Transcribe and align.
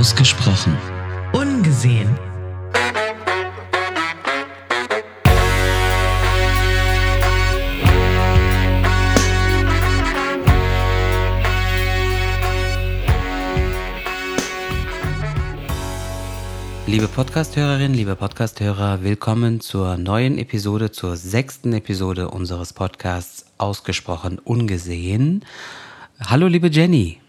Ausgesprochen. 0.00 0.78
Ungesehen. 1.34 2.08
Liebe 16.86 17.06
Podcasthörerinnen, 17.08 17.92
liebe 17.92 18.16
Podcasthörer, 18.16 19.02
willkommen 19.02 19.60
zur 19.60 19.98
neuen 19.98 20.38
Episode, 20.38 20.92
zur 20.92 21.18
sechsten 21.18 21.74
Episode 21.74 22.30
unseres 22.30 22.72
Podcasts 22.72 23.44
Ausgesprochen 23.58 24.38
Ungesehen. 24.38 25.44
Hallo, 26.24 26.46
liebe 26.46 26.68
Jenny. 26.68 27.19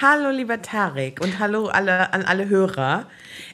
Hallo, 0.00 0.30
lieber 0.30 0.60
Tarek 0.60 1.20
und 1.20 1.38
hallo 1.38 1.66
alle, 1.66 2.12
an 2.12 2.24
alle 2.24 2.48
Hörer. 2.48 3.06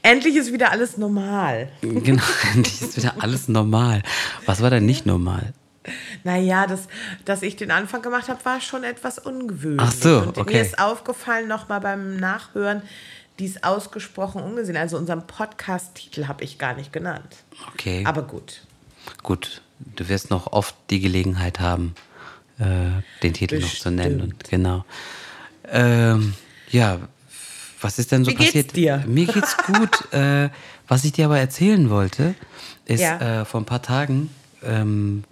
Endlich 0.02 0.36
ist 0.36 0.52
wieder 0.52 0.70
alles 0.70 0.96
normal. 0.96 1.70
Genau, 1.82 2.22
endlich 2.54 2.80
ist 2.80 2.96
wieder 2.96 3.14
alles 3.18 3.48
normal. 3.48 4.02
Was 4.46 4.62
war 4.62 4.70
denn 4.70 4.86
nicht 4.86 5.04
normal? 5.04 5.52
Naja, 6.24 6.66
das, 6.66 6.88
dass 7.26 7.42
ich 7.42 7.56
den 7.56 7.70
Anfang 7.70 8.00
gemacht 8.00 8.28
habe, 8.28 8.42
war 8.44 8.60
schon 8.62 8.84
etwas 8.84 9.18
ungewöhnlich. 9.18 9.86
Ach 9.86 9.92
so, 9.92 10.18
und 10.20 10.38
okay. 10.38 10.54
Mir 10.54 10.62
ist 10.62 10.78
aufgefallen, 10.78 11.46
nochmal 11.46 11.80
beim 11.80 12.16
Nachhören, 12.16 12.82
dies 13.38 13.62
ausgesprochen 13.62 14.42
ungesehen. 14.42 14.78
Also 14.78 14.96
unseren 14.96 15.26
Podcast-Titel 15.26 16.26
habe 16.26 16.42
ich 16.44 16.58
gar 16.58 16.74
nicht 16.74 16.90
genannt. 16.90 17.36
Okay. 17.74 18.02
Aber 18.06 18.22
gut. 18.22 18.62
Gut, 19.22 19.60
du 19.78 20.08
wirst 20.08 20.30
noch 20.30 20.52
oft 20.52 20.74
die 20.88 21.00
Gelegenheit 21.00 21.60
haben, 21.60 21.94
äh, 22.58 23.02
den 23.22 23.34
Titel 23.34 23.60
noch 23.60 23.74
zu 23.74 23.90
nennen. 23.90 24.22
Und 24.22 24.48
genau. 24.48 24.86
Ähm, 25.70 26.34
ja, 26.70 26.98
was 27.80 27.98
ist 27.98 28.12
denn 28.12 28.24
so 28.24 28.30
Wie 28.30 28.34
geht's 28.34 28.48
passiert? 28.52 28.76
dir? 28.76 29.04
Mir 29.06 29.26
geht's 29.26 29.56
gut. 29.66 30.12
äh, 30.12 30.50
was 30.88 31.04
ich 31.04 31.12
dir 31.12 31.26
aber 31.26 31.38
erzählen 31.38 31.88
wollte, 31.90 32.34
ist 32.84 33.00
Ja. 33.00 33.42
äh, 33.42 33.44
vor 33.44 33.60
ein 33.60 33.66
paar 33.66 33.82
Tagen 33.82 34.30
ähm, 34.62 35.24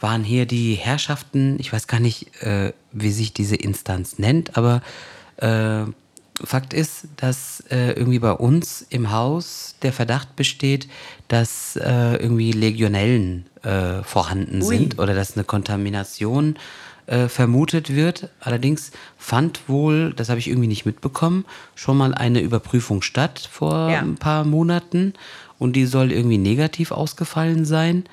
waren 0.00 0.24
hier 0.24 0.46
die 0.46 0.74
Herrschaften, 0.74 1.56
ich 1.58 1.72
weiß 1.72 1.86
gar 1.86 2.00
nicht, 2.00 2.42
äh, 2.42 2.72
wie 2.92 3.12
sich 3.12 3.32
diese 3.34 3.56
Instanz 3.56 4.18
nennt, 4.18 4.56
aber 4.56 4.82
äh, 5.36 5.82
Fakt 6.42 6.72
ist, 6.72 7.06
dass 7.16 7.62
äh, 7.70 7.90
irgendwie 7.92 8.18
bei 8.18 8.32
uns 8.32 8.86
im 8.88 9.10
Haus 9.12 9.74
der 9.82 9.92
Verdacht 9.92 10.36
besteht, 10.36 10.88
dass 11.28 11.76
äh, 11.76 12.14
irgendwie 12.16 12.52
Legionellen 12.52 13.46
vorhanden 14.04 14.62
Ui. 14.62 14.66
sind 14.68 14.98
oder 14.98 15.12
dass 15.14 15.36
eine 15.36 15.44
Kontamination 15.44 16.56
äh, 16.56 16.58
vermutet 17.28 17.94
wird. 17.94 18.28
Allerdings 18.40 18.92
fand 19.18 19.68
wohl, 19.68 20.12
das 20.14 20.28
habe 20.28 20.38
ich 20.38 20.48
irgendwie 20.48 20.68
nicht 20.68 20.86
mitbekommen, 20.86 21.44
schon 21.74 21.96
mal 21.96 22.14
eine 22.14 22.40
Überprüfung 22.40 23.02
statt 23.02 23.48
vor 23.50 23.90
Ja. 23.90 23.98
ein 24.00 24.16
paar 24.16 24.44
Monaten 24.44 25.14
und 25.58 25.74
die 25.74 25.86
soll 25.86 26.12
irgendwie 26.12 26.38
negativ 26.38 26.92
ausgefallen 26.92 27.64
sein. 27.64 28.04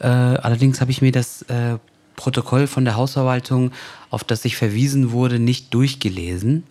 Äh, 0.00 0.06
allerdings 0.06 0.80
habe 0.80 0.90
ich 0.90 1.00
mir 1.02 1.12
das 1.12 1.42
äh, 1.42 1.78
Protokoll 2.16 2.66
von 2.66 2.84
der 2.84 2.96
Hausverwaltung, 2.96 3.72
auf 4.10 4.22
das 4.24 4.44
ich 4.44 4.56
verwiesen 4.56 5.12
wurde, 5.12 5.38
nicht 5.38 5.72
durchgelesen. 5.74 6.64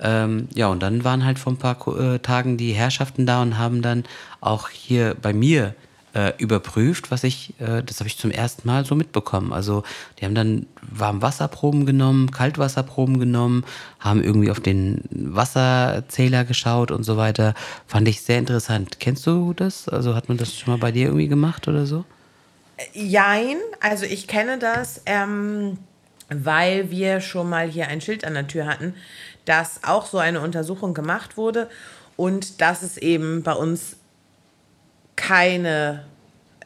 Ähm, 0.00 0.48
ja, 0.54 0.66
und 0.66 0.82
dann 0.82 1.04
waren 1.04 1.24
halt 1.24 1.38
vor 1.38 1.52
ein 1.52 1.56
paar 1.58 1.76
äh, 1.98 2.18
Tagen 2.18 2.56
die 2.56 2.72
Herrschaften 2.72 3.24
da 3.24 3.40
und 3.40 3.56
haben 3.56 3.82
dann 3.82 4.04
auch 4.40 4.68
hier 4.68 5.16
bei 5.20 5.32
mir 5.32 5.74
äh, 6.14 6.32
überprüft, 6.38 7.10
was 7.10 7.24
ich, 7.24 7.54
äh, 7.58 7.82
das 7.82 8.00
habe 8.00 8.08
ich 8.08 8.18
zum 8.18 8.30
ersten 8.30 8.66
Mal 8.66 8.84
so 8.84 8.94
mitbekommen. 8.94 9.52
Also 9.52 9.82
die 10.18 10.24
haben 10.24 10.34
dann 10.34 10.66
Warmwasserproben 10.82 11.86
genommen, 11.86 12.30
Kaltwasserproben 12.30 13.18
genommen, 13.18 13.64
haben 13.98 14.22
irgendwie 14.22 14.50
auf 14.50 14.60
den 14.60 15.02
Wasserzähler 15.10 16.44
geschaut 16.44 16.90
und 16.90 17.04
so 17.04 17.16
weiter. 17.16 17.54
Fand 17.86 18.08
ich 18.08 18.22
sehr 18.22 18.38
interessant. 18.38 19.00
Kennst 19.00 19.26
du 19.26 19.54
das? 19.54 19.88
Also 19.88 20.14
hat 20.14 20.28
man 20.28 20.36
das 20.36 20.54
schon 20.54 20.74
mal 20.74 20.78
bei 20.78 20.92
dir 20.92 21.06
irgendwie 21.06 21.28
gemacht 21.28 21.66
oder 21.68 21.86
so? 21.86 22.04
Jein, 22.92 23.56
also 23.80 24.04
ich 24.04 24.26
kenne 24.26 24.58
das, 24.58 25.02
ähm, 25.06 25.78
weil 26.28 26.90
wir 26.90 27.20
schon 27.20 27.48
mal 27.48 27.68
hier 27.68 27.88
ein 27.88 28.00
Schild 28.00 28.24
an 28.24 28.34
der 28.34 28.46
Tür 28.46 28.66
hatten, 28.66 28.94
dass 29.44 29.84
auch 29.84 30.06
so 30.06 30.18
eine 30.18 30.40
Untersuchung 30.40 30.94
gemacht 30.94 31.36
wurde 31.36 31.68
und 32.16 32.60
dass 32.60 32.82
es 32.82 32.96
eben 32.96 33.42
bei 33.42 33.52
uns 33.52 33.96
keine 35.16 36.04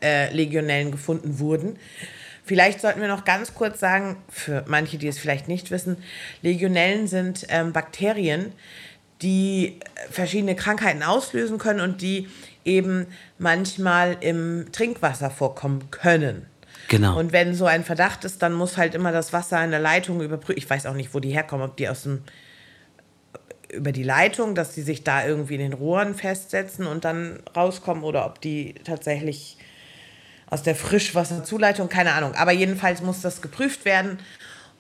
äh, 0.03 0.33
Legionellen 0.33 0.91
gefunden 0.91 1.39
wurden. 1.39 1.79
Vielleicht 2.45 2.81
sollten 2.81 3.01
wir 3.01 3.09
noch 3.09 3.25
ganz 3.25 3.55
kurz 3.55 3.81
sagen, 3.81 4.17
für 4.29 4.65
manche, 4.69 4.99
die 4.99 5.09
es 5.09 5.19
vielleicht 5.19 5.49
nicht 5.49 5.71
wissen, 5.71 5.97
Legionellen 6.43 7.09
sind 7.09 7.47
ähm, 7.49 7.73
Bakterien, 7.73 8.53
die 9.23 9.81
äh, 9.81 10.13
verschiedene 10.13 10.55
Krankheiten 10.55 11.03
auslösen 11.03 11.59
können 11.59 11.81
und 11.81 12.03
die 12.03 12.29
eben 12.65 13.07
manchmal 13.39 14.17
im 14.21 14.67
Trinkwasser 14.73 15.31
vorkommen 15.31 15.91
können. 15.91 16.47
Genau. 16.89 17.19
Und 17.19 17.33
wenn 17.33 17.55
so 17.55 17.67
ein 17.67 17.85
Verdacht 17.85 18.25
ist, 18.25 18.43
dann 18.43 18.53
muss 18.53 18.77
halt 18.77 18.95
immer 18.95 19.11
das 19.11 19.33
Wasser 19.33 19.65
in 19.65 19.71
der 19.71 19.81
Leitung 19.81 20.21
überprüfen. 20.21 20.59
Ich 20.59 20.71
weiß 20.71 20.87
auch 20.87 20.95
nicht, 20.95 21.15
wo 21.15 21.21
die 21.21 21.31
herkommen, 21.31 21.69
ob 21.69 21.77
die 21.77 21.89
aus 21.89 22.03
dem 22.03 22.23
über 23.69 23.91
die 23.91 24.05
Leitung, 24.05 24.55
dass 24.55 24.75
die 24.75 24.83
sich 24.83 25.03
da 25.03 25.27
irgendwie 25.27 25.55
in 25.55 25.61
den 25.61 25.73
Rohren 25.73 26.15
festsetzen 26.15 26.87
und 26.87 27.05
dann 27.05 27.41
rauskommen 27.57 28.05
oder 28.05 28.25
ob 28.25 28.41
die 28.41 28.75
tatsächlich 28.85 29.59
aus 30.49 30.63
der 30.63 30.77
Frischwasserzuleitung, 30.77 31.89
keine 31.89 32.13
Ahnung. 32.13 32.35
Aber 32.35 32.53
jedenfalls 32.53 33.03
muss 33.03 33.21
das 33.21 33.43
geprüft 33.43 33.85
werden. 33.85 34.19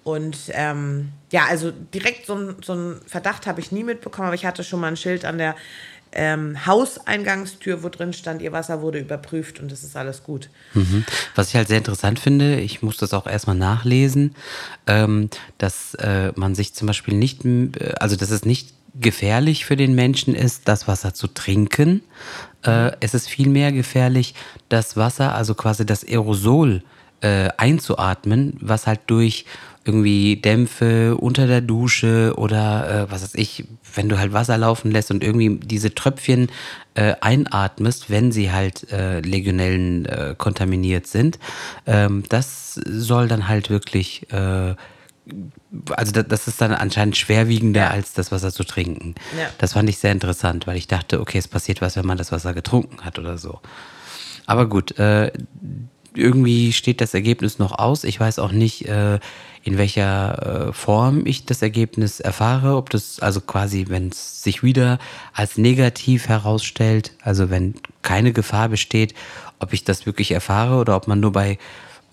Und 0.04 0.38
ähm, 0.52 1.08
ja, 1.32 1.46
also 1.48 1.72
direkt 1.72 2.26
so, 2.26 2.34
ein- 2.36 2.56
so 2.64 2.72
einen 2.74 3.00
Verdacht 3.06 3.46
habe 3.48 3.60
ich 3.60 3.72
nie 3.72 3.82
mitbekommen, 3.82 4.26
aber 4.26 4.36
ich 4.36 4.46
hatte 4.46 4.62
schon 4.62 4.78
mal 4.80 4.88
ein 4.88 4.96
Schild 4.96 5.24
an 5.24 5.38
der 5.38 5.56
ähm, 6.12 6.64
Hauseingangstür, 6.64 7.82
wo 7.82 7.88
drin 7.88 8.12
stand, 8.12 8.40
ihr 8.40 8.52
Wasser 8.52 8.80
wurde 8.80 9.00
überprüft 9.00 9.58
und 9.58 9.70
es 9.72 9.82
ist 9.82 9.96
alles 9.96 10.22
gut. 10.22 10.48
Mhm. 10.72 11.04
Was 11.34 11.48
ich 11.48 11.56
halt 11.56 11.66
sehr 11.68 11.78
interessant 11.78 12.20
finde, 12.20 12.60
ich 12.60 12.80
muss 12.80 12.96
das 12.96 13.12
auch 13.12 13.26
erstmal 13.26 13.56
nachlesen, 13.56 14.34
ähm, 14.86 15.28
dass 15.58 15.94
äh, 15.94 16.32
man 16.36 16.54
sich 16.54 16.72
zum 16.72 16.86
Beispiel 16.86 17.14
nicht, 17.14 17.44
äh, 17.44 17.70
also 17.98 18.14
dass 18.16 18.30
es 18.30 18.44
nicht 18.44 18.75
gefährlich 19.00 19.64
für 19.64 19.76
den 19.76 19.94
Menschen 19.94 20.34
ist, 20.34 20.68
das 20.68 20.88
Wasser 20.88 21.14
zu 21.14 21.26
trinken. 21.28 22.02
Äh, 22.62 22.92
es 23.00 23.14
ist 23.14 23.28
vielmehr 23.28 23.72
gefährlich, 23.72 24.34
das 24.68 24.96
Wasser, 24.96 25.34
also 25.34 25.54
quasi 25.54 25.84
das 25.86 26.04
Aerosol 26.04 26.82
äh, 27.20 27.48
einzuatmen, 27.56 28.56
was 28.60 28.86
halt 28.86 29.00
durch 29.06 29.46
irgendwie 29.86 30.36
Dämpfe 30.36 31.16
unter 31.16 31.46
der 31.46 31.60
Dusche 31.60 32.34
oder 32.36 33.04
äh, 33.04 33.10
was 33.10 33.22
weiß 33.22 33.34
ich, 33.36 33.64
wenn 33.94 34.08
du 34.08 34.18
halt 34.18 34.32
Wasser 34.32 34.58
laufen 34.58 34.90
lässt 34.90 35.12
und 35.12 35.22
irgendwie 35.22 35.58
diese 35.64 35.94
Tröpfchen 35.94 36.50
äh, 36.94 37.14
einatmest, 37.20 38.10
wenn 38.10 38.32
sie 38.32 38.50
halt 38.50 38.90
äh, 38.90 39.20
Legionellen 39.20 40.04
äh, 40.06 40.34
kontaminiert 40.36 41.06
sind, 41.06 41.38
ähm, 41.86 42.24
das 42.28 42.74
soll 42.74 43.28
dann 43.28 43.48
halt 43.48 43.70
wirklich, 43.70 44.30
äh, 44.32 44.74
also 45.90 46.12
das, 46.12 46.26
das 46.28 46.48
ist 46.48 46.60
dann 46.60 46.72
anscheinend 46.72 47.16
schwerwiegender 47.16 47.82
Ja. 47.82 47.90
als 47.90 48.12
das 48.12 48.32
Wasser 48.32 48.52
zu 48.52 48.64
trinken. 48.64 49.14
Ja. 49.38 49.48
Das 49.58 49.72
fand 49.74 49.88
ich 49.88 49.98
sehr 49.98 50.12
interessant, 50.12 50.66
weil 50.66 50.76
ich 50.76 50.86
dachte, 50.88 51.20
okay, 51.20 51.38
es 51.38 51.48
passiert 51.48 51.80
was, 51.80 51.96
wenn 51.96 52.06
man 52.06 52.18
das 52.18 52.32
Wasser 52.32 52.54
getrunken 52.54 53.04
hat 53.04 53.18
oder 53.18 53.38
so. 53.38 53.60
Aber 54.46 54.68
gut, 54.68 54.98
äh, 54.98 55.32
irgendwie 56.14 56.72
steht 56.72 57.00
das 57.00 57.12
Ergebnis 57.14 57.58
noch 57.58 57.78
aus. 57.78 58.04
Ich 58.04 58.18
weiß 58.18 58.38
auch 58.38 58.52
nicht, 58.52 58.86
äh, 58.88 59.18
in 59.64 59.76
welcher 59.78 60.68
äh, 60.68 60.72
Form 60.72 61.26
ich 61.26 61.44
das 61.44 61.60
Ergebnis 61.60 62.20
erfahre. 62.20 62.76
Ob 62.76 62.88
das 62.90 63.20
also 63.20 63.40
quasi, 63.40 63.86
wenn 63.88 64.08
es 64.08 64.42
sich 64.42 64.62
wieder 64.62 64.98
als 65.34 65.58
negativ 65.58 66.28
herausstellt, 66.28 67.12
also 67.22 67.50
wenn 67.50 67.74
keine 68.02 68.32
Gefahr 68.32 68.68
besteht, 68.68 69.14
ob 69.58 69.72
ich 69.72 69.84
das 69.84 70.06
wirklich 70.06 70.30
erfahre 70.30 70.76
oder 70.76 70.96
ob 70.96 71.08
man 71.08 71.20
nur 71.20 71.32
bei 71.32 71.58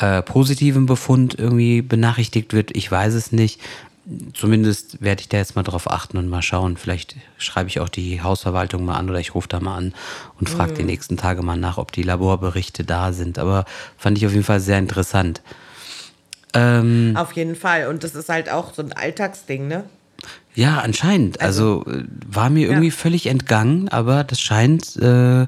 äh, 0.04 0.22
positivem 0.22 0.86
Befund 0.86 1.36
irgendwie 1.38 1.82
benachrichtigt 1.82 2.54
wird. 2.54 2.76
Ich 2.76 2.92
weiß 2.92 3.14
es 3.14 3.32
nicht. 3.32 3.62
Zumindest 4.34 5.02
werde 5.02 5.22
ich 5.22 5.30
da 5.30 5.38
jetzt 5.38 5.56
mal 5.56 5.64
drauf 5.64 5.90
achten 5.90 6.18
und 6.18 6.28
mal 6.28 6.42
schauen. 6.42 6.76
Vielleicht 6.76 7.16
schreibe 7.38 7.70
ich 7.70 7.80
auch 7.80 7.88
die 7.88 8.22
Hausverwaltung 8.22 8.84
mal 8.84 8.96
an 8.96 9.10
oder 9.10 9.20
ich 9.22 9.34
rufe 9.34 9.48
da 9.48 9.62
mal 9.62 9.78
an 9.78 9.94
und 10.42 10.50
frage 10.50 10.74
die 10.74 10.84
nächsten 10.84 11.16
Tage 11.16 11.42
mal 11.42 11.56
nach, 11.56 11.78
ob 11.78 11.94
die 11.94 12.04
Laborberichte 12.04 12.84
da 12.84 13.14
sind. 13.14 13.40
Aber 13.40 13.64
fand 13.98 14.18
ich 14.18 14.26
auf 14.26 14.34
jeden 14.34 14.44
Fall 14.44 14.60
sehr 14.60 14.78
interessant. 14.78 15.42
Ähm, 16.54 17.14
Auf 17.16 17.32
jeden 17.32 17.56
Fall. 17.56 17.88
Und 17.88 18.04
das 18.04 18.14
ist 18.14 18.28
halt 18.30 18.50
auch 18.52 18.74
so 18.74 18.82
ein 18.82 18.92
Alltagsding, 18.94 19.68
ne? 19.68 19.86
ja, 20.54 20.80
anscheinend. 20.82 21.42
Also, 21.42 21.86
äh, 21.88 22.04
war 22.28 22.50
mir 22.50 22.68
irgendwie 22.68 22.90
Ja. 22.90 22.94
völlig 22.94 23.26
entgangen, 23.28 23.88
aber 23.90 24.24
das 24.24 24.40
scheint 24.42 24.96
äh, 24.98 25.46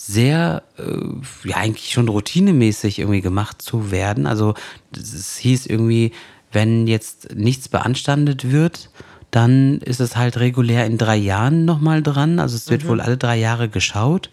sehr, 0.00 0.62
äh, 0.78 1.48
ja, 1.48 1.56
eigentlich 1.56 1.90
schon 1.92 2.06
routinemäßig 2.06 3.00
irgendwie 3.00 3.20
gemacht 3.20 3.60
zu 3.60 3.90
werden. 3.90 4.28
Also, 4.28 4.54
es 4.96 5.36
hieß 5.38 5.66
irgendwie, 5.66 6.12
wenn 6.52 6.86
jetzt 6.86 7.34
nichts 7.34 7.68
beanstandet 7.68 8.52
wird, 8.52 8.90
dann 9.32 9.78
ist 9.78 9.98
es 9.98 10.16
halt 10.16 10.38
regulär 10.38 10.86
in 10.86 10.98
drei 10.98 11.16
Jahren 11.16 11.64
nochmal 11.64 12.00
dran. 12.00 12.38
Also, 12.38 12.54
es 12.54 12.70
wird 12.70 12.86
wohl 12.86 13.00
alle 13.00 13.16
drei 13.16 13.36
Jahre 13.38 13.68
geschaut. 13.68 14.30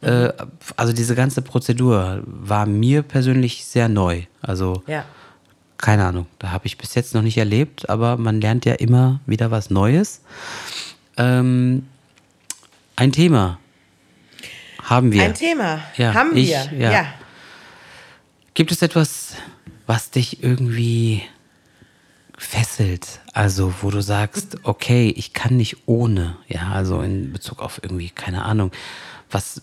Äh, 0.00 0.28
also, 0.76 0.92
diese 0.92 1.16
ganze 1.16 1.42
Prozedur 1.42 2.22
war 2.24 2.66
mir 2.66 3.02
persönlich 3.02 3.64
sehr 3.64 3.88
neu. 3.88 4.22
Also, 4.42 4.84
Ja. 4.86 5.04
keine 5.76 6.04
Ahnung, 6.04 6.26
da 6.38 6.52
habe 6.52 6.68
ich 6.68 6.78
bis 6.78 6.94
jetzt 6.94 7.14
noch 7.14 7.22
nicht 7.22 7.36
erlebt, 7.36 7.90
aber 7.90 8.16
man 8.16 8.40
lernt 8.40 8.64
ja 8.64 8.74
immer 8.74 9.18
wieder 9.26 9.50
was 9.50 9.70
Neues. 9.70 10.20
Ähm, 11.16 11.86
ein 12.94 13.10
Thema 13.10 13.58
haben 14.84 15.12
wir. 15.12 15.22
Ein 15.22 15.34
Thema 15.34 15.80
Ja, 15.96 16.14
haben 16.14 16.36
ich- 16.36 16.48
wir. 16.48 16.68
ja. 16.78 16.92
ja. 16.92 17.06
Gibt 18.54 18.72
es 18.72 18.82
etwas, 18.82 19.34
was 19.86 20.10
dich 20.10 20.42
irgendwie 20.42 21.22
fesselt? 22.36 23.20
Also, 23.32 23.72
wo 23.82 23.90
du 23.90 24.00
sagst, 24.00 24.58
okay, 24.64 25.12
ich 25.16 25.32
kann 25.32 25.56
nicht 25.56 25.76
ohne, 25.86 26.36
ja, 26.48 26.70
also 26.72 27.00
in 27.02 27.32
Bezug 27.32 27.60
auf 27.60 27.80
irgendwie, 27.82 28.10
keine 28.10 28.44
Ahnung, 28.44 28.72
was, 29.30 29.62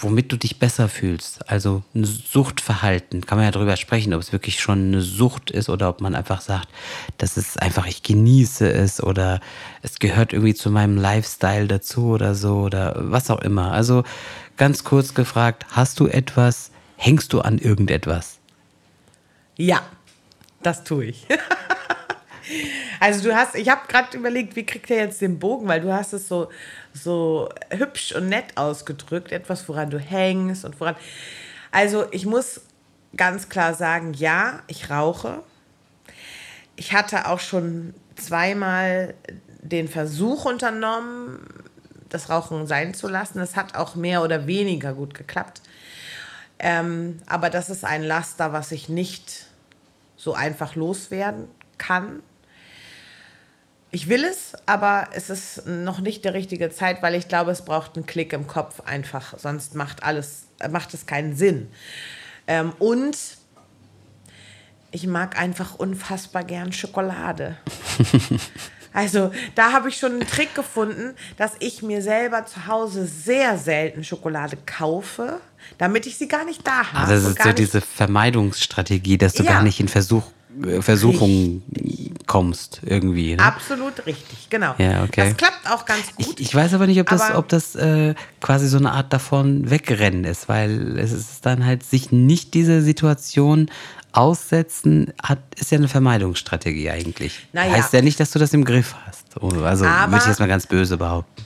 womit 0.00 0.32
du 0.32 0.36
dich 0.36 0.58
besser 0.58 0.88
fühlst. 0.88 1.48
Also 1.50 1.82
ein 1.94 2.04
Suchtverhalten, 2.04 3.26
kann 3.26 3.38
man 3.38 3.44
ja 3.44 3.50
drüber 3.50 3.76
sprechen, 3.76 4.14
ob 4.14 4.20
es 4.22 4.32
wirklich 4.32 4.60
schon 4.60 4.88
eine 4.88 5.00
Sucht 5.02 5.50
ist 5.50 5.68
oder 5.68 5.88
ob 5.88 6.00
man 6.00 6.14
einfach 6.14 6.40
sagt, 6.40 6.68
das 7.18 7.36
ist 7.36 7.60
einfach, 7.60 7.86
ich 7.86 8.02
genieße 8.02 8.70
es 8.72 9.02
oder 9.02 9.40
es 9.82 9.98
gehört 9.98 10.32
irgendwie 10.32 10.54
zu 10.54 10.70
meinem 10.70 10.96
Lifestyle 10.96 11.66
dazu 11.68 12.06
oder 12.06 12.34
so 12.34 12.60
oder 12.62 12.94
was 12.96 13.30
auch 13.30 13.40
immer. 13.40 13.72
Also 13.72 14.02
ganz 14.62 14.84
kurz 14.84 15.12
gefragt, 15.12 15.66
hast 15.70 15.98
du 15.98 16.06
etwas, 16.06 16.70
hängst 16.96 17.32
du 17.32 17.40
an 17.40 17.58
irgendetwas? 17.58 18.38
Ja, 19.56 19.82
das 20.62 20.84
tue 20.84 21.06
ich. 21.06 21.26
also 23.00 23.24
du 23.24 23.34
hast, 23.34 23.56
ich 23.56 23.68
habe 23.68 23.80
gerade 23.88 24.16
überlegt, 24.16 24.54
wie 24.54 24.64
kriegt 24.64 24.88
er 24.88 24.98
jetzt 24.98 25.20
den 25.20 25.40
Bogen, 25.40 25.66
weil 25.66 25.80
du 25.80 25.92
hast 25.92 26.12
es 26.12 26.28
so, 26.28 26.48
so 26.94 27.48
hübsch 27.70 28.14
und 28.14 28.28
nett 28.28 28.56
ausgedrückt, 28.56 29.32
etwas, 29.32 29.68
woran 29.68 29.90
du 29.90 29.98
hängst 29.98 30.64
und 30.64 30.78
woran. 30.78 30.94
Also 31.72 32.06
ich 32.12 32.24
muss 32.24 32.60
ganz 33.16 33.48
klar 33.48 33.74
sagen, 33.74 34.14
ja, 34.14 34.62
ich 34.68 34.90
rauche. 34.90 35.42
Ich 36.76 36.92
hatte 36.92 37.26
auch 37.26 37.40
schon 37.40 37.94
zweimal 38.14 39.14
den 39.60 39.88
Versuch 39.88 40.44
unternommen, 40.44 41.40
das 42.12 42.28
Rauchen 42.30 42.66
sein 42.66 42.94
zu 42.94 43.08
lassen. 43.08 43.40
Es 43.40 43.56
hat 43.56 43.74
auch 43.74 43.94
mehr 43.94 44.22
oder 44.22 44.46
weniger 44.46 44.92
gut 44.92 45.14
geklappt. 45.14 45.62
Ähm, 46.58 47.20
aber 47.26 47.50
das 47.50 47.70
ist 47.70 47.84
ein 47.84 48.02
Laster, 48.02 48.52
was 48.52 48.72
ich 48.72 48.88
nicht 48.88 49.46
so 50.16 50.34
einfach 50.34 50.76
loswerden 50.76 51.48
kann. 51.78 52.22
Ich 53.90 54.08
will 54.08 54.24
es, 54.24 54.54
aber 54.64 55.08
es 55.12 55.28
ist 55.28 55.66
noch 55.66 56.00
nicht 56.00 56.24
der 56.24 56.32
richtige 56.32 56.70
Zeit, 56.70 57.02
weil 57.02 57.14
ich 57.14 57.28
glaube, 57.28 57.50
es 57.50 57.64
braucht 57.64 57.96
einen 57.96 58.06
Klick 58.06 58.32
im 58.32 58.46
Kopf 58.46 58.80
einfach, 58.80 59.38
sonst 59.38 59.74
macht 59.74 60.02
alles, 60.02 60.44
macht 60.70 60.94
es 60.94 61.04
keinen 61.04 61.36
Sinn. 61.36 61.68
Ähm, 62.46 62.72
und 62.78 63.18
ich 64.92 65.06
mag 65.06 65.38
einfach 65.38 65.74
unfassbar 65.74 66.44
gern 66.44 66.72
Schokolade. 66.72 67.56
Also 68.92 69.32
da 69.54 69.72
habe 69.72 69.88
ich 69.88 69.96
schon 69.96 70.12
einen 70.12 70.26
Trick 70.26 70.54
gefunden, 70.54 71.14
dass 71.36 71.52
ich 71.60 71.82
mir 71.82 72.02
selber 72.02 72.44
zu 72.46 72.66
Hause 72.66 73.06
sehr 73.06 73.56
selten 73.58 74.04
Schokolade 74.04 74.58
kaufe, 74.66 75.40
damit 75.78 76.06
ich 76.06 76.16
sie 76.18 76.28
gar 76.28 76.44
nicht 76.44 76.66
da 76.66 76.92
habe. 76.92 77.12
Also 77.12 77.28
das 77.28 77.36
ist 77.38 77.42
so 77.42 77.52
diese 77.52 77.80
Vermeidungsstrategie, 77.80 79.18
dass 79.18 79.34
du 79.34 79.42
Ja. 79.44 79.52
gar 79.52 79.62
nicht 79.62 79.80
in 79.80 79.88
Versuch, 79.88 80.24
äh, 80.66 80.82
Versuchung 80.82 81.62
kommst 82.26 82.80
irgendwie. 82.84 83.36
Ne? 83.36 83.42
Absolut 83.42 84.06
richtig, 84.06 84.48
genau. 84.50 84.74
Ja, 84.78 85.04
okay. 85.04 85.28
Das 85.28 85.36
klappt 85.36 85.70
auch 85.70 85.84
ganz 85.84 86.14
gut. 86.16 86.38
Ich, 86.40 86.48
ich 86.48 86.54
weiß 86.54 86.74
aber 86.74 86.86
nicht, 86.86 87.00
ob 87.00 87.08
das, 87.08 87.34
ob 87.34 87.48
das 87.48 87.74
äh, 87.74 88.14
quasi 88.40 88.68
so 88.68 88.78
eine 88.78 88.92
Art 88.92 89.12
davon 89.12 89.70
wegrennen 89.70 90.24
ist, 90.24 90.48
weil 90.48 90.98
es 90.98 91.12
ist 91.12 91.44
dann 91.46 91.64
halt 91.66 91.82
sich 91.84 92.12
nicht 92.12 92.54
diese 92.54 92.82
Situation 92.82 93.70
aussetzen, 94.12 95.12
hat, 95.22 95.38
ist 95.56 95.70
ja 95.70 95.78
eine 95.78 95.88
Vermeidungsstrategie 95.88 96.90
eigentlich. 96.90 97.46
Naja. 97.52 97.72
Heißt 97.72 97.92
ja 97.92 98.02
nicht, 98.02 98.20
dass 98.20 98.30
du 98.30 98.38
das 98.38 98.52
im 98.52 98.64
Griff 98.64 98.94
hast. 99.06 99.26
Oh, 99.40 99.48
Also 99.62 99.84
würde 99.84 100.16
ich 100.16 100.26
jetzt 100.26 100.40
mal 100.40 100.48
ganz 100.48 100.66
böse 100.66 100.96
behaupten. 100.96 101.42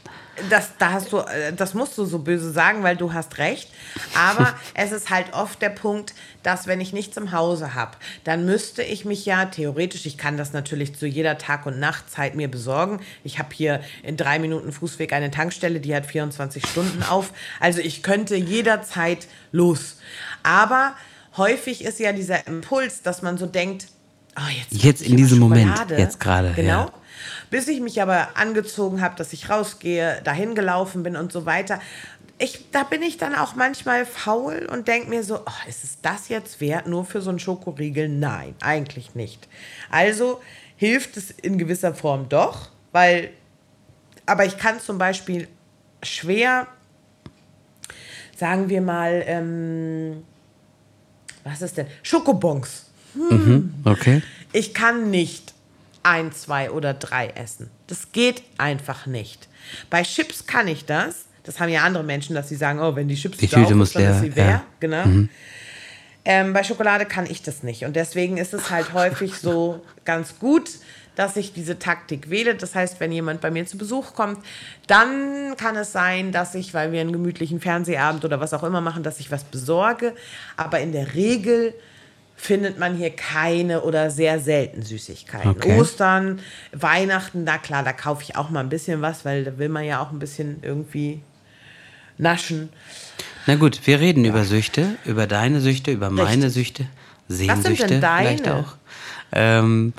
Das, 0.50 0.72
da 0.78 0.92
hast 0.92 1.12
du, 1.12 1.18
äh, 1.18 1.52
das 1.54 1.72
musst 1.72 1.96
du 1.96 2.04
so 2.04 2.18
böse 2.18 2.50
sagen, 2.52 2.82
weil 2.82 2.96
du 2.96 3.12
hast 3.14 3.38
recht. 3.38 3.70
Aber 4.14 4.52
es 4.74 4.92
ist 4.92 5.08
halt 5.08 5.32
oft 5.32 5.62
der 5.62 5.70
Punkt, 5.70 6.14
dass 6.42 6.66
wenn 6.66 6.80
ich 6.80 6.92
nichts 6.92 7.16
im 7.16 7.32
Hause 7.32 7.74
habe, 7.74 7.92
dann 8.24 8.44
müsste 8.44 8.82
ich 8.82 9.06
mich 9.06 9.24
ja 9.24 9.46
theoretisch, 9.46 10.04
ich 10.04 10.18
kann 10.18 10.36
das 10.36 10.52
natürlich 10.52 10.94
zu 10.94 11.06
jeder 11.06 11.38
Tag- 11.38 11.64
und 11.64 11.80
Nachtzeit 11.80 12.34
mir 12.34 12.50
besorgen. 12.50 13.00
Ich 13.24 13.38
habe 13.38 13.48
hier 13.54 13.80
in 14.02 14.18
drei 14.18 14.38
Minuten 14.38 14.72
Fußweg 14.72 15.12
eine 15.14 15.30
Tankstelle, 15.30 15.80
die 15.80 15.94
hat 15.94 16.04
24 16.04 16.66
Stunden 16.66 17.02
auf. 17.02 17.32
Also 17.58 17.80
ich 17.80 18.02
könnte 18.02 18.36
jederzeit 18.36 19.28
los. 19.52 19.96
Aber 20.42 20.94
häufig 21.36 21.84
ist 21.84 21.98
ja 21.98 22.12
dieser 22.12 22.46
Impuls, 22.46 23.02
dass 23.02 23.22
man 23.22 23.38
so 23.38 23.46
denkt, 23.46 23.88
oh, 24.36 24.48
jetzt, 24.50 24.82
Jetzt 24.82 25.02
in 25.02 25.16
diesem 25.16 25.38
Moment, 25.38 25.90
jetzt 25.90 26.20
gerade, 26.20 26.52
Genau. 26.54 26.86
ja. 26.86 26.92
Bis 27.50 27.68
ich 27.68 27.80
mich 27.80 28.02
aber 28.02 28.36
angezogen 28.36 29.00
habe, 29.00 29.14
dass 29.16 29.32
ich 29.32 29.48
rausgehe, 29.48 30.20
dahin 30.24 30.54
gelaufen 30.54 31.02
bin 31.02 31.16
und 31.16 31.32
so 31.32 31.46
weiter. 31.46 31.80
Ich, 32.38 32.70
da 32.70 32.82
bin 32.82 33.02
ich 33.02 33.16
dann 33.16 33.34
auch 33.34 33.54
manchmal 33.54 34.04
faul 34.04 34.68
und 34.70 34.88
denke 34.88 35.08
mir 35.08 35.22
so, 35.22 35.38
oh, 35.38 35.68
ist 35.68 35.84
es 35.84 36.00
das 36.02 36.28
jetzt 36.28 36.60
wert, 36.60 36.86
nur 36.86 37.04
für 37.04 37.22
so 37.22 37.30
einen 37.30 37.38
Schokoriegel? 37.38 38.08
Nein, 38.08 38.54
eigentlich 38.60 39.14
nicht. 39.14 39.48
Also 39.90 40.42
hilft 40.76 41.16
es 41.16 41.30
in 41.30 41.56
gewisser 41.56 41.94
Form 41.94 42.28
doch, 42.28 42.68
weil, 42.92 43.30
aber 44.26 44.44
ich 44.44 44.58
kann 44.58 44.80
zum 44.80 44.98
Beispiel 44.98 45.48
schwer, 46.02 46.66
sagen 48.36 48.68
wir 48.68 48.82
mal, 48.82 49.22
ähm, 49.26 50.24
was 51.46 51.62
ist 51.62 51.76
denn? 51.76 51.86
Schokobons. 52.02 52.86
Okay. 53.84 54.22
Ich 54.52 54.74
kann 54.74 55.10
nicht 55.10 55.54
ein, 56.02 56.32
zwei 56.32 56.70
oder 56.70 56.94
drei 56.94 57.28
essen. 57.28 57.70
Das 57.86 58.12
geht 58.12 58.42
einfach 58.58 59.06
nicht. 59.06 59.48
Bei 59.90 60.02
Chips 60.02 60.46
kann 60.46 60.68
ich 60.68 60.84
das. 60.84 61.24
Das 61.44 61.60
haben 61.60 61.70
ja 61.70 61.82
andere 61.82 62.04
Menschen, 62.04 62.34
dass 62.34 62.48
sie 62.48 62.56
sagen, 62.56 62.80
oh, 62.80 62.94
wenn 62.96 63.08
die 63.08 63.14
Chips 63.14 63.38
Die 63.38 63.48
Tüte 63.48 63.74
muss 63.74 63.88
ist, 63.88 63.96
dann 63.96 64.02
ist 64.02 64.10
leer, 64.10 64.20
sie 64.20 64.28
leer. 64.28 64.46
ja. 64.46 64.64
Genau. 64.80 65.28
Ähm, 66.24 66.52
bei 66.52 66.64
Schokolade 66.64 67.06
kann 67.06 67.24
ich 67.26 67.42
das 67.42 67.62
nicht. 67.62 67.84
Und 67.84 67.94
deswegen 67.94 68.36
ist 68.36 68.52
es 68.52 68.70
halt 68.70 68.92
häufig 68.92 69.34
so 69.34 69.80
ganz 70.04 70.38
gut, 70.40 70.70
dass 71.16 71.36
ich 71.36 71.52
diese 71.52 71.78
Taktik 71.78 72.30
wähle. 72.30 72.54
Das 72.54 72.74
heißt, 72.74 73.00
wenn 73.00 73.10
jemand 73.10 73.40
bei 73.40 73.50
mir 73.50 73.66
zu 73.66 73.76
Besuch 73.76 74.14
kommt, 74.14 74.38
dann 74.86 75.56
kann 75.56 75.74
es 75.74 75.90
sein, 75.90 76.30
dass 76.30 76.54
ich, 76.54 76.72
weil 76.74 76.92
wir 76.92 77.00
einen 77.00 77.12
gemütlichen 77.12 77.60
Fernsehabend 77.60 78.24
oder 78.24 78.38
was 78.38 78.54
auch 78.54 78.62
immer 78.62 78.80
machen, 78.80 79.02
dass 79.02 79.18
ich 79.18 79.32
was 79.32 79.42
besorge. 79.42 80.14
Aber 80.56 80.78
in 80.78 80.92
der 80.92 81.14
Regel 81.14 81.74
findet 82.36 82.78
man 82.78 82.96
hier 82.96 83.10
keine 83.10 83.80
oder 83.80 84.10
sehr 84.10 84.38
selten 84.38 84.82
Süßigkeiten. 84.82 85.50
Okay. 85.50 85.80
Ostern, 85.80 86.38
Weihnachten, 86.72 87.44
na 87.44 87.56
klar, 87.56 87.82
da 87.82 87.94
kaufe 87.94 88.22
ich 88.22 88.36
auch 88.36 88.50
mal 88.50 88.60
ein 88.60 88.68
bisschen 88.68 89.00
was, 89.00 89.24
weil 89.24 89.44
da 89.44 89.58
will 89.58 89.70
man 89.70 89.84
ja 89.84 90.02
auch 90.02 90.12
ein 90.12 90.18
bisschen 90.18 90.58
irgendwie 90.62 91.22
naschen. 92.18 92.68
Na 93.46 93.56
gut, 93.56 93.86
wir 93.86 94.00
reden 94.00 94.24
über 94.26 94.44
Süchte, 94.44 94.96
über 95.06 95.26
deine 95.26 95.60
Süchte, 95.60 95.92
über 95.92 96.10
meine 96.10 96.46
Richtig. 96.46 96.52
Süchte, 96.52 96.86
Was 97.28 97.38
sind 97.38 97.48
denn 97.48 97.56
Sehnsüchte 97.62 97.86
vielleicht 97.86 98.46
deine? 98.46 98.56
auch. 98.56 98.74
Ähm, 99.32 99.94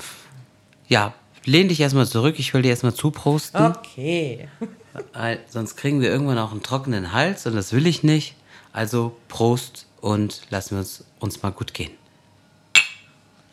ja, 0.88 1.13
lehn 1.46 1.67
dich 1.70 1.79
erstmal 1.79 2.08
zurück, 2.08 2.36
ich 2.38 2.53
will 2.53 2.62
dir 2.62 2.70
erstmal 2.70 2.94
zuprosten. 2.94 3.65
Okay. 3.65 4.48
Sonst 5.50 5.75
kriegen 5.75 6.01
wir 6.01 6.10
irgendwann 6.10 6.38
auch 6.38 6.51
einen 6.51 6.63
trockenen 6.63 7.13
Hals 7.13 7.46
und 7.46 7.56
das 7.56 7.74
will 7.74 7.88
ich 7.88 8.03
nicht. 8.03 8.36
Also 8.74 9.15
Prost 9.27 9.88
und 10.01 10.41
lassen 10.50 10.72
wir 10.72 10.79
uns, 10.79 11.03
uns 11.20 11.41
mal 11.41 11.51
gut 11.51 11.74
gehen. 11.74 11.91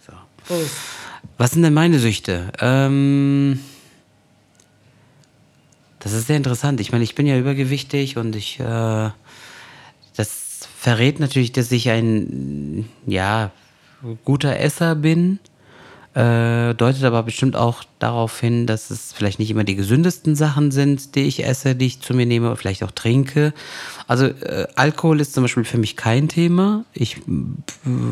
So. 0.06 0.12
Prost. 0.44 0.76
Was 1.38 1.52
sind 1.52 1.62
denn 1.62 1.74
meine 1.74 1.98
Süchte? 1.98 2.52
Ähm, 2.60 3.60
das 5.98 6.12
ist 6.12 6.26
sehr 6.26 6.36
interessant. 6.36 6.80
Ich 6.80 6.92
meine, 6.92 7.04
ich 7.04 7.14
bin 7.14 7.26
ja 7.26 7.38
übergewichtig 7.38 8.16
und 8.16 8.36
ich, 8.36 8.60
äh, 8.60 9.10
das 10.16 10.68
verrät 10.78 11.18
natürlich, 11.18 11.52
dass 11.52 11.72
ich 11.72 11.88
ein, 11.88 12.88
ja, 13.06 13.50
guter 14.24 14.60
Esser 14.60 14.94
bin. 14.94 15.38
Äh, 16.14 16.74
deutet 16.74 17.02
aber 17.02 17.24
bestimmt 17.24 17.56
auch 17.56 17.82
darauf 17.98 18.38
hin, 18.38 18.68
dass 18.68 18.90
es 18.90 19.12
vielleicht 19.12 19.40
nicht 19.40 19.50
immer 19.50 19.64
die 19.64 19.74
gesündesten 19.74 20.36
Sachen 20.36 20.70
sind, 20.70 21.16
die 21.16 21.22
ich 21.22 21.44
esse, 21.44 21.74
die 21.74 21.86
ich 21.86 22.02
zu 22.02 22.14
mir 22.14 22.24
nehme, 22.24 22.54
vielleicht 22.54 22.84
auch 22.84 22.92
trinke. 22.92 23.52
Also 24.06 24.26
äh, 24.26 24.68
Alkohol 24.76 25.20
ist 25.20 25.34
zum 25.34 25.42
Beispiel 25.42 25.64
für 25.64 25.78
mich 25.78 25.96
kein 25.96 26.28
Thema. 26.28 26.84
Ich, 26.92 27.16
äh, 27.16 27.20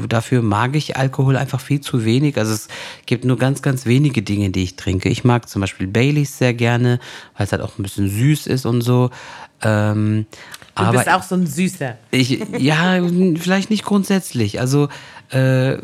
dafür 0.08 0.42
mag 0.42 0.74
ich 0.74 0.96
Alkohol 0.96 1.36
einfach 1.36 1.60
viel 1.60 1.80
zu 1.80 2.04
wenig. 2.04 2.38
Also 2.38 2.54
es 2.54 2.66
gibt 3.06 3.24
nur 3.24 3.38
ganz, 3.38 3.62
ganz 3.62 3.86
wenige 3.86 4.22
Dinge, 4.22 4.50
die 4.50 4.64
ich 4.64 4.74
trinke. 4.74 5.08
Ich 5.08 5.22
mag 5.22 5.48
zum 5.48 5.60
Beispiel 5.60 5.86
Baileys 5.86 6.38
sehr 6.38 6.54
gerne, 6.54 6.98
weil 7.36 7.46
es 7.46 7.52
halt 7.52 7.62
auch 7.62 7.78
ein 7.78 7.84
bisschen 7.84 8.08
süß 8.08 8.48
ist 8.48 8.66
und 8.66 8.80
so. 8.80 9.10
Ähm, 9.62 10.26
Du 10.74 10.84
aber 10.84 10.98
bist 10.98 11.10
auch 11.10 11.22
so 11.22 11.34
ein 11.34 11.46
Süßer. 11.46 11.98
ich, 12.10 12.40
ja, 12.56 12.98
vielleicht 13.36 13.68
nicht 13.68 13.84
grundsätzlich. 13.84 14.58
Also 14.58 14.88
äh, 15.32 15.78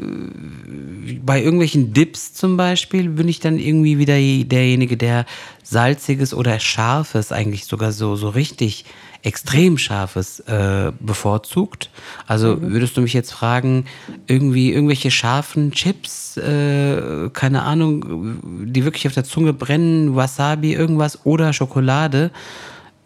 bei 1.25 1.43
irgendwelchen 1.43 1.95
Dips 1.95 2.35
zum 2.35 2.57
Beispiel 2.57 3.09
bin 3.09 3.29
ich 3.29 3.41
dann 3.41 3.59
irgendwie 3.59 3.99
wieder 3.99 4.15
derjenige, 4.15 4.97
der 4.97 5.25
salziges 5.63 6.35
oder 6.35 6.61
scharfes, 6.61 7.33
eigentlich 7.33 7.65
sogar 7.65 7.93
so, 7.93 8.15
so 8.17 8.29
richtig 8.29 8.85
extrem 9.23 9.79
scharfes 9.79 10.41
äh, 10.41 10.93
bevorzugt. 11.01 11.91
Also 12.27 12.61
würdest 12.61 12.97
du 12.97 13.01
mich 13.01 13.15
jetzt 13.15 13.33
fragen, 13.33 13.87
irgendwie 14.27 14.73
irgendwelche 14.73 15.11
scharfen 15.11 15.73
Chips, 15.73 16.37
äh, 16.37 17.31
keine 17.33 17.63
Ahnung, 17.63 18.39
die 18.65 18.85
wirklich 18.85 19.07
auf 19.07 19.15
der 19.15 19.25
Zunge 19.25 19.53
brennen, 19.53 20.15
Wasabi, 20.15 20.75
irgendwas 20.75 21.25
oder 21.25 21.53
Schokolade, 21.53 22.31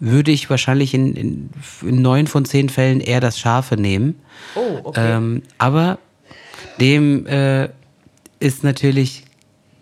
würde 0.00 0.32
ich 0.32 0.50
wahrscheinlich 0.50 0.92
in, 0.92 1.14
in, 1.14 1.50
in 1.82 2.02
neun 2.02 2.26
von 2.26 2.44
zehn 2.44 2.68
Fällen 2.68 3.00
eher 3.00 3.20
das 3.20 3.38
Scharfe 3.38 3.76
nehmen. 3.76 4.16
Oh, 4.56 4.80
okay. 4.82 5.16
Ähm, 5.16 5.42
aber 5.58 5.98
dem 6.80 7.26
äh, 7.26 7.68
ist 8.40 8.64
natürlich 8.64 9.24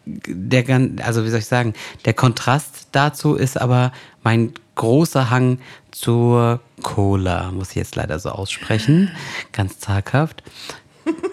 der 0.06 0.62
gan- 0.64 1.00
also 1.04 1.24
wie 1.24 1.30
soll 1.30 1.38
ich 1.40 1.46
sagen, 1.46 1.74
der 2.04 2.14
Kontrast 2.14 2.88
dazu 2.92 3.34
ist 3.34 3.60
aber 3.60 3.92
mein 4.22 4.52
großer 4.74 5.30
Hang 5.30 5.58
zur 5.90 6.60
Cola, 6.82 7.52
muss 7.52 7.70
ich 7.70 7.76
jetzt 7.76 7.96
leider 7.96 8.18
so 8.18 8.30
aussprechen, 8.30 9.10
ganz 9.52 9.78
zaghaft. 9.78 10.42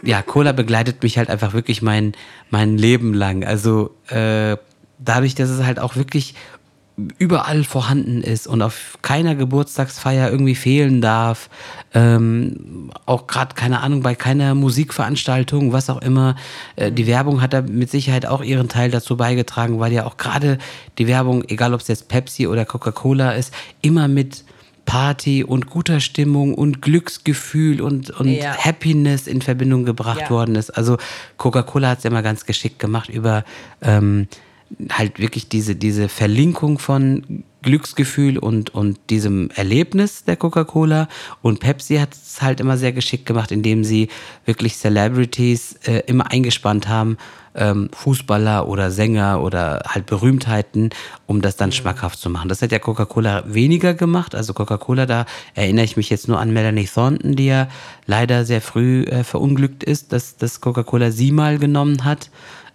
Ja, 0.03 0.21
Cola 0.21 0.51
begleitet 0.51 1.01
mich 1.03 1.17
halt 1.17 1.29
einfach 1.29 1.53
wirklich 1.53 1.81
mein, 1.81 2.13
mein 2.49 2.77
Leben 2.77 3.13
lang. 3.13 3.45
Also 3.45 3.95
äh, 4.09 4.57
dadurch, 4.99 5.35
dass 5.35 5.49
es 5.49 5.63
halt 5.63 5.79
auch 5.79 5.95
wirklich 5.95 6.35
überall 7.19 7.63
vorhanden 7.63 8.23
ist 8.23 8.47
und 8.47 8.63
auf 8.63 8.97
keiner 9.03 9.35
Geburtstagsfeier 9.35 10.31
irgendwie 10.31 10.55
fehlen 10.55 10.99
darf. 10.99 11.49
Ähm, 11.93 12.89
auch 13.05 13.27
gerade, 13.27 13.53
keine 13.53 13.81
Ahnung, 13.81 14.01
bei 14.01 14.15
keiner 14.15 14.55
Musikveranstaltung, 14.55 15.73
was 15.73 15.91
auch 15.91 16.01
immer. 16.01 16.35
Äh, 16.75 16.91
die 16.91 17.05
Werbung 17.05 17.41
hat 17.41 17.53
da 17.53 17.61
mit 17.61 17.91
Sicherheit 17.91 18.25
auch 18.25 18.41
ihren 18.43 18.67
Teil 18.67 18.89
dazu 18.89 19.15
beigetragen, 19.15 19.79
weil 19.79 19.93
ja 19.93 20.05
auch 20.07 20.17
gerade 20.17 20.57
die 20.97 21.07
Werbung, 21.07 21.43
egal 21.47 21.75
ob 21.75 21.81
es 21.81 21.87
jetzt 21.87 22.07
Pepsi 22.07 22.47
oder 22.47 22.65
Coca-Cola 22.65 23.33
ist, 23.33 23.53
immer 23.81 24.07
mit 24.07 24.43
Party 24.87 25.43
und 25.43 25.69
guter 25.69 25.99
Stimmung 25.99 26.55
und 26.55 26.81
Glücksgefühl 26.81 27.81
und, 27.81 28.09
und 28.09 28.29
Ja. 28.29 28.57
Happiness 28.57 29.27
in 29.27 29.41
Verbindung 29.43 29.85
gebracht 29.85 30.21
Ja. 30.21 30.29
worden 30.31 30.55
ist. 30.55 30.71
Also 30.71 30.97
Coca-Cola 31.37 31.89
hat 31.89 31.97
es 31.99 32.05
ja 32.05 32.09
immer 32.09 32.23
ganz 32.23 32.45
geschickt 32.45 32.79
gemacht 32.79 33.09
über 33.09 33.43
ähm, 33.81 34.27
halt 34.91 35.19
wirklich 35.19 35.49
diese, 35.49 35.75
diese 35.75 36.09
Verlinkung 36.09 36.79
von 36.79 37.43
Glücksgefühl 37.61 38.37
und, 38.37 38.73
und 38.73 38.99
diesem 39.09 39.49
Erlebnis 39.51 40.23
der 40.23 40.37
Coca-Cola. 40.37 41.07
Und 41.41 41.59
Pepsi 41.59 41.97
hat 41.97 42.13
es 42.13 42.41
halt 42.41 42.59
immer 42.59 42.77
sehr 42.77 42.93
geschickt 42.93 43.25
gemacht, 43.25 43.51
indem 43.51 43.83
sie 43.83 44.09
wirklich 44.45 44.77
Celebrities 44.77 45.73
äh, 45.85 46.03
immer 46.05 46.31
eingespannt 46.31 46.87
haben, 46.87 47.17
ähm, 47.55 47.89
Fußballer 47.91 48.67
oder 48.67 48.91
Sänger 48.91 49.41
oder 49.41 49.81
halt 49.87 50.05
Berühmtheiten, 50.05 50.91
um 51.25 51.41
das 51.41 51.57
dann 51.57 51.71
schmackhaft 51.71 52.19
zu 52.19 52.29
machen. 52.29 52.47
Das 52.47 52.61
hat 52.61 52.71
ja 52.71 52.79
Coca-Cola 52.79 53.43
weniger 53.47 53.93
gemacht. 53.95 54.35
Also 54.35 54.53
Coca-Cola, 54.53 55.05
da 55.05 55.25
erinnere 55.55 55.85
ich 55.85 55.97
mich 55.97 56.09
jetzt 56.09 56.27
nur 56.27 56.39
an 56.39 56.53
Melanie 56.53 56.87
Thornton, 56.87 57.35
die 57.35 57.47
ja 57.47 57.67
leider 58.05 58.45
sehr 58.45 58.61
früh 58.61 59.03
äh, 59.03 59.23
verunglückt 59.23 59.83
ist, 59.83 60.13
dass 60.13 60.37
das 60.37 60.61
Coca-Cola 60.61 61.11
sie 61.11 61.31
mal 61.31 61.57
genommen 61.57 62.05
hat 62.05 62.29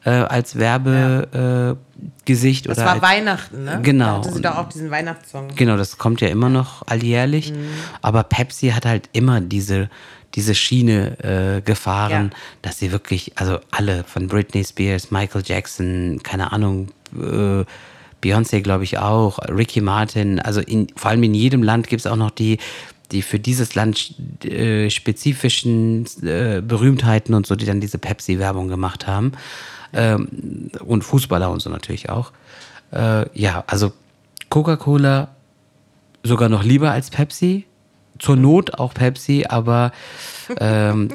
äh, 0.04 0.10
als 0.10 0.56
Werbegesicht. 0.58 1.34
Äh, 1.34 1.76
Gesicht 2.24 2.68
das 2.68 2.78
oder 2.78 2.86
war 2.86 2.92
als, 2.94 3.02
Weihnachten, 3.02 3.64
ne? 3.64 3.80
Genau. 3.82 4.04
Da 4.04 4.16
hatte 4.18 4.32
sie 4.32 4.42
doch 4.42 4.56
auch 4.56 4.68
diesen 4.68 4.90
Weihnachtssong. 4.90 5.48
Genau, 5.54 5.76
das 5.76 5.98
kommt 5.98 6.20
ja 6.20 6.28
immer 6.28 6.48
noch 6.48 6.86
alljährlich. 6.86 7.52
Aber 8.00 8.22
Pepsi 8.24 8.68
hat 8.70 8.86
halt 8.86 9.08
immer 9.12 9.40
diese, 9.40 9.88
diese 10.34 10.54
Schiene 10.54 11.18
äh, 11.58 11.60
gefahren, 11.60 12.30
Ja. 12.32 12.38
dass 12.62 12.78
sie 12.78 12.90
wirklich, 12.92 13.32
also 13.36 13.58
alle 13.70 14.04
von 14.04 14.28
Britney 14.28 14.64
Spears, 14.64 15.10
Michael 15.10 15.42
Jackson, 15.44 16.20
keine 16.22 16.52
Ahnung, 16.52 16.88
äh, 17.16 17.64
Beyoncé 18.22 18.60
glaube 18.62 18.84
ich 18.84 18.98
auch, 18.98 19.38
Ricky 19.48 19.80
Martin, 19.80 20.38
also 20.40 20.60
in, 20.60 20.86
vor 20.96 21.10
allem 21.10 21.22
in 21.24 21.34
jedem 21.34 21.62
Land 21.62 21.88
gibt 21.88 22.00
es 22.00 22.06
auch 22.06 22.16
noch 22.16 22.30
die, 22.30 22.58
die 23.12 23.22
für 23.22 23.38
dieses 23.38 23.74
Land 23.74 24.14
äh, 24.44 24.90
spezifischen 24.90 26.06
äh, 26.22 26.60
Berühmtheiten 26.60 27.34
und 27.34 27.46
so, 27.46 27.54
die 27.54 27.66
dann 27.66 27.80
diese 27.80 27.98
Pepsi-Werbung 27.98 28.68
gemacht 28.68 29.06
haben. 29.06 29.32
Ähm, 29.92 30.70
und 30.84 31.02
Fußballer 31.02 31.50
und 31.50 31.60
so 31.60 31.70
natürlich 31.70 32.08
auch. 32.08 32.32
Äh, 32.92 33.26
ja, 33.38 33.64
also 33.66 33.92
Coca-Cola 34.48 35.28
sogar 36.22 36.48
noch 36.48 36.64
lieber 36.64 36.90
als 36.90 37.10
Pepsi. 37.10 37.66
Zur 38.18 38.36
Not 38.36 38.78
auch 38.78 38.94
Pepsi, 38.94 39.46
aber 39.48 39.90
ähm, 40.60 41.08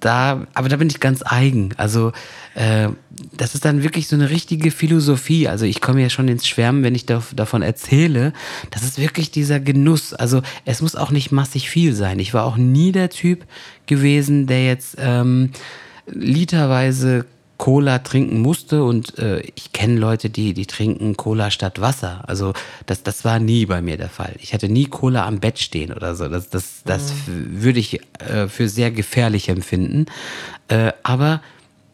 da, 0.00 0.46
aber 0.54 0.68
da 0.68 0.76
bin 0.76 0.88
ich 0.88 1.00
ganz 1.00 1.22
eigen. 1.24 1.70
Also 1.76 2.12
äh, 2.54 2.88
das 3.36 3.54
ist 3.54 3.64
dann 3.64 3.82
wirklich 3.82 4.08
so 4.08 4.16
eine 4.16 4.30
richtige 4.30 4.70
Philosophie. 4.70 5.48
Also 5.48 5.64
ich 5.66 5.80
komme 5.80 6.02
ja 6.02 6.10
schon 6.10 6.28
ins 6.28 6.46
Schwärmen, 6.46 6.82
wenn 6.82 6.94
ich 6.94 7.06
da, 7.06 7.22
davon 7.34 7.62
erzähle. 7.62 8.32
Das 8.70 8.82
ist 8.82 8.98
wirklich 8.98 9.30
dieser 9.30 9.60
Genuss. 9.60 10.14
Also 10.14 10.42
es 10.64 10.82
muss 10.82 10.96
auch 10.96 11.10
nicht 11.10 11.32
massig 11.32 11.70
viel 11.70 11.94
sein. 11.94 12.18
Ich 12.18 12.34
war 12.34 12.44
auch 12.44 12.56
nie 12.56 12.92
der 12.92 13.10
Typ 13.10 13.44
gewesen, 13.86 14.46
der 14.46 14.66
jetzt 14.66 14.96
ähm, 14.98 15.50
literweise 16.06 17.26
Cola 17.60 17.98
trinken 17.98 18.40
musste 18.40 18.82
und 18.84 19.18
äh, 19.18 19.40
ich 19.54 19.72
kenne 19.74 19.98
Leute, 20.00 20.30
die, 20.30 20.54
die 20.54 20.64
trinken 20.64 21.14
Cola 21.18 21.50
statt 21.50 21.78
Wasser. 21.78 22.22
Also 22.26 22.54
das, 22.86 23.02
das 23.02 23.22
war 23.26 23.38
nie 23.38 23.66
bei 23.66 23.82
mir 23.82 23.98
der 23.98 24.08
Fall. 24.08 24.34
Ich 24.40 24.54
hatte 24.54 24.70
nie 24.70 24.86
Cola 24.86 25.26
am 25.26 25.40
Bett 25.40 25.58
stehen 25.58 25.92
oder 25.92 26.14
so. 26.14 26.26
Das, 26.28 26.48
das, 26.48 26.80
das 26.86 27.10
f- 27.10 27.28
würde 27.28 27.78
ich 27.78 28.00
äh, 28.18 28.48
für 28.48 28.66
sehr 28.66 28.90
gefährlich 28.90 29.50
empfinden. 29.50 30.06
Äh, 30.68 30.92
aber 31.02 31.42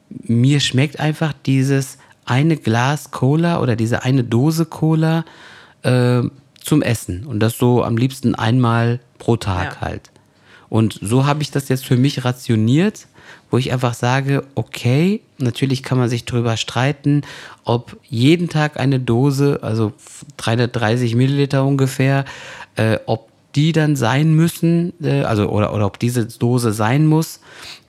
mir 0.08 0.60
schmeckt 0.60 1.00
einfach 1.00 1.32
dieses 1.46 1.98
eine 2.26 2.56
Glas 2.56 3.10
Cola 3.10 3.60
oder 3.60 3.74
diese 3.74 4.04
eine 4.04 4.22
Dose 4.22 4.66
Cola 4.66 5.24
äh, 5.82 6.22
zum 6.62 6.80
Essen. 6.82 7.26
Und 7.26 7.40
das 7.40 7.58
so 7.58 7.82
am 7.82 7.96
liebsten 7.96 8.36
einmal 8.36 9.00
pro 9.18 9.36
Tag 9.36 9.74
Ja. 9.74 9.80
halt. 9.80 10.10
Und 10.68 10.98
so 11.02 11.26
habe 11.26 11.42
ich 11.42 11.50
das 11.50 11.68
jetzt 11.68 11.84
für 11.84 11.96
mich 11.96 12.24
rationiert, 12.24 13.06
wo 13.50 13.58
ich 13.58 13.72
einfach 13.72 13.94
sage, 13.94 14.44
okay, 14.54 15.20
natürlich 15.38 15.82
kann 15.82 15.98
man 15.98 16.08
sich 16.08 16.24
drüber 16.24 16.56
streiten, 16.56 17.22
ob 17.64 17.96
jeden 18.08 18.48
Tag 18.48 18.78
eine 18.78 19.00
Dose, 19.00 19.60
also 19.62 19.92
330 20.38 21.14
Milliliter 21.14 21.64
ungefähr, 21.64 22.24
äh, 22.76 22.98
ob 23.06 23.28
die 23.54 23.72
dann 23.72 23.96
sein 23.96 24.34
müssen, 24.34 24.92
äh, 25.02 25.22
also 25.22 25.48
oder, 25.48 25.72
oder 25.72 25.86
ob 25.86 25.98
diese 25.98 26.26
Dose 26.26 26.72
sein 26.72 27.06
muss, 27.06 27.40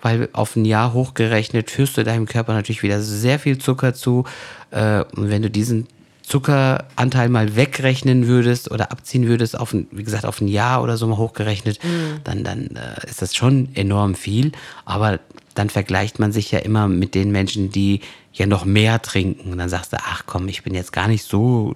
weil 0.01 0.29
auf 0.31 0.55
ein 0.55 0.65
Jahr 0.65 0.93
hochgerechnet 0.93 1.69
führst 1.69 1.97
du 1.97 2.03
deinem 2.03 2.25
Körper 2.25 2.53
natürlich 2.53 2.83
wieder 2.83 3.01
sehr 3.01 3.37
viel 3.37 3.57
Zucker 3.57 3.93
zu. 3.93 4.23
Äh, 4.71 5.03
und 5.15 5.29
wenn 5.29 5.41
du 5.41 5.49
diesen 5.49 5.87
Zuckeranteil 6.27 7.29
mal 7.29 7.55
wegrechnen 7.55 8.27
würdest 8.27 8.69
oder 8.69 8.91
abziehen 8.91 9.27
würdest, 9.27 9.57
auf 9.57 9.71
ein, 9.71 9.87
wie 9.91 10.03
gesagt, 10.03 10.25
auf 10.25 10.41
ein 10.41 10.49
Jahr 10.49 10.83
oder 10.83 10.97
so 10.97 11.07
mal 11.07 11.15
hochgerechnet, 11.15 11.79
dann, 12.25 12.43
dann 12.43 12.75
äh, 12.75 13.07
ist 13.09 13.21
das 13.21 13.33
schon 13.33 13.69
enorm 13.75 14.13
viel. 14.13 14.51
Aber 14.83 15.21
dann 15.53 15.69
vergleicht 15.69 16.19
man 16.19 16.33
sich 16.33 16.51
ja 16.51 16.59
immer 16.59 16.89
mit 16.89 17.15
den 17.15 17.31
Menschen, 17.31 17.71
die 17.71 18.01
ja 18.33 18.45
noch 18.45 18.65
mehr 18.65 19.01
trinken. 19.01 19.53
Und 19.53 19.57
dann 19.57 19.69
sagst 19.69 19.93
du, 19.93 19.97
ach 20.01 20.23
komm, 20.25 20.49
ich 20.49 20.63
bin 20.63 20.73
jetzt 20.73 20.91
gar 20.91 21.07
nicht 21.07 21.23
so 21.23 21.73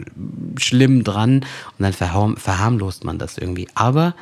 schlimm 0.58 1.06
dran. 1.06 1.36
Und 1.38 1.80
dann 1.80 1.94
verharm, 1.94 2.36
verharmlost 2.36 3.06
man 3.06 3.18
das 3.18 3.38
irgendwie. 3.38 3.70
Aber 3.74 4.16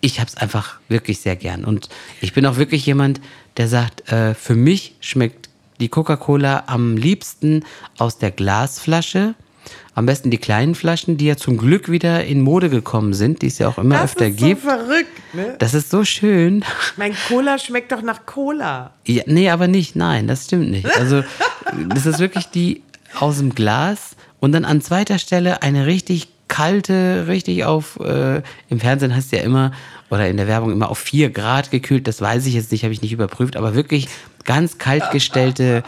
ich 0.00 0.20
habe 0.20 0.28
es 0.28 0.38
einfach 0.38 0.78
wirklich 0.88 1.20
sehr 1.20 1.36
gern. 1.36 1.66
Und 1.66 1.90
ich 2.22 2.32
bin 2.32 2.46
auch 2.46 2.56
wirklich 2.56 2.86
jemand, 2.86 3.20
der 3.58 3.68
sagt, 3.68 4.10
äh, 4.10 4.34
für 4.34 4.54
mich 4.54 4.96
schmeckt 5.00 5.43
die 5.80 5.88
Coca-Cola 5.88 6.64
am 6.66 6.96
liebsten 6.96 7.64
aus 7.98 8.18
der 8.18 8.30
Glasflasche. 8.30 9.34
Am 9.94 10.06
besten 10.06 10.30
die 10.30 10.38
kleinen 10.38 10.74
Flaschen, 10.74 11.16
die 11.16 11.26
ja 11.26 11.36
zum 11.36 11.56
Glück 11.56 11.90
wieder 11.90 12.24
in 12.24 12.40
Mode 12.40 12.68
gekommen 12.68 13.14
sind, 13.14 13.42
die 13.42 13.46
es 13.46 13.58
ja 13.58 13.68
auch 13.68 13.78
immer 13.78 13.94
Das 13.94 14.10
öfter 14.12 14.26
ist 14.26 14.40
so 14.40 14.46
gibt. 14.46 14.60
verrückt, 14.62 15.34
ne? 15.34 15.54
Das 15.58 15.72
ist 15.72 15.90
so 15.90 16.04
schön. 16.04 16.64
Mein 16.96 17.14
Cola 17.28 17.58
schmeckt 17.58 17.92
doch 17.92 18.02
nach 18.02 18.26
Cola. 18.26 18.92
Ja, 19.06 19.22
nee, 19.26 19.48
aber 19.50 19.68
nicht. 19.68 19.94
Nein, 19.96 20.26
das 20.26 20.44
stimmt 20.44 20.70
nicht. 20.70 20.86
Also, 20.98 21.22
das 21.88 22.06
ist 22.06 22.18
wirklich 22.18 22.46
die 22.46 22.82
aus 23.20 23.38
dem 23.38 23.54
Glas 23.54 24.16
und 24.40 24.52
dann 24.52 24.64
an 24.64 24.80
zweiter 24.82 25.18
Stelle 25.18 25.62
eine 25.62 25.86
richtig 25.86 26.28
kalte, 26.48 27.26
richtig 27.28 27.64
auf, 27.64 27.98
äh, 28.00 28.42
im 28.68 28.80
Fernsehen 28.80 29.14
heißt 29.14 29.32
ja 29.32 29.40
immer, 29.40 29.72
oder 30.14 30.28
in 30.28 30.36
der 30.36 30.46
Werbung 30.46 30.70
immer 30.70 30.90
auf 30.90 30.98
4 30.98 31.30
Grad 31.30 31.70
gekühlt, 31.70 32.06
das 32.06 32.20
weiß 32.20 32.46
ich 32.46 32.54
jetzt 32.54 32.70
nicht, 32.70 32.84
habe 32.84 32.94
ich 32.94 33.02
nicht 33.02 33.12
überprüft, 33.12 33.56
aber 33.56 33.74
wirklich 33.74 34.08
ganz 34.44 34.78
kalt 34.78 35.10
gestellte 35.10 35.82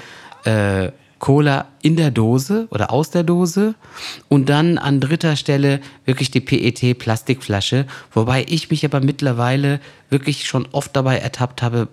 äh, 0.45 0.91
Cola 1.19 1.67
in 1.81 1.97
der 1.97 2.11
Dose 2.11 2.67
oder 2.71 2.91
aus 2.91 3.11
der 3.11 3.23
Dose 3.23 3.75
und 4.29 4.49
dann 4.49 4.79
an 4.79 5.01
dritter 5.01 5.37
Stelle 5.37 5.81
wirklich 6.05 6.31
die 6.31 6.41
PET-Plastikflasche, 6.41 7.87
wobei 8.13 8.45
ich 8.49 8.71
mich 8.71 8.85
aber 8.85 9.01
mittlerweile 9.01 9.81
wirklich 10.11 10.47
schon 10.47 10.67
oft 10.73 10.95
dabei 10.95 11.19
ertappt 11.19 11.63
habe, 11.63 11.89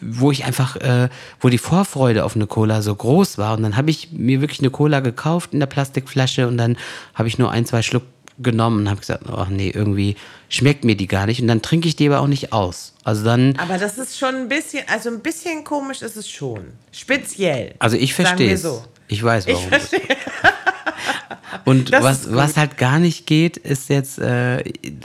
wo 0.00 0.30
ich 0.30 0.44
einfach, 0.44 0.76
äh, 0.76 1.08
wo 1.40 1.48
die 1.48 1.58
Vorfreude 1.58 2.24
auf 2.24 2.36
eine 2.36 2.46
Cola 2.46 2.82
so 2.82 2.94
groß 2.94 3.38
war. 3.38 3.56
Und 3.56 3.62
dann 3.62 3.76
habe 3.76 3.90
ich 3.90 4.12
mir 4.12 4.40
wirklich 4.40 4.60
eine 4.60 4.70
Cola 4.70 5.00
gekauft 5.00 5.52
in 5.52 5.60
der 5.60 5.66
Plastikflasche 5.66 6.46
und 6.48 6.58
dann 6.58 6.76
habe 7.14 7.28
ich 7.28 7.38
nur 7.38 7.50
ein, 7.50 7.66
zwei 7.66 7.82
Schluck 7.82 8.02
genommen 8.42 8.80
und 8.80 8.90
habe 8.90 9.00
gesagt, 9.00 9.24
ach 9.28 9.48
nee, 9.48 9.70
irgendwie 9.70 10.16
schmeckt 10.48 10.84
mir 10.84 10.96
die 10.96 11.06
gar 11.06 11.26
nicht. 11.26 11.40
Und 11.40 11.48
dann 11.48 11.62
trinke 11.62 11.88
ich 11.88 11.96
die 11.96 12.06
aber 12.08 12.20
auch 12.20 12.26
nicht 12.26 12.52
aus. 12.52 12.92
Also 13.04 13.24
dann, 13.24 13.56
Aber 13.58 13.78
das 13.78 13.98
ist 13.98 14.18
schon 14.18 14.34
ein 14.34 14.48
bisschen, 14.48 14.84
also 14.88 15.08
ein 15.08 15.20
bisschen 15.20 15.64
komisch 15.64 16.02
ist 16.02 16.16
es 16.16 16.28
schon. 16.28 16.72
Speziell. 16.92 17.74
also 17.78 17.96
ich 17.96 18.14
verstehe 18.14 18.54
es. 18.54 18.62
so. 18.62 18.84
Ich 19.08 19.22
weiß 19.22 19.46
Ich 19.46 19.54
warum. 19.54 19.68
verstehe. 19.68 20.00
Und 21.64 21.92
was, 21.92 22.32
was 22.32 22.56
halt 22.56 22.76
gar 22.76 22.98
nicht 22.98 23.26
geht, 23.26 23.56
ist 23.56 23.88
jetzt, 23.88 24.18
äh, 24.18 24.64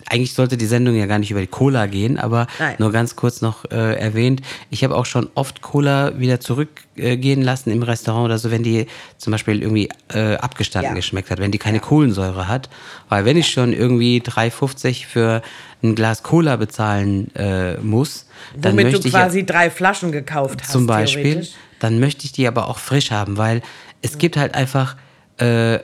eigentlich 0.10 0.34
sollte 0.34 0.58
die 0.58 0.66
Sendung 0.66 0.96
ja 0.96 1.06
gar 1.06 1.20
nicht 1.20 1.32
über 1.32 1.42
die 1.42 1.48
Cola 1.48 1.86
gehen, 1.88 2.18
aber 2.18 2.48
Nein. 2.60 2.76
nur 2.80 2.92
ganz 2.92 3.16
kurz 3.16 3.42
noch 3.42 3.66
äh, 3.66 3.96
erwähnt, 3.96 4.42
ich 4.70 4.84
habe 4.84 4.96
auch 4.96 5.06
schon 5.06 5.30
oft 5.36 5.62
Cola 5.62 6.18
wieder 6.20 6.40
zurückgehen 6.40 7.42
äh, 7.42 7.44
lassen 7.44 7.72
im 7.72 7.84
Restaurant 7.84 8.26
oder 8.26 8.38
so, 8.38 8.50
wenn 8.50 8.64
die 8.64 8.88
zum 9.18 9.32
Beispiel 9.32 9.62
irgendwie 9.62 9.90
äh, 10.14 10.36
abgestanden 10.36 10.92
ja. 10.92 10.96
geschmeckt 10.96 11.30
hat, 11.30 11.40
wenn 11.40 11.52
die 11.52 11.58
keine 11.58 11.78
ja. 11.78 11.84
Kohlensäure 11.84 12.48
hat. 12.48 12.70
Weil 13.10 13.26
wenn 13.26 13.38
ich 13.38 13.50
schon 13.50 13.74
irgendwie 13.74 14.22
3,50 14.22 15.06
für 15.06 15.42
ein 15.84 15.96
Glas 15.96 16.24
Cola 16.24 16.56
bezahlen 16.56 17.34
äh, 17.36 17.78
muss, 17.78 18.26
dann 18.56 18.74
Womit 18.74 18.86
möchte 18.86 19.02
du 19.02 19.10
quasi 19.10 19.46
drei 19.46 19.70
Flaschen 19.70 20.12
gekauft 20.12 20.62
hast. 20.64 20.72
Zum 20.72 20.88
Beispiel, 20.88 21.48
dann 21.80 22.00
möchte 22.00 22.26
ich 22.26 22.32
die 22.32 22.48
aber 22.48 22.68
auch 22.68 22.80
frisch 22.80 23.12
haben, 23.12 23.38
weil 23.38 23.62
es 24.02 24.18
gibt 24.18 24.38
halt 24.38 24.56
einfach 24.56 24.96
äh, 25.38 25.80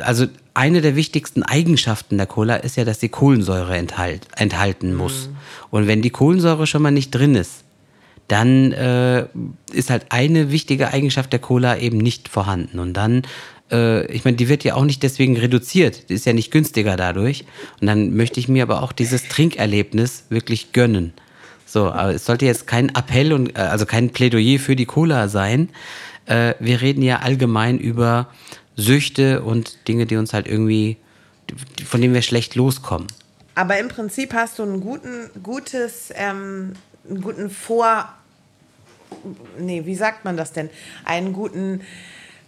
also 0.00 0.26
eine 0.54 0.80
der 0.80 0.96
wichtigsten 0.96 1.42
Eigenschaften 1.42 2.16
der 2.16 2.26
Cola 2.26 2.56
ist 2.56 2.76
ja, 2.76 2.84
dass 2.84 3.00
sie 3.00 3.08
Kohlensäure 3.08 3.76
enthalt, 3.76 4.26
enthalten 4.36 4.94
muss. 4.94 5.28
Mhm. 5.28 5.36
Und 5.70 5.86
wenn 5.86 6.02
die 6.02 6.10
Kohlensäure 6.10 6.66
schon 6.66 6.82
mal 6.82 6.90
nicht 6.90 7.10
drin 7.10 7.34
ist, 7.34 7.64
dann 8.28 8.72
äh, 8.72 9.26
ist 9.72 9.90
halt 9.90 10.06
eine 10.10 10.50
wichtige 10.50 10.88
Eigenschaft 10.88 11.32
der 11.32 11.40
Cola 11.40 11.76
eben 11.78 11.98
nicht 11.98 12.28
vorhanden. 12.28 12.78
Und 12.78 12.94
dann, 12.94 13.22
äh, 13.70 14.06
ich 14.06 14.24
meine, 14.24 14.36
die 14.36 14.48
wird 14.48 14.64
ja 14.64 14.74
auch 14.74 14.84
nicht 14.84 15.02
deswegen 15.02 15.36
reduziert, 15.36 16.08
die 16.08 16.14
ist 16.14 16.26
ja 16.26 16.32
nicht 16.32 16.50
günstiger 16.50 16.96
dadurch. 16.96 17.44
Und 17.80 17.86
dann 17.86 18.14
möchte 18.14 18.40
ich 18.40 18.48
mir 18.48 18.62
aber 18.62 18.82
auch 18.82 18.92
dieses 18.92 19.28
Trinkerlebnis 19.28 20.24
wirklich 20.28 20.72
gönnen. 20.72 21.12
So, 21.66 21.90
aber 21.90 22.14
es 22.14 22.26
sollte 22.26 22.44
jetzt 22.44 22.66
kein 22.66 22.90
Appell 22.90 23.32
und 23.32 23.56
äh, 23.56 23.60
also 23.60 23.86
kein 23.86 24.10
Plädoyer 24.10 24.58
für 24.58 24.76
die 24.76 24.86
Cola 24.86 25.28
sein. 25.28 25.70
Äh, 26.26 26.54
wir 26.60 26.80
reden 26.80 27.02
ja 27.02 27.20
allgemein 27.20 27.78
über 27.78 28.28
Süchte 28.76 29.42
und 29.42 29.88
Dinge, 29.88 30.06
die 30.06 30.16
uns 30.16 30.32
halt 30.32 30.46
irgendwie, 30.46 30.96
von 31.84 32.00
denen 32.00 32.14
wir 32.14 32.22
schlecht 32.22 32.54
loskommen. 32.54 33.08
Aber 33.54 33.78
im 33.78 33.88
Prinzip 33.88 34.32
hast 34.32 34.58
du 34.58 34.62
einen 34.62 34.80
guten, 34.80 35.30
gutes, 35.42 36.12
ähm, 36.14 36.72
einen 37.08 37.20
guten 37.20 37.50
Vor, 37.50 38.08
nee, 39.58 39.84
wie 39.84 39.94
sagt 39.94 40.24
man 40.24 40.36
das 40.36 40.52
denn? 40.52 40.70
Einen 41.04 41.32
guten 41.32 41.82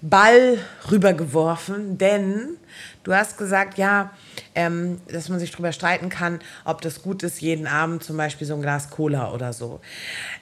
Ball 0.00 0.58
rübergeworfen, 0.90 1.96
denn 1.96 2.58
du 3.04 3.14
hast 3.14 3.38
gesagt, 3.38 3.78
ja, 3.78 4.10
ähm, 4.54 5.00
dass 5.10 5.30
man 5.30 5.38
sich 5.38 5.50
darüber 5.50 5.72
streiten 5.72 6.10
kann, 6.10 6.40
ob 6.64 6.82
das 6.82 7.02
gut 7.02 7.22
ist, 7.22 7.40
jeden 7.40 7.66
Abend 7.66 8.04
zum 8.04 8.16
Beispiel 8.16 8.46
so 8.46 8.54
ein 8.54 8.62
Glas 8.62 8.90
Cola 8.90 9.32
oder 9.32 9.52
so. 9.52 9.80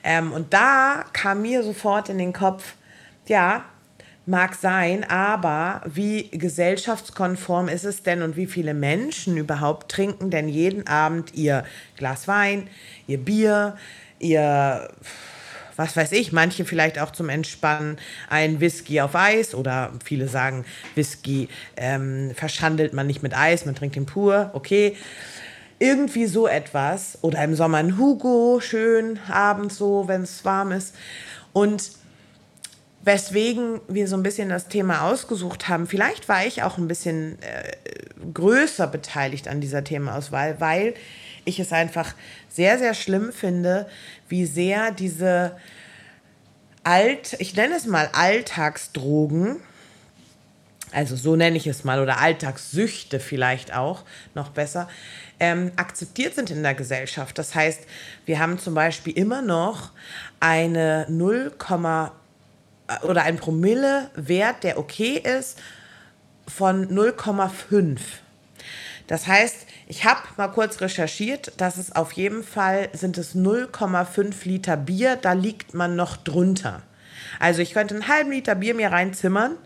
Ähm, 0.02 0.32
und 0.32 0.52
da 0.52 1.04
kam 1.12 1.42
mir 1.42 1.62
sofort 1.62 2.08
in 2.08 2.18
den 2.18 2.32
Kopf, 2.32 2.74
ja, 3.26 3.64
Mag 4.24 4.54
sein, 4.54 5.02
aber 5.02 5.80
wie 5.84 6.28
gesellschaftskonform 6.30 7.66
ist 7.66 7.84
es 7.84 8.04
denn 8.04 8.22
und 8.22 8.36
wie 8.36 8.46
viele 8.46 8.72
Menschen 8.72 9.36
überhaupt 9.36 9.90
trinken 9.90 10.30
denn 10.30 10.48
jeden 10.48 10.86
Abend 10.86 11.34
ihr 11.34 11.64
Glas 11.96 12.28
Wein, 12.28 12.68
ihr 13.08 13.18
Bier, 13.18 13.76
ihr, 14.20 14.88
was 15.74 15.96
weiß 15.96 16.12
ich, 16.12 16.30
manche 16.30 16.64
vielleicht 16.64 17.00
auch 17.00 17.10
zum 17.10 17.30
Entspannen 17.30 17.98
ein 18.30 18.60
Whisky 18.60 19.00
auf 19.00 19.16
Eis 19.16 19.56
oder 19.56 19.90
viele 20.04 20.28
sagen, 20.28 20.64
Whisky 20.94 21.48
ähm, 21.76 22.30
verschandelt 22.36 22.92
man 22.92 23.08
nicht 23.08 23.24
mit 23.24 23.36
Eis, 23.36 23.66
man 23.66 23.74
trinkt 23.74 23.96
ihn 23.96 24.06
pur, 24.06 24.50
okay. 24.52 24.96
Irgendwie 25.80 26.26
so 26.26 26.46
etwas. 26.46 27.18
Oder 27.22 27.42
im 27.42 27.56
Sommer 27.56 27.78
ein 27.78 27.98
Hugo, 27.98 28.60
schön 28.60 29.18
abends 29.28 29.78
so, 29.78 30.06
wenn 30.06 30.22
es 30.22 30.44
warm 30.44 30.70
ist. 30.70 30.94
Und 31.52 31.90
weswegen 33.04 33.80
wir 33.88 34.06
so 34.06 34.16
ein 34.16 34.22
bisschen 34.22 34.48
das 34.48 34.68
Thema 34.68 35.02
ausgesucht 35.02 35.68
haben. 35.68 35.86
Vielleicht 35.86 36.28
war 36.28 36.46
ich 36.46 36.62
auch 36.62 36.78
ein 36.78 36.88
bisschen 36.88 37.40
äh, 37.42 37.72
größer 38.32 38.86
beteiligt 38.86 39.48
an 39.48 39.60
dieser 39.60 39.84
Themaauswahl, 39.84 40.60
weil 40.60 40.94
ich 41.44 41.58
es 41.58 41.72
einfach 41.72 42.14
sehr, 42.48 42.78
sehr 42.78 42.94
schlimm 42.94 43.32
finde, 43.32 43.88
wie 44.28 44.46
sehr 44.46 44.92
diese 44.92 45.56
Alt, 46.84 47.36
ich 47.38 47.54
nenne 47.54 47.76
es 47.76 47.86
mal 47.86 48.08
Alltagsdrogen, 48.12 49.60
also 50.92 51.16
so 51.16 51.36
nenne 51.36 51.56
ich 51.56 51.66
es 51.66 51.84
mal, 51.84 52.00
oder 52.00 52.18
Alltagssüchte 52.18 53.18
vielleicht 53.18 53.74
auch, 53.74 54.04
noch 54.34 54.50
besser, 54.50 54.88
ähm, 55.40 55.72
akzeptiert 55.76 56.34
sind 56.34 56.50
in 56.50 56.62
der 56.62 56.74
Gesellschaft. 56.74 57.38
Das 57.38 57.54
heißt, 57.54 57.80
wir 58.26 58.38
haben 58.38 58.58
zum 58.58 58.74
Beispiel 58.74 59.16
immer 59.16 59.42
noch 59.42 59.90
eine 60.40 61.06
0, 61.08 61.52
oder 63.02 63.22
ein 63.22 63.36
Promille-Wert, 63.36 64.64
der 64.64 64.78
okay 64.78 65.18
ist, 65.18 65.58
von 66.46 66.88
0,5. 66.88 67.98
Das 69.06 69.26
heißt, 69.26 69.66
ich 69.88 70.04
habe 70.04 70.20
mal 70.36 70.48
kurz 70.48 70.80
recherchiert, 70.80 71.52
dass 71.56 71.76
es 71.76 71.94
auf 71.94 72.12
jeden 72.12 72.44
Fall 72.44 72.88
sind 72.92 73.18
es 73.18 73.34
0,5 73.34 74.32
Liter 74.44 74.76
Bier, 74.76 75.16
da 75.16 75.32
liegt 75.32 75.74
man 75.74 75.96
noch 75.96 76.16
drunter. 76.16 76.82
Also 77.38 77.62
ich 77.62 77.74
könnte 77.74 77.94
einen 77.94 78.08
halben 78.08 78.30
Liter 78.30 78.54
Bier 78.54 78.74
mir 78.74 78.92
reinzimmern, 78.92 79.56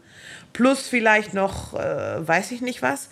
plus 0.53 0.89
vielleicht 0.89 1.35
noch, 1.35 1.75
äh, 1.75 2.27
weiß 2.27 2.51
ich 2.53 2.61
nicht 2.61 2.83
was, 2.83 3.09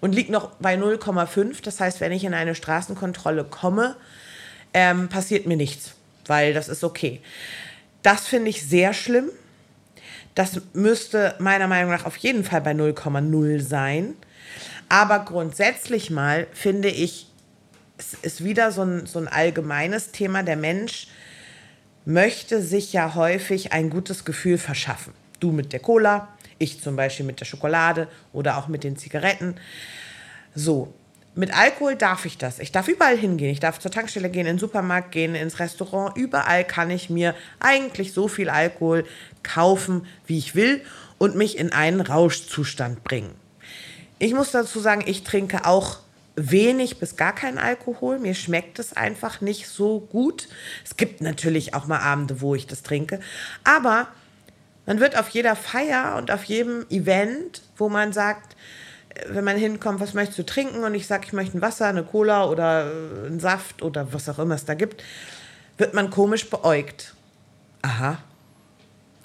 und 0.00 0.14
liegt 0.14 0.30
noch 0.30 0.50
bei 0.56 0.74
0,5. 0.74 1.62
Das 1.62 1.80
heißt, 1.80 2.00
wenn 2.00 2.12
ich 2.12 2.24
in 2.24 2.34
eine 2.34 2.54
Straßenkontrolle 2.54 3.44
komme, 3.44 3.96
ähm, 4.74 5.08
passiert 5.08 5.46
mir 5.46 5.56
nichts, 5.56 5.92
weil 6.26 6.52
das 6.52 6.68
ist 6.68 6.84
okay. 6.84 7.20
Das 8.02 8.26
finde 8.26 8.50
ich 8.50 8.66
sehr 8.66 8.92
schlimm. 8.92 9.30
Das 10.36 10.60
müsste 10.74 11.34
meiner 11.38 11.66
Meinung 11.66 11.90
nach 11.90 12.04
auf 12.04 12.18
jeden 12.18 12.44
Fall 12.44 12.60
bei 12.60 12.72
0,0 12.72 13.60
sein. 13.62 14.14
Aber 14.88 15.20
grundsätzlich 15.20 16.10
mal 16.10 16.46
finde 16.52 16.88
ich, 16.88 17.26
es 17.96 18.12
ist 18.12 18.44
wieder 18.44 18.70
so 18.70 18.82
ein, 18.82 19.06
so 19.06 19.18
ein 19.18 19.28
allgemeines 19.28 20.12
Thema. 20.12 20.42
Der 20.42 20.56
Mensch 20.56 21.08
möchte 22.04 22.60
sich 22.60 22.92
ja 22.92 23.14
häufig 23.14 23.72
ein 23.72 23.88
gutes 23.88 24.26
Gefühl 24.26 24.58
verschaffen. 24.58 25.14
Du 25.40 25.52
mit 25.52 25.72
der 25.72 25.80
Cola, 25.80 26.28
ich 26.58 26.82
zum 26.82 26.96
Beispiel 26.96 27.24
mit 27.24 27.40
der 27.40 27.46
Schokolade 27.46 28.06
oder 28.34 28.58
auch 28.58 28.68
mit 28.68 28.84
den 28.84 28.98
Zigaretten. 28.98 29.56
So, 30.54 30.92
mit 31.36 31.56
Alkohol 31.56 31.96
darf 31.96 32.24
ich 32.24 32.38
das. 32.38 32.58
Ich 32.58 32.72
darf 32.72 32.88
überall 32.88 33.16
hingehen. 33.16 33.50
Ich 33.50 33.60
darf 33.60 33.78
zur 33.78 33.90
Tankstelle 33.90 34.30
gehen, 34.30 34.46
in 34.46 34.54
den 34.54 34.58
Supermarkt 34.58 35.12
gehen, 35.12 35.34
ins 35.34 35.58
Restaurant. 35.58 36.16
Überall 36.16 36.64
kann 36.64 36.90
ich 36.90 37.10
mir 37.10 37.34
eigentlich 37.60 38.14
so 38.14 38.26
viel 38.26 38.48
Alkohol 38.48 39.04
kaufen, 39.42 40.06
wie 40.26 40.38
ich 40.38 40.54
will 40.54 40.82
und 41.18 41.36
mich 41.36 41.58
in 41.58 41.72
einen 41.72 42.00
Rauschzustand 42.00 43.04
bringen. 43.04 43.34
Ich 44.18 44.32
muss 44.32 44.50
dazu 44.50 44.80
sagen, 44.80 45.04
ich 45.06 45.24
trinke 45.24 45.66
auch 45.66 45.98
wenig 46.36 46.98
bis 46.98 47.16
gar 47.16 47.34
keinen 47.34 47.58
Alkohol. 47.58 48.18
Mir 48.18 48.34
schmeckt 48.34 48.78
es 48.78 48.94
einfach 48.94 49.42
nicht 49.42 49.68
so 49.68 50.00
gut. 50.00 50.48
Es 50.84 50.96
gibt 50.96 51.20
natürlich 51.20 51.74
auch 51.74 51.86
mal 51.86 52.00
Abende, 52.00 52.40
wo 52.40 52.54
ich 52.54 52.66
das 52.66 52.82
trinke. 52.82 53.20
Aber 53.62 54.08
man 54.86 55.00
wird 55.00 55.18
auf 55.18 55.28
jeder 55.30 55.54
Feier 55.54 56.16
und 56.16 56.30
auf 56.30 56.44
jedem 56.44 56.86
Event, 56.88 57.62
wo 57.76 57.90
man 57.90 58.14
sagt, 58.14 58.55
wenn 59.28 59.44
man 59.44 59.56
hinkommt, 59.56 60.00
was 60.00 60.14
möchtest 60.14 60.38
du 60.38 60.46
trinken? 60.46 60.84
Und 60.84 60.94
ich 60.94 61.06
sage, 61.06 61.24
ich 61.26 61.32
möchte 61.32 61.58
ein 61.58 61.62
Wasser, 61.62 61.86
eine 61.86 62.02
Cola 62.02 62.46
oder 62.46 62.86
äh, 62.86 63.26
einen 63.26 63.40
Saft 63.40 63.82
oder 63.82 64.12
was 64.12 64.28
auch 64.28 64.38
immer 64.38 64.54
es 64.54 64.64
da 64.64 64.74
gibt, 64.74 65.02
wird 65.78 65.94
man 65.94 66.10
komisch 66.10 66.48
beäugt. 66.48 67.14
Aha. 67.82 68.18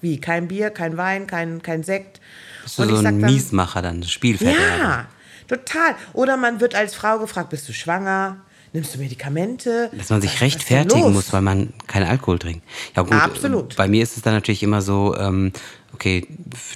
Wie? 0.02 0.20
Kein 0.20 0.48
Bier, 0.48 0.72
kein 0.72 0.98
Wein, 0.98 1.28
kein, 1.28 1.62
kein 1.62 1.84
Sekt. 1.84 2.20
Bist 2.64 2.80
du 2.80 2.84
und 2.84 2.90
so 2.90 2.96
ein 2.98 3.04
dann, 3.04 3.32
Miesmacher 3.32 3.82
dann, 3.82 4.04
Spielverderber. 4.04 4.60
Ja, 4.60 5.06
total. 5.48 5.96
Oder 6.14 6.38
man 6.38 6.60
wird 6.60 6.76
als 6.76 6.96
Frau 6.96 7.20
gefragt, 7.20 7.50
bist 7.50 7.68
du 7.70 7.74
schwanger? 7.74 8.38
Nimmst 8.74 8.96
du 8.96 9.00
Medikamente? 9.00 9.92
Dass 9.98 10.10
man 10.10 10.22
sich 10.22 10.40
rechtfertigen 10.40 11.12
muss, 11.12 11.34
weil 11.34 11.42
man 11.42 11.74
keinen 11.88 12.08
Alkohol 12.08 12.40
trinkt. 12.40 12.64
Ja 12.96 13.02
gut, 13.02 13.12
Absolut. 13.14 13.76
bei 13.76 13.90
mir 13.90 14.02
ist 14.02 14.16
es 14.16 14.24
dann 14.24 14.34
natürlich 14.34 14.64
immer 14.64 14.82
so, 14.82 15.16
ähm, 15.18 15.52
okay, 15.94 16.26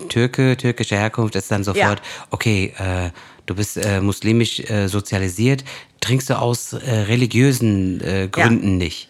Türke, 0.10 0.58
türkische 0.58 0.98
Herkunft 0.98 1.36
ist 1.36 1.50
dann 1.52 1.64
sofort, 1.64 2.00
ja. 2.00 2.28
okay, 2.32 2.74
äh, 2.78 3.12
du 3.46 3.56
bist 3.56 3.78
äh, 3.78 4.02
muslimisch 4.02 4.60
äh, 4.60 4.88
sozialisiert, 4.88 5.64
trinkst 6.02 6.30
du 6.30 6.38
aus 6.38 6.74
äh, 6.74 6.92
religiösen 7.08 8.02
äh, 8.02 8.28
Gründen 8.30 8.72
ja. 8.72 8.86
nicht. 8.86 9.10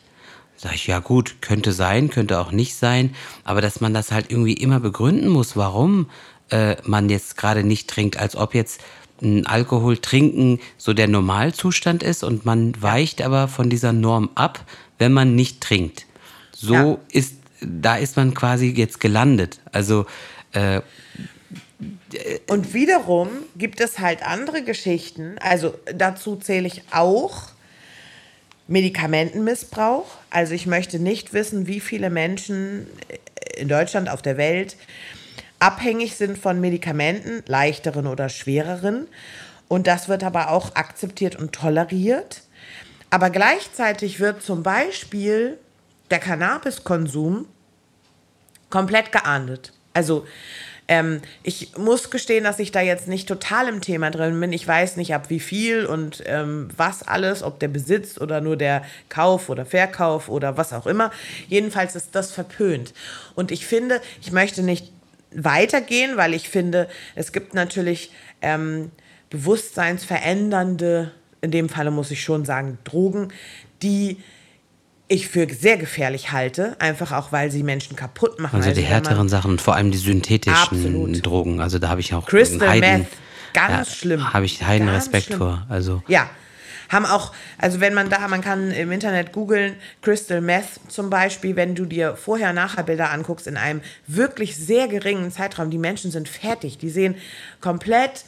Sag 0.56 0.76
ich, 0.76 0.86
ja 0.86 1.00
gut, 1.00 1.38
könnte 1.42 1.74
sein, 1.74 2.10
könnte 2.10 2.40
auch 2.40 2.52
nicht 2.52 2.76
sein, 2.76 3.16
aber 3.44 3.62
dass 3.62 3.82
man 3.82 3.94
das 3.94 4.12
halt 4.12 4.32
irgendwie 4.32 4.54
immer 4.54 4.80
begründen 4.80 5.30
muss, 5.30 5.58
warum 5.58 6.10
äh, 6.50 6.76
man 6.84 7.10
jetzt 7.10 7.36
gerade 7.36 7.64
nicht 7.64 7.90
trinkt, 7.90 8.18
als 8.18 8.36
ob 8.36 8.54
jetzt 8.54 8.80
Alkohol 9.46 9.98
trinken 9.98 10.60
so 10.78 10.94
der 10.94 11.08
Normalzustand 11.08 12.04
ist 12.04 12.24
und 12.24 12.46
man 12.46 12.82
weicht 12.82 13.22
aber 13.22 13.48
von 13.48 13.70
dieser 13.70 13.94
Norm 13.94 14.30
ab, 14.36 14.66
wenn 14.98 15.14
man 15.14 15.36
nicht 15.36 15.62
trinkt. 15.62 16.06
So 16.52 16.74
ja. 16.74 16.98
ist 17.12 17.36
da 17.62 17.96
ist 17.96 18.18
man 18.18 18.34
quasi 18.34 18.74
jetzt 18.76 19.00
gelandet. 19.00 19.60
Also 19.72 20.06
äh, 20.54 20.82
und 22.48 22.74
wiederum 22.74 23.30
gibt 23.58 23.82
es 23.82 24.00
halt 24.00 24.24
andere 24.24 24.64
Geschichten. 24.64 25.36
Also 25.40 25.78
dazu 25.94 26.38
zähle 26.38 26.68
ich 26.68 26.84
auch 26.92 27.50
Medikamentenmissbrauch. 28.68 30.06
Also 30.30 30.54
ich 30.54 30.66
möchte 30.66 31.00
nicht 31.00 31.34
wissen, 31.34 31.68
wie 31.68 31.80
viele 31.80 32.10
Menschen 32.10 32.88
in 33.58 33.68
Deutschland, 33.68 34.10
auf 34.10 34.22
der 34.22 34.38
Welt 34.38 34.78
abhängig 35.60 36.16
sind 36.16 36.38
von 36.38 36.60
Medikamenten, 36.62 37.44
leichteren 37.48 38.08
oder 38.08 38.30
schwereren. 38.30 39.08
Und 39.68 39.88
das 39.88 40.08
wird 40.10 40.24
aber 40.24 40.52
auch 40.52 40.76
akzeptiert 40.76 41.36
und 41.36 41.54
toleriert. 41.54 42.44
Aber 43.10 43.30
gleichzeitig 43.30 44.20
wird 44.20 44.42
zum 44.44 44.64
Beispiel 44.64 45.58
der 46.12 46.20
Cannabiskonsum 46.20 47.48
komplett 48.70 49.12
geahndet. 49.12 49.74
Also 49.94 50.26
ähm, 50.88 51.22
ich 51.42 51.76
muss 51.78 52.12
gestehen, 52.12 52.44
dass 52.44 52.60
ich 52.60 52.72
da 52.72 52.82
jetzt 52.82 53.08
nicht 53.08 53.28
total 53.28 53.68
im 53.68 53.82
Thema 53.82 54.12
drin 54.12 54.40
bin. 54.40 54.54
Ich 54.54 54.68
weiß 54.68 54.98
nicht, 54.98 55.16
ab 55.16 55.30
wie 55.30 55.40
viel 55.40 55.86
und 55.86 56.22
ähm, 56.26 56.70
was 56.78 57.08
alles, 57.08 57.42
ob 57.42 57.60
der 57.60 57.70
Besitz 57.70 58.20
oder 58.20 58.42
nur 58.42 58.56
der 58.56 58.84
Kauf 59.10 59.50
oder 59.50 59.66
Verkauf 59.66 60.30
oder 60.30 60.58
was 60.58 60.74
auch 60.74 60.86
immer. 60.86 61.12
Jedenfalls 61.48 61.96
ist 61.96 62.14
das 62.14 62.32
verpönt. 62.32 62.94
Und 63.34 63.52
ich 63.52 63.66
finde, 63.66 64.00
ich 64.22 64.32
möchte 64.32 64.62
nicht 64.62 64.92
weitergehen, 65.36 66.18
weil 66.18 66.34
ich 66.34 66.50
finde, 66.50 66.88
es 67.16 67.32
gibt 67.32 67.54
natürlich 67.54 68.12
ähm, 68.42 68.92
bewusstseinsverändernde, 69.30 71.12
in 71.42 71.52
dem 71.52 71.70
Falle 71.70 71.92
muss 71.92 72.12
ich 72.12 72.24
schon 72.24 72.46
sagen, 72.46 72.78
Drogen, 72.84 73.30
die 73.82 74.18
ich 75.08 75.28
für 75.28 75.48
sehr 75.54 75.78
gefährlich 75.78 76.32
halte, 76.32 76.76
einfach 76.80 77.12
auch, 77.12 77.32
weil 77.32 77.52
sie 77.52 77.62
Menschen 77.62 77.96
kaputt 77.96 78.40
machen. 78.40 78.56
Also, 78.56 78.72
die 78.72 78.82
härteren 78.82 79.30
Sachen, 79.30 79.60
vor 79.60 79.76
allem 79.76 79.92
die 79.92 79.98
synthetischen 79.98 80.58
Absolut. 80.58 81.26
Drogen, 81.26 81.62
also 81.62 81.78
da 81.78 81.90
habe 81.90 82.02
ich 82.02 82.14
auch 82.14 82.26
Crystal 82.26 82.68
Heiden, 82.68 83.00
Meth, 83.02 83.08
ganz 83.54 83.90
ja, 83.90 83.96
schlimm. 83.96 84.34
Habe 84.34 84.46
ich 84.46 84.64
heiden 84.64 84.90
Respekt 84.90 85.28
schlimm. 85.28 85.38
vor. 85.38 85.66
Also. 85.70 86.02
Ja, 86.08 86.30
haben 86.90 87.06
auch, 87.06 87.34
also 87.58 87.80
wenn 87.80 87.94
man 87.94 88.10
da, 88.10 88.28
man 88.28 88.42
kann 88.42 88.72
im 88.72 88.92
Internet 88.92 89.32
googeln, 89.32 89.76
Crystal 90.02 90.42
Meth 90.42 90.80
zum 90.88 91.10
Beispiel, 91.10 91.56
wenn 91.56 91.76
du 91.76 91.86
dir 91.86 92.16
vorher-nachher 92.16 92.84
Bilder 92.84 93.12
anguckst 93.12 93.48
in 93.48 93.58
einem 93.58 93.82
wirklich 94.08 94.56
sehr 94.56 94.88
geringen 94.88 95.32
Zeitraum, 95.32 95.70
die 95.70 95.78
Menschen 95.78 96.12
sind 96.12 96.30
fertig, 96.30 96.78
die 96.78 96.90
sehen 96.90 97.16
komplett 97.62 98.26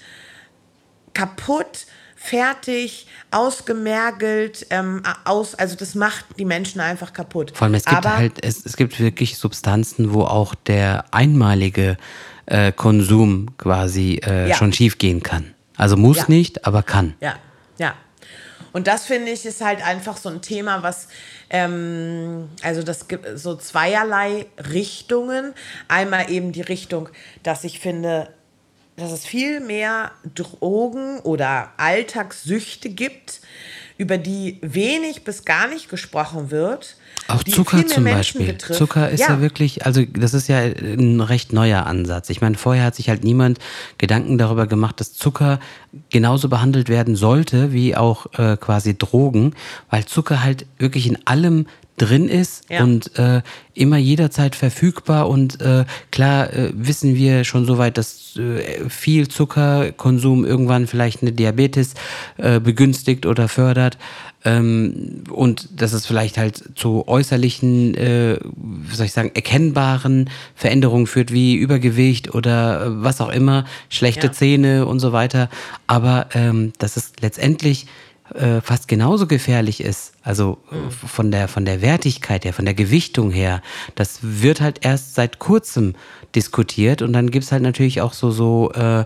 kaputt, 1.14 1.88
fertig, 2.16 3.08
ausgemergelt, 3.32 4.68
ähm, 4.72 5.04
aus, 5.24 5.56
also 5.56 5.76
das 5.76 5.96
macht 5.96 6.26
die 6.38 6.46
Menschen 6.46 6.82
einfach 6.82 7.14
kaputt. 7.14 7.52
Vor 7.56 7.66
allem 7.66 7.76
es 7.76 7.86
gibt 7.86 7.98
Aber, 7.98 8.18
halt, 8.18 8.44
es, 8.44 8.66
es 8.66 8.76
gibt 8.76 9.00
wirklich 9.00 9.38
Substanzen, 9.38 10.14
wo 10.14 10.24
auch 10.24 10.56
der 10.56 11.06
einmalige 11.12 11.98
äh, 12.48 12.72
Konsum 12.72 13.56
quasi 13.58 14.20
äh, 14.26 14.50
ja. 14.50 14.56
schon 14.56 14.74
schief 14.74 14.98
gehen 14.98 15.22
kann. 15.22 15.54
Also 15.76 15.96
muss 15.96 16.18
ja. 16.18 16.26
nicht, 16.28 16.66
aber 16.66 16.82
kann. 16.82 17.14
Ja, 17.20 17.36
ja. 17.78 17.94
Und 18.78 18.86
das 18.86 19.08
finde 19.08 19.32
ich 19.32 19.44
ist 19.44 19.62
halt 19.62 19.84
einfach 19.84 20.18
so 20.18 20.30
ein 20.30 20.44
Thema, 20.44 20.84
was, 20.84 21.08
ähm, 21.50 22.48
also 22.62 22.84
das 22.84 23.08
gibt 23.08 23.26
so 23.40 23.56
zweierlei 23.56 24.46
Richtungen. 24.72 25.56
Einmal 25.88 26.30
eben 26.30 26.52
die 26.52 26.62
Richtung, 26.62 27.10
dass 27.42 27.64
ich 27.64 27.80
finde, 27.80 28.32
dass 28.96 29.12
es 29.12 29.26
viel 29.26 29.62
mehr 29.62 30.12
Drogen 30.36 31.22
oder 31.22 31.72
Alltagssüchte 31.78 32.90
gibt, 32.90 33.42
über 33.98 34.20
die 34.20 34.60
wenig 34.62 35.24
bis 35.24 35.44
gar 35.44 35.68
nicht 35.68 35.90
gesprochen 35.90 36.52
wird. 36.52 36.98
Auch 37.28 37.44
Zucker 37.44 37.86
zum 37.86 38.04
Menschen 38.04 38.18
Beispiel. 38.18 38.46
Betrifft. 38.48 38.80
Zucker 38.80 39.10
ist 39.10 39.22
ja. 39.22 39.32
ja. 39.32 39.42
wirklich, 39.42 39.86
also 39.86 40.04
das 40.06 40.34
ist 40.34 40.48
ja 40.48 40.60
ein 40.60 41.20
recht 41.20 41.52
neuer 41.52 41.86
Ansatz. 41.86 42.30
Ich 42.30 42.42
meine, 42.42 42.58
vorher 42.58 42.86
hat 42.86 42.96
sich 42.96 43.10
halt 43.10 43.24
niemand 43.24 43.60
Gedanken 43.98 44.38
darüber 44.38 44.68
gemacht, 44.68 45.00
dass 45.00 45.14
Zucker 45.14 45.60
genauso 46.10 46.48
behandelt 46.50 46.90
werden 46.90 47.16
sollte 47.16 47.74
wie 47.74 47.96
auch 47.96 48.28
äh, 48.38 48.56
quasi 48.58 48.98
Drogen, 48.98 49.54
weil 49.90 50.06
Zucker 50.06 50.44
halt 50.44 50.66
wirklich 50.78 51.08
in 51.08 51.18
allem 51.26 51.68
drin 51.98 52.30
ist 52.30 52.64
ja. 52.70 52.84
und 52.84 53.18
äh, 53.18 53.42
immer 53.74 53.98
jederzeit 53.98 54.56
verfügbar. 54.56 55.28
Und 55.28 55.60
äh, 55.62 55.86
klar 56.12 56.54
äh, 56.54 56.72
wissen 56.74 57.16
wir 57.16 57.44
schon 57.44 57.66
soweit, 57.66 57.98
dass 57.98 58.38
äh, 58.38 58.88
viel 58.88 59.28
Zuckerkonsum 59.28 60.46
irgendwann 60.46 60.88
vielleicht 60.88 61.22
eine 61.22 61.32
Diabetes 61.32 61.96
äh, 62.38 62.60
begünstigt 62.60 63.26
oder 63.26 63.48
fördert. 63.48 63.98
Ähm, 64.46 65.24
und 65.32 65.82
dass 65.82 65.94
es 65.94 66.06
vielleicht 66.06 66.38
halt 66.38 66.64
zu 66.76 67.08
äußerlichen, 67.08 67.96
äh, 67.96 68.38
wie 68.46 68.96
soll 68.96 69.08
ich 69.08 69.14
sagen, 69.14 69.32
erkennbaren 69.34 70.30
Veränderungen 70.54 71.08
führt, 71.08 71.34
wie 71.34 71.56
Übergewicht 71.56 72.36
oder 72.36 72.86
äh, 72.86 73.04
was 73.04 73.20
auch 73.22 73.30
immer, 73.30 73.66
schlechte 73.90 74.28
ja. 74.28 74.34
Zähne 74.34 74.86
und 74.86 75.00
so 75.00 75.14
weiter. 75.14 75.50
Aber 75.88 76.28
ähm, 76.36 76.74
dass 76.78 76.96
es 76.96 77.14
letztendlich 77.20 77.88
äh, 78.34 78.62
fast 78.62 78.88
genauso 78.88 79.28
gefährlich 79.28 79.82
ist, 79.82 80.14
also 80.24 80.58
mhm. 80.72 80.92
von 80.92 81.32
der, 81.32 81.48
von 81.48 81.66
der 81.66 81.82
Wertigkeit 81.82 82.46
her, 82.46 82.54
von 82.54 82.66
der 82.66 82.74
Gewichtung 82.74 83.32
her, 83.32 83.62
das 83.96 84.20
wird 84.22 84.62
halt 84.62 84.86
erst 84.86 85.16
seit 85.16 85.40
kurzem 85.40 85.96
diskutiert 86.36 87.02
und 87.02 87.14
dann 87.14 87.32
gibt 87.32 87.46
es 87.46 87.52
halt 87.52 87.64
natürlich 87.64 88.02
auch 88.02 88.14
so, 88.14 88.32
so 88.32 88.72
äh, 88.74 89.06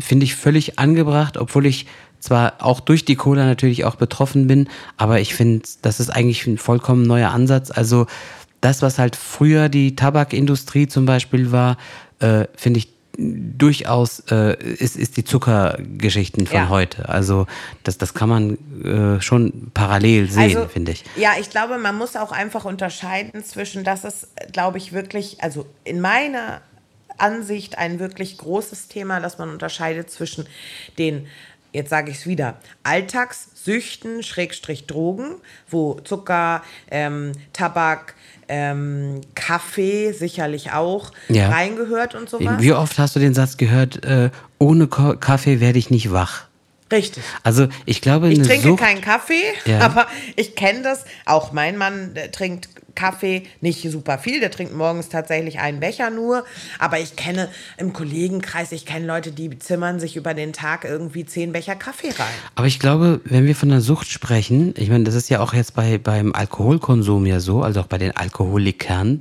finde 0.00 0.24
ich 0.24 0.34
völlig 0.34 0.78
angebracht, 0.78 1.38
obwohl 1.38 1.64
ich 1.64 1.86
zwar 2.20 2.54
auch 2.58 2.80
durch 2.80 3.04
die 3.04 3.16
Cola 3.16 3.44
natürlich 3.44 3.84
auch 3.84 3.96
betroffen 3.96 4.46
bin, 4.46 4.68
aber 4.96 5.20
ich 5.20 5.34
finde, 5.34 5.66
das 5.82 6.00
ist 6.00 6.10
eigentlich 6.10 6.46
ein 6.46 6.58
vollkommen 6.58 7.06
neuer 7.06 7.30
Ansatz. 7.30 7.70
Also 7.70 8.06
das, 8.64 8.80
was 8.80 8.98
halt 8.98 9.14
früher 9.14 9.68
die 9.68 9.94
Tabakindustrie 9.94 10.88
zum 10.88 11.04
Beispiel 11.04 11.52
war, 11.52 11.76
äh, 12.20 12.46
finde 12.56 12.78
ich 12.78 12.88
durchaus 13.16 14.20
äh, 14.30 14.56
ist, 14.60 14.96
ist 14.96 15.16
die 15.16 15.24
Zuckergeschichten 15.24 16.46
von 16.46 16.56
ja. 16.56 16.68
heute. 16.68 17.08
Also 17.08 17.46
das, 17.84 17.98
das 17.98 18.14
kann 18.14 18.28
man 18.28 18.58
äh, 18.82 19.20
schon 19.20 19.70
parallel 19.72 20.28
sehen, 20.30 20.56
also, 20.56 20.68
finde 20.68 20.92
ich. 20.92 21.04
Ja, 21.14 21.32
ich 21.38 21.50
glaube, 21.50 21.78
man 21.78 21.96
muss 21.96 22.16
auch 22.16 22.32
einfach 22.32 22.64
unterscheiden 22.64 23.44
zwischen, 23.44 23.84
das 23.84 24.04
ist, 24.04 24.28
glaube 24.52 24.78
ich, 24.78 24.92
wirklich, 24.92 25.42
also 25.42 25.66
in 25.84 26.00
meiner 26.00 26.60
Ansicht 27.18 27.78
ein 27.78 28.00
wirklich 28.00 28.38
großes 28.38 28.88
Thema, 28.88 29.20
dass 29.20 29.38
man 29.38 29.50
unterscheidet 29.50 30.10
zwischen 30.10 30.46
den 30.98 31.26
jetzt 31.74 31.90
sage 31.90 32.10
ich 32.10 32.18
es 32.18 32.26
wieder, 32.26 32.56
Alltagssüchten, 32.84 34.22
Schrägstrich 34.22 34.86
Drogen, 34.86 35.34
wo 35.68 35.94
Zucker, 36.04 36.62
ähm, 36.90 37.32
Tabak, 37.52 38.14
ähm, 38.48 39.20
Kaffee 39.34 40.12
sicherlich 40.12 40.72
auch 40.72 41.12
ja. 41.28 41.48
reingehört 41.50 42.14
und 42.14 42.28
sowas. 42.28 42.60
Wie 42.60 42.72
oft 42.72 42.98
hast 42.98 43.16
du 43.16 43.20
den 43.20 43.34
Satz 43.34 43.56
gehört, 43.56 44.04
äh, 44.04 44.30
ohne 44.58 44.86
Kaffee 44.88 45.60
werde 45.60 45.78
ich 45.78 45.90
nicht 45.90 46.12
wach? 46.12 46.46
Richtig. 46.94 47.24
Also 47.42 47.68
ich 47.86 48.00
glaube, 48.00 48.32
ich 48.32 48.40
trinke 48.42 48.68
Sucht, 48.68 48.80
keinen 48.80 49.00
Kaffee, 49.00 49.42
ja. 49.64 49.80
aber 49.80 50.06
ich 50.36 50.54
kenne 50.54 50.82
das. 50.82 51.04
Auch 51.26 51.52
mein 51.52 51.76
Mann 51.76 52.14
trinkt 52.32 52.68
Kaffee, 52.94 53.42
nicht 53.60 53.82
super 53.90 54.18
viel, 54.18 54.40
der 54.40 54.50
trinkt 54.50 54.74
morgens 54.74 55.08
tatsächlich 55.08 55.58
einen 55.58 55.80
Becher 55.80 56.10
nur. 56.10 56.44
Aber 56.78 57.00
ich 57.00 57.16
kenne 57.16 57.48
im 57.76 57.92
Kollegenkreis, 57.92 58.72
ich 58.72 58.86
kenne 58.86 59.06
Leute, 59.06 59.32
die 59.32 59.58
zimmern 59.58 60.00
sich 60.00 60.16
über 60.16 60.34
den 60.34 60.52
Tag 60.52 60.84
irgendwie 60.84 61.24
zehn 61.24 61.52
Becher 61.52 61.74
Kaffee 61.74 62.10
rein. 62.10 62.34
Aber 62.54 62.66
ich 62.66 62.78
glaube, 62.78 63.20
wenn 63.24 63.46
wir 63.46 63.56
von 63.56 63.68
der 63.68 63.80
Sucht 63.80 64.08
sprechen, 64.08 64.74
ich 64.76 64.90
meine, 64.90 65.04
das 65.04 65.14
ist 65.14 65.28
ja 65.28 65.40
auch 65.40 65.54
jetzt 65.54 65.74
bei, 65.74 65.98
beim 65.98 66.32
Alkoholkonsum 66.32 67.26
ja 67.26 67.40
so, 67.40 67.62
also 67.62 67.80
auch 67.80 67.86
bei 67.86 67.98
den 67.98 68.16
Alkoholikern, 68.16 69.20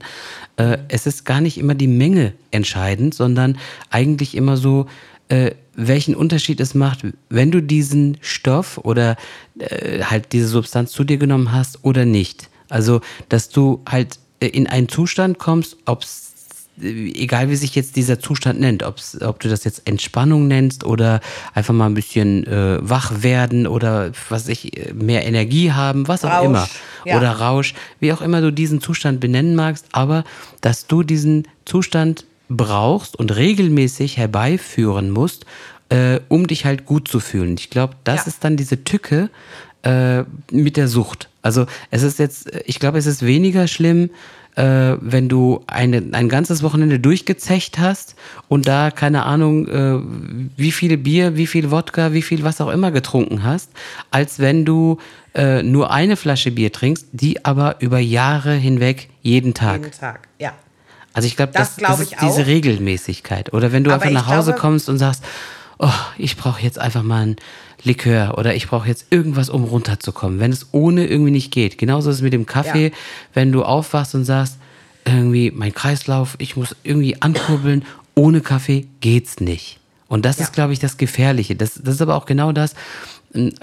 äh, 0.58 0.78
es 0.90 1.08
ist 1.08 1.26
gar 1.26 1.42
nicht 1.42 1.58
immer 1.58 1.76
die 1.76 1.88
Menge 1.88 2.34
entscheidend, 2.52 3.16
sondern 3.16 3.58
eigentlich 3.90 4.36
immer 4.36 4.58
so, 4.58 4.88
äh, 5.30 5.52
welchen 5.76 6.16
Unterschied 6.16 6.60
es 6.60 6.76
macht, 6.76 7.06
wenn 7.30 7.52
du 7.52 7.62
diesen 7.62 8.18
Stoff 8.22 8.78
oder 8.78 9.16
äh, 9.60 10.04
halt 10.04 10.34
diese 10.34 10.48
Substanz 10.48 10.92
zu 10.92 11.04
dir 11.04 11.18
genommen 11.18 11.52
hast 11.52 11.84
oder 11.84 12.06
nicht. 12.06 12.50
Also, 12.70 13.02
dass 13.30 13.50
du 13.50 13.82
halt 13.90 14.20
äh, 14.40 14.48
in 14.48 14.68
einen 14.68 14.90
Zustand 14.90 15.40
kommst, 15.40 15.78
ob 15.86 16.04
es 16.04 16.34
egal 16.82 17.50
wie 17.50 17.56
sich 17.56 17.76
jetzt 17.76 17.96
dieser 17.96 18.20
Zustand 18.20 18.60
nennt, 18.60 18.84
ob's, 18.84 19.22
ob 19.22 19.40
du 19.40 19.50
das 19.50 19.64
jetzt 19.64 19.88
Entspannung 19.88 20.48
nennst 20.48 20.84
oder 20.84 21.22
einfach 21.54 21.74
mal 21.74 21.86
ein 21.86 21.94
bisschen 21.94 22.48
äh, 22.48 22.80
wach 22.82 23.22
werden 23.22 23.68
oder 23.68 24.12
was 24.30 24.48
ich, 24.48 24.72
mehr 24.94 25.26
Energie 25.26 25.72
haben, 25.72 26.08
was 26.08 26.26
auch 26.26 26.32
Rausch, 26.32 26.46
immer. 26.46 26.68
Ja. 27.06 27.18
Oder 27.18 27.32
Rausch, 27.34 27.76
wie 28.00 28.12
auch 28.12 28.22
immer 28.22 28.42
du 28.42 28.52
diesen 28.52 28.82
Zustand 28.82 29.20
benennen 29.20 29.56
magst, 29.56 29.86
aber 29.92 30.24
dass 30.62 30.88
du 30.88 31.04
diesen 31.04 31.48
Zustand 31.66 32.26
brauchst 32.50 33.16
und 33.16 33.36
regelmäßig 33.36 34.18
herbeiführen 34.18 35.10
musst, 35.10 35.46
äh, 35.90 36.20
um 36.30 36.48
dich 36.48 36.66
halt 36.66 36.86
gut 36.86 37.08
zu 37.08 37.20
fühlen. 37.20 37.56
Ich 37.58 37.70
glaube, 37.70 37.96
das 38.04 38.22
ja. 38.22 38.28
ist 38.28 38.44
dann 38.44 38.58
diese 38.58 38.84
Tücke 38.84 39.30
äh, 39.84 40.24
mit 40.52 40.78
der 40.78 40.88
Sucht. 40.88 41.30
Also 41.42 41.66
es 41.92 42.04
ist 42.04 42.20
jetzt, 42.20 42.52
ich 42.66 42.80
glaube, 42.80 42.98
es 42.98 43.06
ist 43.06 43.26
weniger 43.26 43.68
schlimm, 43.68 44.10
äh, 44.56 44.98
wenn 45.00 45.30
du 45.30 45.64
eine, 45.68 46.04
ein 46.12 46.30
ganzes 46.30 46.64
Wochenende 46.64 47.00
durchgezecht 47.00 47.80
hast 47.80 48.16
und 48.48 48.68
da, 48.68 48.92
keine 48.92 49.24
Ahnung, 49.24 49.68
äh, 49.68 50.00
wie 50.58 50.72
viel 50.72 50.98
Bier, 50.98 51.36
wie 51.36 51.48
viel 51.48 51.72
Wodka, 51.72 52.14
wie 52.14 52.22
viel 52.22 52.44
was 52.44 52.62
auch 52.62 52.70
immer 52.70 52.92
getrunken 52.92 53.44
hast, 53.44 53.72
als 54.12 54.40
wenn 54.40 54.64
du 54.64 55.00
äh, 55.34 55.64
nur 55.64 55.92
eine 55.92 56.16
Flasche 56.16 56.52
Bier 56.52 56.72
trinkst, 56.72 57.08
die 57.12 57.44
aber 57.44 57.78
über 57.80 58.00
Jahre 58.00 58.54
hinweg 58.54 59.10
jeden 59.22 59.54
Tag. 59.54 59.82
Jeden 59.82 59.92
Tag, 59.92 60.28
ja. 60.40 60.54
Also 61.14 61.28
ich 61.28 61.36
glaube, 61.36 61.54
Das 61.54 61.70
das, 61.70 61.78
glaub 61.78 61.92
das 61.92 62.00
ist 62.02 62.16
diese. 62.22 62.46
Regelmäßigkeit. 62.48 63.54
Oder 63.54 63.72
wenn 63.72 63.84
du 63.84 63.92
Aber 63.92 64.04
einfach 64.04 64.14
nach 64.14 64.28
Hause 64.28 64.52
glaube- 64.52 64.60
kommst 64.60 64.90
und 64.90 64.98
sagst, 64.98 65.24
oh, 65.80 65.90
ich 66.18 66.38
brauche 66.38 66.62
jetzt 66.62 66.80
einfach 66.80 67.04
mal 67.04 67.26
ein 67.28 67.36
Likör 67.84 68.38
oder 68.38 68.56
ich 68.56 68.68
brauche 68.68 68.88
jetzt 68.88 69.08
irgendwas, 69.10 69.50
um 69.50 69.64
runterzukommen. 69.64 70.40
Wenn 70.40 70.52
es 70.52 70.68
ohne 70.72 71.06
irgendwie 71.06 71.32
nicht 71.32 71.52
geht. 71.52 71.78
Genauso 71.78 72.10
ist 72.10 72.18
es 72.18 72.22
mit 72.22 72.34
dem 72.34 72.46
Kaffee, 72.46 72.88
Ja. 72.88 72.92
wenn 73.34 73.52
du 73.52 73.64
aufwachst 73.64 74.16
und 74.16 74.26
sagst, 74.26 74.58
irgendwie 75.06 75.52
mein 75.52 75.74
Kreislauf, 75.74 76.36
ich 76.38 76.56
muss 76.56 76.76
irgendwie 76.84 77.22
ankurbeln, 77.22 77.84
ohne 78.16 78.40
Kaffee 78.42 78.88
geht's 79.02 79.40
nicht. 79.40 79.80
Und 80.08 80.24
das 80.26 80.38
Ja. 80.38 80.46
ist, 80.46 80.54
glaube 80.54 80.74
ich, 80.74 80.80
das 80.80 80.98
Gefährliche. 80.98 81.56
Das, 81.56 81.74
das 81.84 81.96
ist 81.96 82.02
aber 82.02 82.16
auch 82.16 82.26
genau 82.26 82.52
das. 82.54 82.74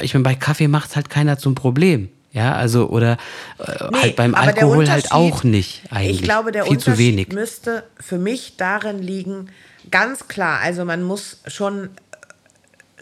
Ich 0.00 0.12
meine, 0.14 0.24
bei 0.24 0.34
Kaffee 0.34 0.68
macht 0.68 0.96
halt 0.96 1.08
keiner 1.08 1.38
zum 1.38 1.54
Problem. 1.54 2.08
Ja, 2.32 2.54
also, 2.54 2.88
oder 2.88 3.16
äh, 3.58 3.88
Nee, 3.90 3.98
halt 4.02 4.16
beim 4.16 4.34
Alkohol 4.34 4.88
halt 4.88 5.10
auch 5.10 5.42
nicht 5.42 5.82
eigentlich. 5.90 6.20
Ich 6.20 6.22
glaube, 6.22 6.52
der 6.52 6.64
Viel 6.64 6.78
zu 6.78 6.90
Unterschied 6.90 7.16
wenig. 7.16 7.32
müsste 7.32 7.82
für 7.98 8.18
mich 8.18 8.56
darin 8.56 9.00
liegen, 9.00 9.50
ganz 9.90 10.28
klar, 10.28 10.60
also 10.60 10.84
man 10.84 11.02
muss 11.02 11.40
schon 11.48 11.86
äh, 11.86 11.88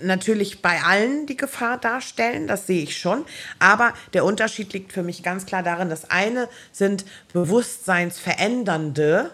natürlich 0.06 0.62
bei 0.62 0.80
allen 0.82 1.26
die 1.26 1.36
Gefahr 1.36 1.76
darstellen, 1.76 2.46
das 2.46 2.66
sehe 2.66 2.82
ich 2.82 2.96
schon, 2.96 3.26
aber 3.58 3.92
der 4.14 4.24
Unterschied 4.24 4.72
liegt 4.72 4.92
für 4.92 5.02
mich 5.02 5.22
ganz 5.22 5.44
klar 5.44 5.62
darin, 5.62 5.90
das 5.90 6.10
eine 6.10 6.48
sind 6.72 7.04
bewusstseinsverändernde 7.34 9.30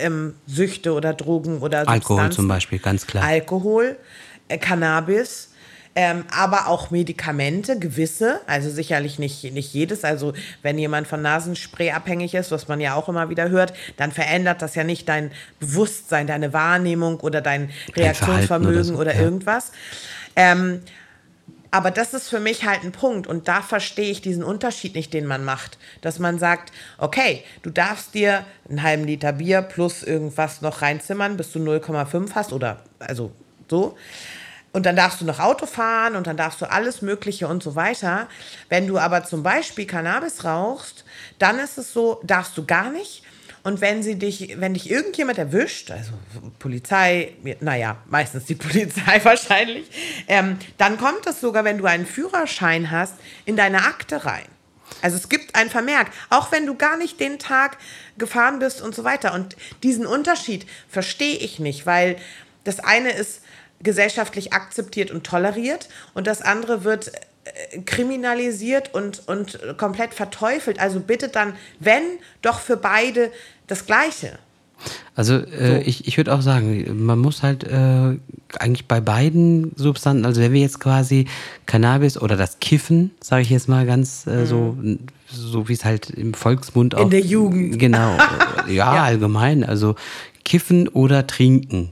ähm, 0.00 0.34
Süchte 0.46 0.92
oder 0.92 1.12
Drogen 1.12 1.58
oder 1.58 1.80
Alkohol 1.80 2.00
Substanzen. 2.00 2.36
zum 2.36 2.46
Beispiel, 2.48 2.78
ganz 2.78 3.04
klar. 3.06 3.24
Alkohol, 3.24 3.96
äh, 4.48 4.58
Cannabis, 4.58 5.48
ähm, 5.94 6.24
aber 6.34 6.68
auch 6.68 6.90
Medikamente, 6.90 7.78
gewisse, 7.78 8.40
also 8.46 8.70
sicherlich 8.70 9.18
nicht, 9.18 9.52
nicht 9.52 9.74
jedes. 9.74 10.04
Also 10.04 10.32
wenn 10.62 10.78
jemand 10.78 11.06
von 11.06 11.20
Nasenspray 11.20 11.90
abhängig 11.90 12.34
ist, 12.34 12.50
was 12.50 12.66
man 12.68 12.80
ja 12.80 12.94
auch 12.94 13.08
immer 13.08 13.28
wieder 13.28 13.50
hört, 13.50 13.74
dann 13.98 14.10
verändert 14.10 14.62
das 14.62 14.74
ja 14.74 14.84
nicht 14.84 15.08
dein 15.08 15.32
Bewusstsein, 15.60 16.26
deine 16.26 16.52
Wahrnehmung 16.52 17.20
oder 17.20 17.42
dein 17.42 17.70
Reaktionsvermögen 17.94 18.94
oder, 18.94 19.00
oder 19.00 19.12
so, 19.12 19.18
ja. 19.18 19.22
irgendwas. 19.22 19.72
Ähm, 20.34 20.80
aber 21.70 21.90
das 21.90 22.12
ist 22.12 22.28
für 22.28 22.40
mich 22.40 22.66
halt 22.66 22.84
ein 22.84 22.92
Punkt 22.92 23.26
und 23.26 23.48
da 23.48 23.62
verstehe 23.62 24.10
ich 24.10 24.20
diesen 24.20 24.44
Unterschied 24.44 24.94
nicht, 24.94 25.12
den 25.14 25.26
man 25.26 25.42
macht. 25.42 25.78
Dass 26.02 26.18
man 26.18 26.38
sagt, 26.38 26.70
okay, 26.98 27.44
du 27.62 27.70
darfst 27.70 28.14
dir 28.14 28.44
einen 28.68 28.82
halben 28.82 29.04
Liter 29.04 29.32
Bier 29.32 29.62
plus 29.62 30.02
irgendwas 30.02 30.60
noch 30.60 30.82
reinzimmern, 30.82 31.38
bis 31.38 31.50
du 31.52 31.58
0,5 31.58 32.34
hast 32.34 32.52
oder 32.52 32.82
also 32.98 33.32
so. 33.68 33.96
Und 34.72 34.86
dann 34.86 34.96
darfst 34.96 35.20
du 35.20 35.26
noch 35.26 35.38
Auto 35.38 35.66
fahren 35.66 36.16
und 36.16 36.26
dann 36.26 36.38
darfst 36.38 36.62
du 36.62 36.70
alles 36.70 37.02
Mögliche 37.02 37.46
und 37.46 37.62
so 37.62 37.74
weiter. 37.76 38.28
Wenn 38.70 38.86
du 38.86 38.98
aber 38.98 39.24
zum 39.24 39.42
Beispiel 39.42 39.86
Cannabis 39.86 40.44
rauchst, 40.44 41.04
dann 41.38 41.58
ist 41.58 41.76
es 41.76 41.92
so, 41.92 42.20
darfst 42.24 42.56
du 42.56 42.64
gar 42.64 42.90
nicht. 42.90 43.22
Und 43.64 43.80
wenn 43.80 44.02
sie 44.02 44.16
dich, 44.16 44.56
wenn 44.58 44.74
dich 44.74 44.90
irgendjemand 44.90 45.38
erwischt, 45.38 45.90
also 45.90 46.12
Polizei, 46.58 47.34
naja, 47.60 47.98
meistens 48.06 48.46
die 48.46 48.54
Polizei 48.56 49.20
wahrscheinlich, 49.22 49.88
ähm, 50.26 50.58
dann 50.78 50.98
kommt 50.98 51.26
es 51.26 51.40
sogar, 51.40 51.64
wenn 51.64 51.78
du 51.78 51.84
einen 51.84 52.06
Führerschein 52.06 52.90
hast, 52.90 53.14
in 53.44 53.56
deine 53.56 53.84
Akte 53.84 54.24
rein. 54.24 54.46
Also 55.00 55.16
es 55.16 55.28
gibt 55.28 55.54
ein 55.54 55.70
Vermerk, 55.70 56.08
auch 56.30 56.52
wenn 56.52 56.66
du 56.66 56.74
gar 56.74 56.96
nicht 56.96 57.20
den 57.20 57.38
Tag 57.38 57.78
gefahren 58.18 58.58
bist 58.58 58.82
und 58.82 58.94
so 58.94 59.04
weiter. 59.04 59.32
Und 59.34 59.56
diesen 59.82 60.06
Unterschied 60.06 60.66
verstehe 60.88 61.36
ich 61.36 61.58
nicht, 61.58 61.86
weil 61.86 62.16
das 62.64 62.80
eine 62.80 63.10
ist 63.10 63.42
gesellschaftlich 63.82 64.52
akzeptiert 64.52 65.10
und 65.10 65.24
toleriert 65.24 65.88
und 66.14 66.26
das 66.26 66.42
andere 66.42 66.84
wird 66.84 67.08
äh, 67.44 67.78
kriminalisiert 67.84 68.94
und, 68.94 69.22
und 69.26 69.58
komplett 69.76 70.14
verteufelt. 70.14 70.78
Also 70.80 71.00
bitte 71.00 71.28
dann, 71.28 71.54
wenn, 71.80 72.02
doch 72.42 72.60
für 72.60 72.76
beide 72.76 73.30
das 73.66 73.86
Gleiche. 73.86 74.38
Also 75.14 75.34
äh, 75.36 75.66
So. 75.80 75.88
ich, 75.88 76.08
ich 76.08 76.16
würde 76.16 76.34
auch 76.34 76.40
sagen, 76.42 77.04
man 77.06 77.18
muss 77.18 77.42
halt 77.42 77.64
äh, 77.64 78.16
eigentlich 78.58 78.86
bei 78.88 79.00
beiden 79.00 79.72
Substanzen, 79.76 80.24
also 80.26 80.40
wenn 80.40 80.52
wir 80.52 80.60
jetzt 80.60 80.80
quasi 80.80 81.26
Cannabis 81.66 82.20
oder 82.20 82.36
das 82.36 82.58
Kiffen, 82.60 83.12
sage 83.20 83.42
ich 83.42 83.50
jetzt 83.50 83.68
mal 83.68 83.86
ganz 83.86 84.26
äh, 84.26 84.44
so, 84.46 84.76
so 85.28 85.68
wie 85.68 85.74
es 85.74 85.84
halt 85.84 86.10
im 86.10 86.34
Volksmund 86.34 86.94
auch. 86.96 87.04
Mhm. 87.06 87.10
der 87.10 87.20
Jugend. 87.20 87.78
Genau. 87.78 88.16
ja, 88.66 88.66
Ja. 88.68 89.02
allgemein. 89.04 89.62
Also 89.64 89.94
Kiffen 90.44 90.88
oder 90.88 91.26
Trinken. 91.28 91.90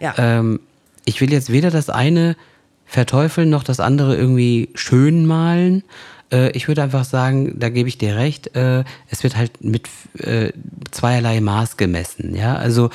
Ja. 0.00 0.14
Ähm, 0.18 0.60
ich 1.06 1.20
will 1.22 1.32
jetzt 1.32 1.50
weder 1.50 1.70
das 1.70 1.88
eine 1.88 2.36
verteufeln 2.84 3.48
noch 3.48 3.64
das 3.64 3.80
andere 3.80 4.16
irgendwie 4.16 4.68
schön 4.74 5.26
malen. 5.26 5.82
Äh, 6.30 6.50
ich 6.50 6.68
würde 6.68 6.82
einfach 6.82 7.04
sagen, 7.04 7.58
da 7.58 7.68
gebe 7.68 7.88
ich 7.88 7.98
dir 7.98 8.16
recht, 8.16 8.54
äh, 8.54 8.84
es 9.08 9.22
wird 9.22 9.36
halt 9.36 9.64
mit 9.64 9.88
äh, 10.18 10.52
zweierlei 10.90 11.40
Maß 11.40 11.76
gemessen. 11.76 12.34
Ja, 12.36 12.56
also 12.56 12.90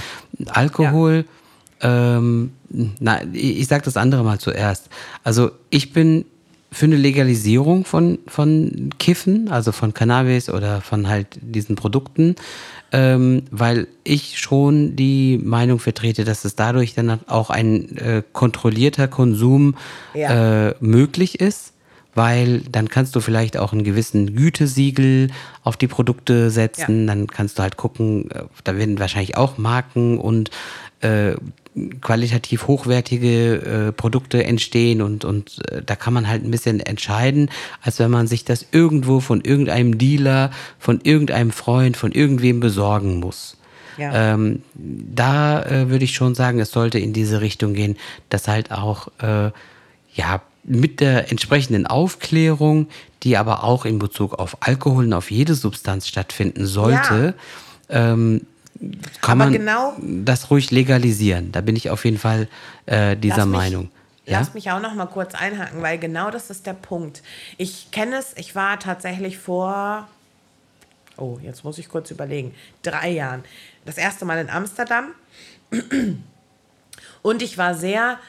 Alkohol, 0.47 1.26
ähm, 1.82 2.52
na, 2.69 3.21
ich, 3.34 3.60
ich 3.60 3.67
sage 3.67 3.84
das 3.84 3.97
andere 3.97 4.24
mal 4.24 4.39
zuerst. 4.39 4.89
Also 5.24 5.52
ich 5.69 5.93
bin 5.93 6.26
für 6.73 6.86
eine 6.86 6.95
Legalisierung 6.95 7.84
von, 7.84 8.19
von 8.27 8.91
Kiffen, 8.97 9.49
also 9.49 9.73
von 9.73 9.93
Cannabis 9.93 10.49
oder 10.49 10.79
von 10.79 11.10
halt 11.10 11.27
diesen 11.41 11.75
Produkten, 11.75 12.36
ähm, 12.93 13.43
weil 13.51 13.88
ich 14.05 14.39
schon 14.39 14.95
die 14.95 15.38
Meinung 15.43 15.79
vertrete, 15.79 16.23
dass 16.23 16.45
es 16.45 16.55
dadurch 16.55 16.93
dann 16.93 17.19
auch 17.27 17.49
ein 17.49 17.97
äh, 17.97 18.23
kontrollierter 18.31 19.10
Konsum 19.10 19.75
Ja. 20.13 20.69
äh, 20.69 20.75
möglich 20.79 21.41
ist, 21.41 21.73
weil 22.15 22.62
dann 22.71 22.88
kannst 22.88 23.15
du 23.17 23.19
vielleicht 23.19 23.57
auch 23.57 23.73
einen 23.73 23.84
gewissen 23.84 24.36
Gütesiegel 24.36 25.27
auf 25.63 25.75
die 25.75 25.88
Produkte 25.88 26.49
setzen, 26.51 27.05
dann 27.05 27.27
kannst 27.27 27.60
du 27.60 27.63
halt 27.63 27.75
gucken, 27.75 28.31
äh, 28.31 28.43
da 28.63 28.77
werden 28.77 28.97
wahrscheinlich 28.97 29.36
auch 29.36 29.57
Marken 29.57 30.17
und 30.17 30.51
äh, 31.01 31.36
qualitativ 32.01 32.67
hochwertige 32.67 33.55
äh, 33.55 33.91
Produkte 33.93 34.43
entstehen 34.43 35.01
und, 35.01 35.23
und 35.23 35.60
äh, 35.69 35.81
da 35.81 35.95
kann 35.95 36.13
man 36.13 36.27
halt 36.27 36.43
ein 36.43 36.51
bisschen 36.51 36.79
entscheiden, 36.81 37.49
als 37.81 37.99
wenn 37.99 38.12
man 38.12 38.27
sich 38.27 38.43
das 38.43 38.65
irgendwo 38.71 39.21
von 39.21 39.41
irgendeinem 39.41 39.97
Dealer, 39.97 40.51
von 40.79 40.99
irgendeinem 41.03 41.51
Freund, 41.51 41.95
von 41.95 42.12
irgendwem 42.12 42.60
besorgen 42.60 43.19
muss. 43.19 43.57
Ja. 43.97 44.34
Ähm, 44.34 44.63
da 44.75 45.63
äh, 45.63 45.89
würde 45.89 46.03
ich 46.03 46.13
schon 46.13 46.36
sagen, 46.36 46.60
es 46.60 46.71
sollte 46.71 46.99
in 46.99 47.13
diese 47.13 47.41
Richtung 47.41 47.73
gehen, 47.73 47.97
dass 48.29 48.47
halt 48.47 48.71
auch 48.71 49.07
äh, 49.21 49.51
ja 50.13 50.41
mit 50.63 50.99
der 50.99 51.31
entsprechenden 51.31 51.88
Aufklärung, 51.88 52.88
die 53.23 53.38
aber 53.38 53.63
auch 53.63 53.86
in 53.86 53.99
Bezug 53.99 54.34
auf 54.34 54.57
Alkohol 54.62 55.05
und 55.05 55.13
auf 55.13 55.31
jede 55.31 55.55
Substanz 55.55 56.07
stattfinden 56.07 56.65
sollte, 56.65 57.34
ähm, 57.89 58.41
kann 59.22 59.39
Aber 59.41 59.52
man 59.52 59.54
genau- 59.54 59.96
das 60.00 60.50
ruhig 60.50 60.72
legalisieren. 60.72 61.52
Da 61.52 61.62
bin 61.62 61.76
ich 61.76 61.89
auf 61.89 62.04
jeden 62.06 62.17
Fall 62.17 62.48
äh, 62.88 63.15
dieser 63.15 63.38
Lass 63.38 63.46
mich- 63.46 63.58
Meinung. 63.58 63.91
Ja? 64.26 64.39
Lass 64.39 64.54
mich 64.54 64.70
auch 64.72 64.80
noch 64.82 64.94
mal 64.94 65.08
kurz 65.08 65.34
einhaken, 65.36 65.82
weil 65.82 65.98
genau 65.98 66.30
das 66.32 66.50
ist 66.50 66.65
der 66.67 66.74
Punkt. 66.74 67.22
Ich 67.58 67.89
kenne 67.91 68.17
es, 68.17 68.34
ich 68.38 68.56
war 68.56 68.80
tatsächlich 68.80 69.38
vor, 69.39 70.08
oh, 71.17 71.39
jetzt 71.41 71.63
muss 71.63 71.78
ich 71.80 71.89
kurz 71.89 72.12
überlegen, 72.12 72.54
drei 72.84 73.10
Jahren, 73.10 73.44
das 73.86 73.98
erste 73.98 74.26
Mal 74.26 74.39
in 74.39 74.50
Amsterdam. 74.50 75.10
Und 77.22 77.41
ich 77.41 77.58
war 77.58 77.74
sehr 77.76 78.20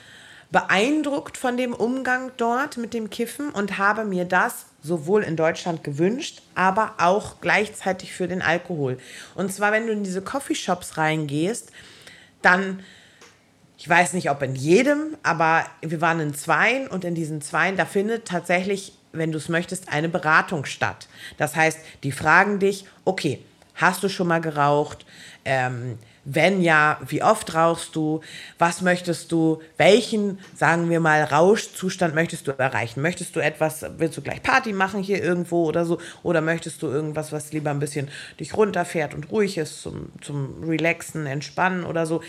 beeindruckt 0.52 1.38
von 1.38 1.56
dem 1.56 1.72
Umgang 1.72 2.30
dort 2.36 2.76
mit 2.76 2.92
dem 2.92 3.08
Kiffen 3.08 3.50
und 3.50 3.78
habe 3.78 4.04
mir 4.04 4.26
das 4.26 4.66
sowohl 4.82 5.22
in 5.22 5.36
Deutschland 5.36 5.82
gewünscht, 5.82 6.42
aber 6.54 6.94
auch 6.98 7.40
gleichzeitig 7.40 8.12
für 8.12 8.28
den 8.28 8.42
Alkohol. 8.42 8.98
Und 9.34 9.52
zwar, 9.52 9.72
wenn 9.72 9.86
du 9.86 9.92
in 9.92 10.04
diese 10.04 10.20
Coffeeshops 10.20 10.98
reingehst, 10.98 11.72
dann 12.42 12.80
ich 13.78 13.88
weiß 13.88 14.12
nicht, 14.12 14.30
ob 14.30 14.40
in 14.42 14.54
jedem, 14.54 15.16
aber 15.24 15.66
wir 15.80 16.00
waren 16.00 16.20
in 16.20 16.34
zweien 16.34 16.86
und 16.86 17.02
in 17.04 17.16
diesen 17.16 17.42
zweien, 17.42 17.76
da 17.76 17.84
findet 17.84 18.28
tatsächlich, 18.28 18.92
wenn 19.10 19.32
du 19.32 19.38
es 19.38 19.48
möchtest, 19.48 19.88
eine 19.88 20.08
Beratung 20.08 20.66
statt. 20.66 21.08
Das 21.36 21.56
heißt, 21.56 21.80
die 22.04 22.12
fragen 22.12 22.60
dich, 22.60 22.84
okay, 23.04 23.42
hast 23.74 24.04
du 24.04 24.08
schon 24.08 24.28
mal 24.28 24.40
geraucht? 24.40 25.04
Ähm, 25.44 25.98
wenn 26.24 26.62
ja, 26.62 27.00
wie 27.06 27.22
oft 27.22 27.54
rauchst 27.54 27.96
du? 27.96 28.20
Was 28.58 28.80
möchtest 28.80 29.32
du? 29.32 29.60
Welchen, 29.76 30.38
sagen 30.56 30.88
wir 30.88 31.00
mal, 31.00 31.24
Rauschzustand 31.24 32.14
möchtest 32.14 32.46
du 32.46 32.52
erreichen? 32.52 33.02
Möchtest 33.02 33.34
du 33.34 33.40
etwas, 33.40 33.84
willst 33.98 34.16
du 34.16 34.22
gleich 34.22 34.42
Party 34.42 34.72
machen 34.72 35.02
hier 35.02 35.22
irgendwo 35.22 35.64
oder 35.64 35.84
so? 35.84 35.98
Oder 36.22 36.40
möchtest 36.40 36.82
du 36.82 36.86
irgendwas, 36.86 37.32
was 37.32 37.52
lieber 37.52 37.70
ein 37.70 37.80
bisschen 37.80 38.08
dich 38.38 38.56
runterfährt 38.56 39.14
und 39.14 39.30
ruhig 39.32 39.58
ist 39.58 39.82
zum, 39.82 40.12
zum 40.20 40.62
Relaxen, 40.64 41.26
Entspannen 41.26 41.84
oder 41.84 42.06
so? 42.06 42.22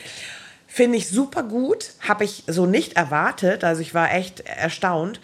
Finde 0.66 0.98
ich 0.98 1.08
super 1.08 1.44
gut, 1.44 1.92
habe 2.00 2.24
ich 2.24 2.46
so 2.48 2.66
nicht 2.66 2.94
erwartet, 2.94 3.64
also 3.64 3.82
ich 3.82 3.94
war 3.94 4.12
echt 4.12 4.40
erstaunt 4.40 5.22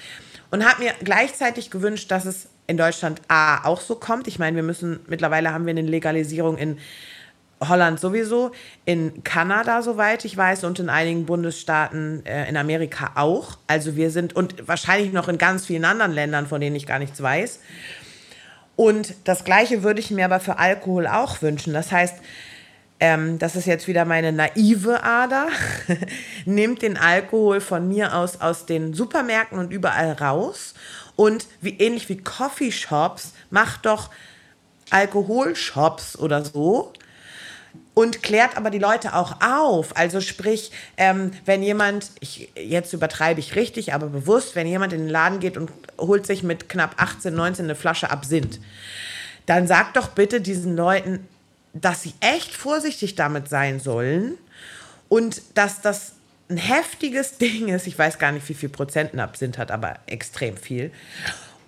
und 0.52 0.64
habe 0.64 0.84
mir 0.84 0.94
gleichzeitig 1.04 1.72
gewünscht, 1.72 2.12
dass 2.12 2.26
es 2.26 2.50
in 2.68 2.78
Deutschland 2.78 3.20
A 3.30 3.66
auch 3.66 3.82
so 3.82 3.96
kommt. 3.96 4.28
Ich 4.28 4.38
meine, 4.38 4.56
wir 4.56 4.64
müssen, 4.64 5.00
mittlerweile 5.08 5.52
haben 5.52 5.66
wir 5.66 5.72
eine 5.72 5.82
Legalisierung 5.82 6.56
in 6.60 6.78
Holland 7.68 8.00
sowieso, 8.00 8.52
in 8.86 9.24
Kanada, 9.24 9.82
soweit 9.82 10.24
ich 10.26 10.36
weiß, 10.36 10.64
und 10.64 10.80
in 10.80 10.90
einigen 10.90 11.26
Bundesstaaten 11.26 12.26
äh, 12.26 12.48
in 12.48 12.58
Amerika 12.58 13.12
auch. 13.16 13.58
Also 13.68 13.96
wir 13.96 14.12
sind, 14.12 14.36
und 14.36 14.68
wahrscheinlich 14.68 15.12
noch 15.12 15.28
in 15.28 15.38
ganz 15.38 15.66
vielen 15.66 15.86
anderen 15.86 16.14
Ländern, 16.14 16.48
von 16.48 16.62
denen 16.62 16.76
ich 16.76 16.88
gar 16.88 17.00
nichts 17.00 17.22
weiß. 17.22 17.60
Und 18.76 19.14
das 19.26 19.44
Gleiche 19.44 19.84
würde 19.84 20.00
ich 20.00 20.10
mir 20.10 20.26
aber 20.26 20.40
für 20.40 20.58
Alkohol 20.58 21.06
auch 21.06 21.42
wünschen. 21.42 21.74
Das 21.74 21.92
heißt, 21.92 22.16
ähm, 23.02 23.40
das 23.40 23.56
ist 23.56 23.66
jetzt 23.66 23.88
wieder 23.88 24.06
meine 24.06 24.32
naive 24.32 25.04
Ader, 25.04 25.48
nimmt 26.46 26.82
den 26.82 26.98
Alkohol 26.98 27.62
von 27.62 27.88
mir 27.88 28.14
aus 28.14 28.42
aus 28.42 28.66
den 28.66 28.94
Supermärkten 28.94 29.58
und 29.58 29.72
überall 29.72 30.14
raus 30.14 30.74
und 31.16 31.48
wie 31.62 31.78
ähnlich 31.78 32.10
wie 32.10 32.18
Coffeeshops, 32.18 33.34
macht 33.50 33.86
doch 33.86 34.10
Alkoholshops 34.90 36.18
oder 36.18 36.44
so 36.44 36.94
und 38.00 38.24
klärt 38.24 38.56
aber 38.56 38.70
die 38.70 38.80
Leute 38.80 39.14
auch 39.14 39.42
auf. 39.42 39.98
Also 39.98 40.22
sprich, 40.22 40.72
ähm, 40.96 41.32
wenn 41.44 41.62
jemand, 41.62 42.12
ich, 42.22 42.50
jetzt 42.56 42.94
übertreibe 42.94 43.42
ich 43.42 43.58
richtig, 43.58 43.94
aber 43.94 44.08
bewusst, 44.08 44.56
wenn 44.56 44.68
jemand 44.68 44.94
in 44.94 45.00
den 45.00 45.10
Laden 45.10 45.42
geht 45.42 45.58
und 45.58 45.70
holt 45.98 46.26
sich 46.26 46.42
mit 46.42 46.70
knapp 46.70 46.96
18, 46.96 47.34
19 47.34 47.66
eine 47.66 47.76
Flasche 47.76 48.10
Absinth, 48.10 48.62
dann 49.48 49.68
sagt 49.68 49.98
doch 49.98 50.08
bitte 50.08 50.40
diesen 50.40 50.78
Leuten, 50.78 51.28
dass 51.74 52.04
sie 52.04 52.14
echt 52.22 52.54
vorsichtig 52.54 53.16
damit 53.16 53.50
sein 53.50 53.82
sollen 53.82 54.38
und 55.10 55.42
dass 55.56 55.82
das 55.82 56.14
ein 56.50 56.56
heftiges 56.56 57.38
Ding 57.38 57.68
ist. 57.68 57.86
Ich 57.86 58.00
weiß 58.00 58.18
gar 58.18 58.32
nicht, 58.32 58.48
wie 58.48 58.54
viel 58.54 58.70
Prozent 58.70 59.14
ein 59.14 59.20
Absinth 59.20 59.58
hat, 59.58 59.72
aber 59.72 60.00
extrem 60.06 60.56
viel. 60.56 60.94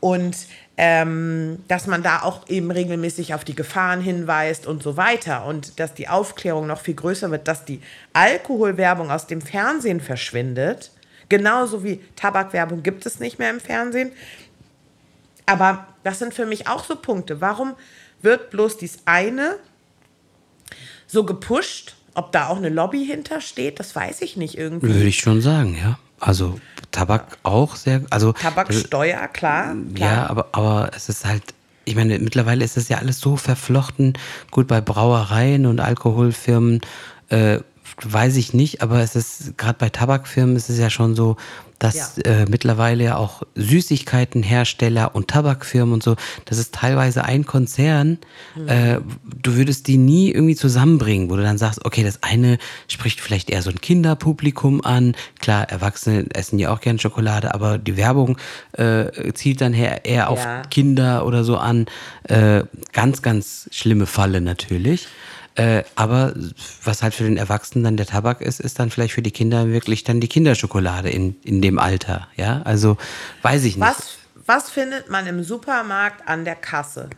Und 0.01 0.35
ähm, 0.75 1.59
dass 1.69 1.87
man 1.87 2.03
da 2.03 2.23
auch 2.23 2.49
eben 2.49 2.71
regelmäßig 2.71 3.33
auf 3.33 3.45
die 3.45 3.55
Gefahren 3.55 4.01
hinweist 4.01 4.67
und 4.67 4.83
so 4.83 4.97
weiter. 4.97 5.45
Und 5.45 5.79
dass 5.79 5.93
die 5.93 6.09
Aufklärung 6.09 6.67
noch 6.67 6.81
viel 6.81 6.95
größer 6.95 7.31
wird, 7.31 7.47
dass 7.47 7.63
die 7.63 7.81
Alkoholwerbung 8.11 9.09
aus 9.11 9.27
dem 9.27 9.41
Fernsehen 9.41 10.01
verschwindet. 10.01 10.91
Genauso 11.29 11.83
wie 11.85 12.01
Tabakwerbung 12.17 12.83
gibt 12.83 13.05
es 13.05 13.19
nicht 13.19 13.39
mehr 13.39 13.51
im 13.51 13.61
Fernsehen. 13.61 14.11
Aber 15.45 15.87
das 16.03 16.19
sind 16.19 16.33
für 16.33 16.45
mich 16.45 16.67
auch 16.67 16.83
so 16.83 16.97
Punkte. 16.97 17.39
Warum 17.39 17.75
wird 18.21 18.49
bloß 18.49 18.77
dies 18.77 18.99
eine 19.05 19.55
so 21.11 21.25
gepusht. 21.25 21.95
Ob 22.13 22.31
da 22.31 22.47
auch 22.47 22.57
eine 22.57 22.69
Lobby 22.69 23.05
hintersteht, 23.05 23.79
das 23.79 23.95
weiß 23.95 24.21
ich 24.21 24.35
nicht 24.35 24.57
irgendwie. 24.57 24.87
Würde 24.87 25.07
ich 25.07 25.19
schon 25.19 25.41
sagen, 25.41 25.77
ja. 25.77 25.97
Also 26.21 26.59
Tabak 26.91 27.39
auch 27.41 27.75
sehr, 27.75 28.03
also 28.11 28.33
Tabaksteuer, 28.33 29.27
klar, 29.27 29.75
klar. 29.95 30.11
Ja, 30.11 30.29
aber, 30.29 30.49
aber 30.51 30.91
es 30.95 31.09
ist 31.09 31.25
halt, 31.25 31.43
ich 31.83 31.95
meine, 31.95 32.19
mittlerweile 32.19 32.63
ist 32.63 32.77
es 32.77 32.89
ja 32.89 32.99
alles 32.99 33.19
so 33.19 33.37
verflochten. 33.37 34.13
Gut, 34.51 34.67
bei 34.67 34.81
Brauereien 34.81 35.65
und 35.65 35.79
Alkoholfirmen 35.79 36.81
äh, 37.29 37.59
weiß 38.01 38.35
ich 38.37 38.53
nicht, 38.53 38.81
aber 38.81 39.01
es 39.01 39.15
ist 39.15 39.57
gerade 39.57 39.77
bei 39.77 39.89
Tabakfirmen 39.89 40.55
ist 40.55 40.69
es 40.69 40.77
ja 40.77 40.89
schon 40.89 41.15
so, 41.15 41.37
dass 41.81 42.17
ja. 42.17 42.23
äh, 42.31 42.45
mittlerweile 42.47 43.03
ja 43.03 43.17
auch 43.17 43.41
Süßigkeitenhersteller 43.55 45.15
und 45.15 45.29
Tabakfirmen 45.29 45.95
und 45.95 46.03
so, 46.03 46.15
das 46.45 46.59
ist 46.59 46.75
teilweise 46.75 47.25
ein 47.25 47.43
Konzern. 47.47 48.19
Mhm. 48.55 48.67
Äh, 48.67 48.99
du 49.41 49.55
würdest 49.55 49.87
die 49.87 49.97
nie 49.97 50.29
irgendwie 50.29 50.55
zusammenbringen, 50.55 51.31
wo 51.31 51.35
du 51.35 51.41
dann 51.41 51.57
sagst, 51.57 51.83
okay, 51.83 52.03
das 52.03 52.21
eine 52.21 52.59
spricht 52.87 53.19
vielleicht 53.19 53.49
eher 53.49 53.63
so 53.63 53.71
ein 53.71 53.81
Kinderpublikum 53.81 54.81
an. 54.85 55.15
Klar, 55.39 55.71
Erwachsene 55.71 56.27
essen 56.35 56.59
ja 56.59 56.71
auch 56.71 56.81
gern 56.81 56.99
Schokolade, 56.99 57.51
aber 57.55 57.79
die 57.79 57.97
Werbung 57.97 58.37
äh, 58.73 59.33
zielt 59.33 59.61
dann 59.61 59.73
eher, 59.73 60.05
eher 60.05 60.29
auf 60.29 60.43
ja. 60.43 60.61
Kinder 60.69 61.25
oder 61.25 61.43
so 61.43 61.57
an. 61.57 61.87
Äh, 62.25 62.63
ganz, 62.93 63.23
ganz 63.23 63.67
schlimme 63.71 64.05
Falle 64.05 64.39
natürlich. 64.39 65.07
Äh, 65.55 65.83
aber 65.95 66.33
was 66.83 67.03
halt 67.03 67.13
für 67.13 67.23
den 67.23 67.37
Erwachsenen 67.37 67.83
dann 67.83 67.97
der 67.97 68.05
Tabak 68.05 68.41
ist, 68.41 68.59
ist 68.59 68.79
dann 68.79 68.89
vielleicht 68.89 69.13
für 69.13 69.21
die 69.21 69.31
Kinder 69.31 69.67
wirklich 69.67 70.03
dann 70.03 70.21
die 70.21 70.29
Kinderschokolade 70.29 71.09
in, 71.09 71.35
in 71.43 71.61
dem 71.61 71.77
Alter. 71.77 72.27
Ja, 72.37 72.61
also 72.63 72.97
weiß 73.41 73.65
ich 73.65 73.75
nicht. 73.75 73.85
Was, 73.85 74.17
was 74.45 74.69
findet 74.69 75.09
man 75.09 75.27
im 75.27 75.43
Supermarkt 75.43 76.27
an 76.27 76.45
der 76.45 76.55
Kasse? 76.55 77.09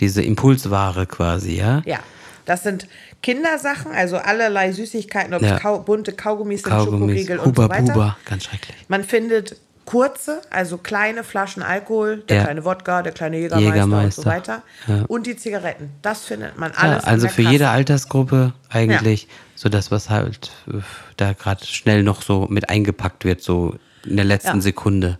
Diese 0.00 0.22
Impulsware 0.22 1.06
quasi, 1.06 1.56
ja? 1.56 1.82
Ja. 1.86 2.00
Das 2.44 2.64
sind 2.64 2.88
Kindersachen, 3.22 3.92
also 3.92 4.16
allerlei 4.16 4.72
Süßigkeiten, 4.72 5.32
ob 5.32 5.42
ja. 5.42 5.58
Kau 5.60 5.78
bunte 5.78 6.12
Kaugummis 6.12 6.62
sind, 6.62 6.72
Kaugummis, 6.72 7.20
Schokoriegel 7.20 7.38
und 7.38 7.56
so 7.56 7.68
weiter. 7.68 7.94
Huba, 7.94 8.16
ganz 8.24 8.44
schrecklich. 8.44 8.76
Man 8.88 9.04
findet 9.04 9.56
kurze, 9.92 10.40
also 10.48 10.78
kleine 10.78 11.22
Flaschen 11.22 11.62
Alkohol, 11.62 12.22
der 12.26 12.38
ja. 12.38 12.44
kleine 12.44 12.64
Wodka, 12.64 13.02
der 13.02 13.12
kleine 13.12 13.36
Jägermeister, 13.36 13.74
Jägermeister. 13.74 14.20
und 14.20 14.24
so 14.24 14.30
weiter. 14.30 14.62
Ja. 14.88 15.04
Und 15.06 15.26
die 15.26 15.36
Zigaretten. 15.36 15.90
Das 16.00 16.24
findet 16.24 16.58
man 16.58 16.72
alles. 16.72 17.04
Ja, 17.04 17.10
also 17.10 17.28
für 17.28 17.42
Kasse. 17.42 17.52
jede 17.52 17.68
Altersgruppe 17.68 18.54
eigentlich, 18.70 19.28
so 19.54 19.68
das, 19.68 19.90
was 19.90 20.08
halt 20.08 20.50
äh, 20.66 20.78
da 21.18 21.34
gerade 21.34 21.66
schnell 21.66 22.04
noch 22.04 22.22
so 22.22 22.46
mit 22.48 22.70
eingepackt 22.70 23.26
wird, 23.26 23.42
so 23.42 23.74
in 24.06 24.16
der 24.16 24.24
letzten 24.24 24.62
Sekunde. 24.62 25.18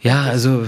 Ja, 0.00 0.24
also 0.24 0.66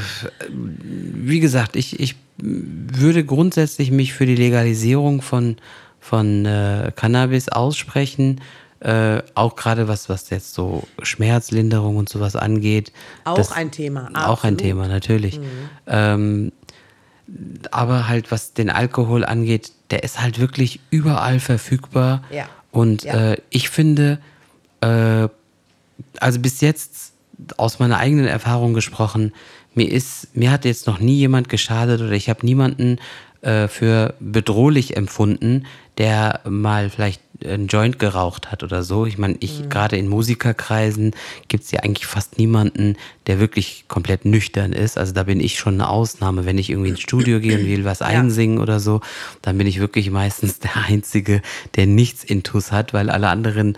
wie 0.48 1.40
gesagt, 1.40 1.74
ich, 1.74 1.98
ich 1.98 2.14
würde 2.36 3.24
grundsätzlich 3.24 3.90
mich 3.90 4.14
für 4.14 4.24
die 4.24 4.36
Legalisierung 4.36 5.20
von, 5.20 5.56
von 5.98 6.46
äh, 6.46 6.92
Cannabis 6.94 7.48
aussprechen. 7.48 8.40
Äh, 8.80 9.22
auch 9.34 9.56
gerade 9.56 9.88
was, 9.88 10.08
was 10.08 10.30
jetzt 10.30 10.54
so 10.54 10.84
Schmerzlinderung 11.02 11.96
und 11.96 12.08
sowas 12.08 12.36
angeht. 12.36 12.92
Auch 13.24 13.36
das, 13.36 13.50
ein 13.50 13.72
Thema. 13.72 14.06
Absolut. 14.06 14.28
Auch 14.28 14.44
ein 14.44 14.56
Thema, 14.56 14.86
natürlich. 14.86 15.40
Mhm. 15.40 15.44
Ähm, 15.86 16.52
aber 17.70 18.08
halt, 18.08 18.30
was 18.30 18.54
den 18.54 18.70
Alkohol 18.70 19.24
angeht, 19.24 19.72
der 19.90 20.04
ist 20.04 20.20
halt 20.20 20.38
wirklich 20.38 20.80
überall 20.90 21.40
verfügbar. 21.40 22.22
Ja. 22.30 22.48
Und 22.70 23.02
ja. 23.02 23.32
Äh, 23.32 23.42
ich 23.50 23.68
finde, 23.68 24.18
äh, 24.80 25.28
also 26.20 26.38
bis 26.38 26.60
jetzt 26.60 27.12
aus 27.56 27.78
meiner 27.78 27.98
eigenen 27.98 28.26
Erfahrung 28.26 28.74
gesprochen, 28.74 29.32
mir 29.74 29.90
ist, 29.90 30.36
mir 30.36 30.50
hat 30.50 30.64
jetzt 30.64 30.86
noch 30.86 30.98
nie 31.00 31.16
jemand 31.16 31.48
geschadet 31.48 32.00
oder 32.00 32.12
ich 32.12 32.28
habe 32.28 32.44
niemanden 32.44 32.98
äh, 33.42 33.68
für 33.68 34.14
bedrohlich 34.20 34.96
empfunden, 34.96 35.66
der 35.98 36.40
mal 36.48 36.90
vielleicht 36.90 37.22
einen 37.44 37.68
Joint 37.68 37.98
geraucht 37.98 38.51
hat 38.51 38.62
oder 38.62 38.83
so. 38.83 39.07
Ich 39.07 39.18
meine, 39.18 39.37
ich 39.40 39.61
mhm. 39.61 39.68
gerade 39.68 39.96
in 39.96 40.09
Musikerkreisen 40.09 41.12
gibt 41.48 41.64
es 41.64 41.70
ja 41.70 41.81
eigentlich 41.81 42.07
fast 42.07 42.38
niemanden, 42.38 42.96
der 43.27 43.38
wirklich 43.38 43.85
komplett 43.88 44.24
nüchtern 44.24 44.72
ist. 44.72 44.98
Also 44.98 45.12
da 45.12 45.24
bin 45.24 45.40
ich 45.40 45.59
schon 45.59 45.74
eine 45.74 45.88
Ausnahme. 45.88 46.46
Wenn 46.46 46.59
ich 46.59 46.70
irgendwie 46.70 46.90
ins 46.90 47.01
Studio 47.01 47.40
gehe 47.40 47.59
und 47.59 47.66
will 47.66 47.85
was 47.85 48.01
ja. 48.01 48.07
einsingen 48.07 48.59
oder 48.59 48.81
so, 48.81 49.01
dann 49.42 49.59
bin 49.59 49.66
ich 49.66 49.81
wirklich 49.81 50.11
meistens 50.11 50.59
der 50.59 50.77
Einzige, 50.77 51.42
der 51.77 51.87
nichts 51.87 52.24
Intus 52.24 52.72
hat, 52.72 52.92
weil 52.92 53.11
alle 53.11 53.29
anderen 53.29 53.77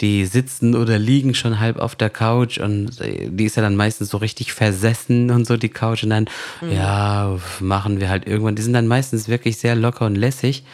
die 0.00 0.26
sitzen 0.26 0.74
oder 0.74 0.98
liegen 0.98 1.34
schon 1.34 1.60
halb 1.60 1.78
auf 1.78 1.94
der 1.94 2.10
Couch 2.10 2.58
und 2.58 2.98
die 3.00 3.44
ist 3.44 3.56
ja 3.56 3.62
dann 3.62 3.76
meistens 3.76 4.08
so 4.08 4.16
richtig 4.16 4.52
versessen 4.52 5.30
und 5.30 5.46
so 5.46 5.56
die 5.56 5.68
Couch 5.68 6.02
und 6.02 6.10
dann, 6.10 6.26
mhm. 6.60 6.72
ja, 6.72 7.38
machen 7.60 8.00
wir 8.00 8.08
halt 8.08 8.26
irgendwann. 8.26 8.56
Die 8.56 8.62
sind 8.62 8.72
dann 8.72 8.88
meistens 8.88 9.28
wirklich 9.28 9.58
sehr 9.58 9.76
locker 9.76 10.06
und 10.06 10.16
lässig. 10.16 10.64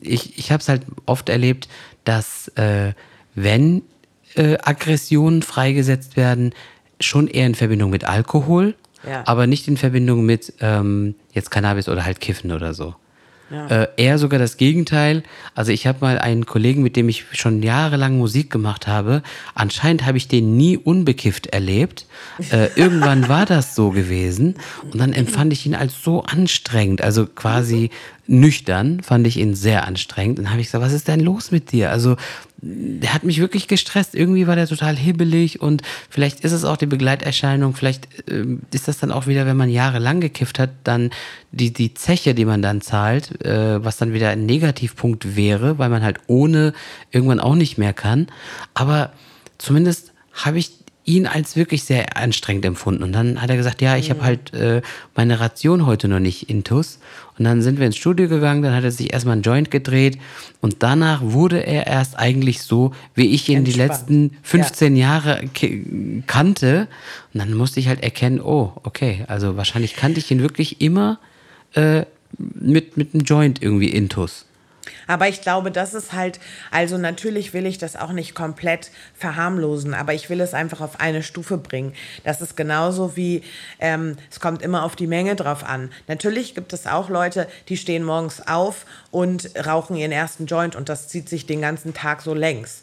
Ich, 0.00 0.38
ich 0.38 0.52
habe 0.52 0.60
es 0.60 0.68
halt 0.68 0.82
oft 1.06 1.28
erlebt, 1.28 1.68
dass 2.04 2.48
äh, 2.56 2.92
wenn 3.34 3.82
äh, 4.34 4.56
Aggressionen 4.62 5.42
freigesetzt 5.42 6.16
werden, 6.16 6.54
schon 7.00 7.28
eher 7.28 7.46
in 7.46 7.54
Verbindung 7.54 7.90
mit 7.90 8.04
Alkohol, 8.04 8.74
ja. 9.06 9.22
aber 9.26 9.46
nicht 9.46 9.68
in 9.68 9.76
Verbindung 9.76 10.24
mit 10.24 10.54
ähm, 10.60 11.14
jetzt 11.32 11.50
Cannabis 11.50 11.88
oder 11.88 12.04
halt 12.04 12.20
Kiffen 12.20 12.52
oder 12.52 12.74
so. 12.74 12.94
Ja. 13.48 13.66
Äh, 13.68 13.88
eher 13.96 14.18
sogar 14.18 14.40
das 14.40 14.56
Gegenteil. 14.56 15.22
Also 15.54 15.70
ich 15.70 15.86
habe 15.86 15.98
mal 16.00 16.18
einen 16.18 16.46
Kollegen, 16.46 16.82
mit 16.82 16.96
dem 16.96 17.08
ich 17.08 17.26
schon 17.32 17.62
jahrelang 17.62 18.18
Musik 18.18 18.50
gemacht 18.50 18.88
habe. 18.88 19.22
Anscheinend 19.54 20.04
habe 20.04 20.18
ich 20.18 20.26
den 20.26 20.56
nie 20.56 20.76
unbekifft 20.76 21.46
erlebt. 21.46 22.06
Äh, 22.50 22.68
irgendwann 22.76 23.28
war 23.28 23.46
das 23.46 23.76
so 23.76 23.90
gewesen 23.90 24.56
und 24.82 25.00
dann 25.00 25.12
empfand 25.12 25.52
ich 25.52 25.64
ihn 25.64 25.76
als 25.76 26.02
so 26.02 26.24
anstrengend. 26.24 27.02
Also 27.02 27.26
quasi 27.26 27.90
nüchtern 28.26 29.00
fand 29.02 29.26
ich 29.26 29.36
ihn 29.36 29.54
sehr 29.54 29.86
anstrengend. 29.86 30.38
Dann 30.38 30.50
habe 30.50 30.60
ich 30.60 30.66
gesagt, 30.66 30.84
was 30.84 30.92
ist 30.92 31.06
denn 31.06 31.20
los 31.20 31.52
mit 31.52 31.70
dir? 31.70 31.90
Also 31.90 32.16
der 32.58 33.12
hat 33.12 33.22
mich 33.22 33.40
wirklich 33.40 33.68
gestresst. 33.68 34.14
Irgendwie 34.14 34.46
war 34.46 34.56
der 34.56 34.66
total 34.66 34.96
hibbelig 34.96 35.60
und 35.60 35.82
vielleicht 36.08 36.40
ist 36.40 36.52
es 36.52 36.64
auch 36.64 36.76
die 36.76 36.86
Begleiterscheinung. 36.86 37.74
Vielleicht 37.74 38.08
äh, 38.30 38.44
ist 38.72 38.88
das 38.88 38.98
dann 38.98 39.12
auch 39.12 39.26
wieder, 39.26 39.46
wenn 39.46 39.56
man 39.56 39.68
jahrelang 39.68 40.20
gekifft 40.20 40.58
hat, 40.58 40.70
dann 40.84 41.10
die, 41.52 41.72
die 41.72 41.94
Zeche, 41.94 42.34
die 42.34 42.44
man 42.44 42.62
dann 42.62 42.80
zahlt, 42.80 43.44
äh, 43.44 43.84
was 43.84 43.98
dann 43.98 44.12
wieder 44.12 44.30
ein 44.30 44.46
Negativpunkt 44.46 45.36
wäre, 45.36 45.78
weil 45.78 45.90
man 45.90 46.02
halt 46.02 46.18
ohne 46.26 46.72
irgendwann 47.10 47.40
auch 47.40 47.54
nicht 47.54 47.78
mehr 47.78 47.92
kann. 47.92 48.28
Aber 48.74 49.12
zumindest 49.58 50.12
habe 50.32 50.58
ich 50.58 50.72
ihn 51.04 51.26
als 51.26 51.56
wirklich 51.56 51.84
sehr 51.84 52.16
anstrengend 52.16 52.64
empfunden. 52.64 53.02
Und 53.02 53.12
dann 53.12 53.40
hat 53.40 53.48
er 53.48 53.56
gesagt, 53.56 53.80
ja, 53.80 53.96
ich 53.96 54.10
habe 54.10 54.22
halt 54.22 54.52
äh, 54.54 54.82
meine 55.14 55.38
Ration 55.40 55.86
heute 55.86 56.08
noch 56.08 56.18
nicht 56.18 56.50
intus. 56.50 56.98
Und 57.38 57.44
dann 57.44 57.60
sind 57.60 57.78
wir 57.78 57.86
ins 57.86 57.96
Studio 57.96 58.28
gegangen, 58.28 58.62
dann 58.62 58.74
hat 58.74 58.84
er 58.84 58.90
sich 58.90 59.12
erstmal 59.12 59.34
einen 59.34 59.42
Joint 59.42 59.70
gedreht 59.70 60.18
und 60.62 60.76
danach 60.82 61.20
wurde 61.22 61.58
er 61.66 61.86
erst 61.86 62.18
eigentlich 62.18 62.62
so, 62.62 62.92
wie 63.14 63.26
ich 63.26 63.48
ihn 63.50 63.64
die 63.64 63.72
Entspannt. 63.78 63.90
letzten 64.10 64.30
15 64.42 64.96
Jahre 64.96 65.42
ke- 65.54 66.22
kannte. 66.26 66.88
Und 67.34 67.40
dann 67.40 67.52
musste 67.54 67.78
ich 67.80 67.88
halt 67.88 68.02
erkennen, 68.02 68.40
oh, 68.40 68.72
okay, 68.84 69.24
also 69.28 69.56
wahrscheinlich 69.56 69.94
kannte 69.96 70.18
ich 70.18 70.30
ihn 70.30 70.40
wirklich 70.40 70.80
immer 70.80 71.18
äh, 71.74 72.04
mit, 72.38 72.96
mit 72.96 73.12
einem 73.14 73.24
Joint 73.24 73.62
irgendwie 73.62 73.88
intus. 73.90 74.46
Aber 75.06 75.28
ich 75.28 75.40
glaube, 75.40 75.70
das 75.70 75.94
ist 75.94 76.12
halt, 76.12 76.40
also 76.70 76.98
natürlich 76.98 77.52
will 77.52 77.66
ich 77.66 77.78
das 77.78 77.96
auch 77.96 78.12
nicht 78.12 78.34
komplett 78.34 78.90
verharmlosen, 79.14 79.94
aber 79.94 80.14
ich 80.14 80.30
will 80.30 80.40
es 80.40 80.54
einfach 80.54 80.80
auf 80.80 81.00
eine 81.00 81.22
Stufe 81.22 81.58
bringen. 81.58 81.94
Das 82.24 82.40
ist 82.40 82.56
genauso 82.56 83.16
wie, 83.16 83.42
ähm, 83.78 84.16
es 84.30 84.40
kommt 84.40 84.62
immer 84.62 84.84
auf 84.84 84.96
die 84.96 85.06
Menge 85.06 85.36
drauf 85.36 85.64
an. 85.64 85.90
Natürlich 86.08 86.54
gibt 86.54 86.72
es 86.72 86.86
auch 86.86 87.08
Leute, 87.08 87.48
die 87.68 87.76
stehen 87.76 88.04
morgens 88.04 88.46
auf 88.46 88.86
und 89.10 89.50
rauchen 89.66 89.96
ihren 89.96 90.12
ersten 90.12 90.46
Joint 90.46 90.76
und 90.76 90.88
das 90.88 91.08
zieht 91.08 91.28
sich 91.28 91.46
den 91.46 91.60
ganzen 91.60 91.94
Tag 91.94 92.22
so 92.22 92.34
längs. 92.34 92.82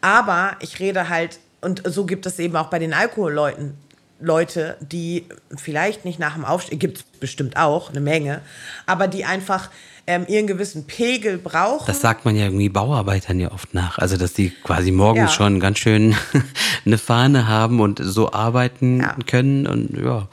Aber 0.00 0.56
ich 0.60 0.80
rede 0.80 1.08
halt, 1.08 1.38
und 1.60 1.82
so 1.86 2.04
gibt 2.04 2.26
es 2.26 2.38
eben 2.38 2.56
auch 2.56 2.68
bei 2.68 2.78
den 2.78 2.92
Alkoholleuten, 2.92 3.78
Leute, 4.20 4.76
die 4.80 5.26
vielleicht 5.56 6.04
nicht 6.04 6.18
nach 6.18 6.34
dem 6.34 6.44
Aufstehen, 6.44 6.78
gibt 6.78 6.98
es 6.98 7.02
bestimmt 7.20 7.56
auch 7.56 7.90
eine 7.90 8.00
Menge, 8.00 8.40
aber 8.86 9.08
die 9.08 9.24
einfach 9.24 9.70
ähm, 10.06 10.24
ihren 10.28 10.46
gewissen 10.46 10.86
Pegel 10.86 11.38
brauchen. 11.38 11.86
Das 11.86 12.00
sagt 12.00 12.24
man 12.24 12.36
ja 12.36 12.44
irgendwie 12.44 12.68
Bauarbeitern 12.68 13.40
ja 13.40 13.50
oft 13.52 13.72
nach. 13.74 13.98
Also, 13.98 14.16
dass 14.16 14.34
die 14.34 14.50
quasi 14.50 14.90
morgens 14.92 15.30
Ja. 15.30 15.36
schon 15.36 15.60
ganz 15.60 15.78
schön 15.78 16.14
eine 16.86 16.98
Fahne 16.98 17.48
haben 17.48 17.80
und 17.80 18.00
so 18.02 18.32
arbeiten 18.32 19.00
Ja. 19.00 19.16
können 19.26 19.66
und 19.66 19.96
ja. 19.96 20.28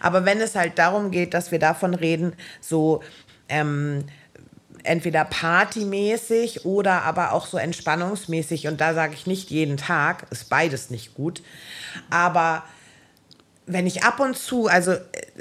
Aber 0.00 0.24
wenn 0.24 0.40
es 0.40 0.54
halt 0.54 0.78
darum 0.78 1.10
geht, 1.10 1.34
dass 1.34 1.52
wir 1.52 1.58
davon 1.58 1.94
reden, 1.94 2.32
so 2.60 3.02
ähm, 3.48 4.04
entweder 4.82 5.24
partymäßig 5.24 6.64
oder 6.64 7.02
aber 7.02 7.32
auch 7.32 7.46
so 7.46 7.56
entspannungsmäßig, 7.58 8.66
und 8.68 8.80
da 8.80 8.94
sage 8.94 9.14
ich 9.14 9.26
nicht 9.26 9.50
jeden 9.50 9.76
Tag, 9.76 10.26
ist 10.30 10.48
beides 10.48 10.90
nicht 10.90 11.14
gut, 11.14 11.42
aber 12.10 12.62
wenn 13.66 13.86
ich 13.86 14.04
ab 14.04 14.20
und 14.20 14.38
zu, 14.38 14.68
also 14.68 14.92
äh, 14.92 15.00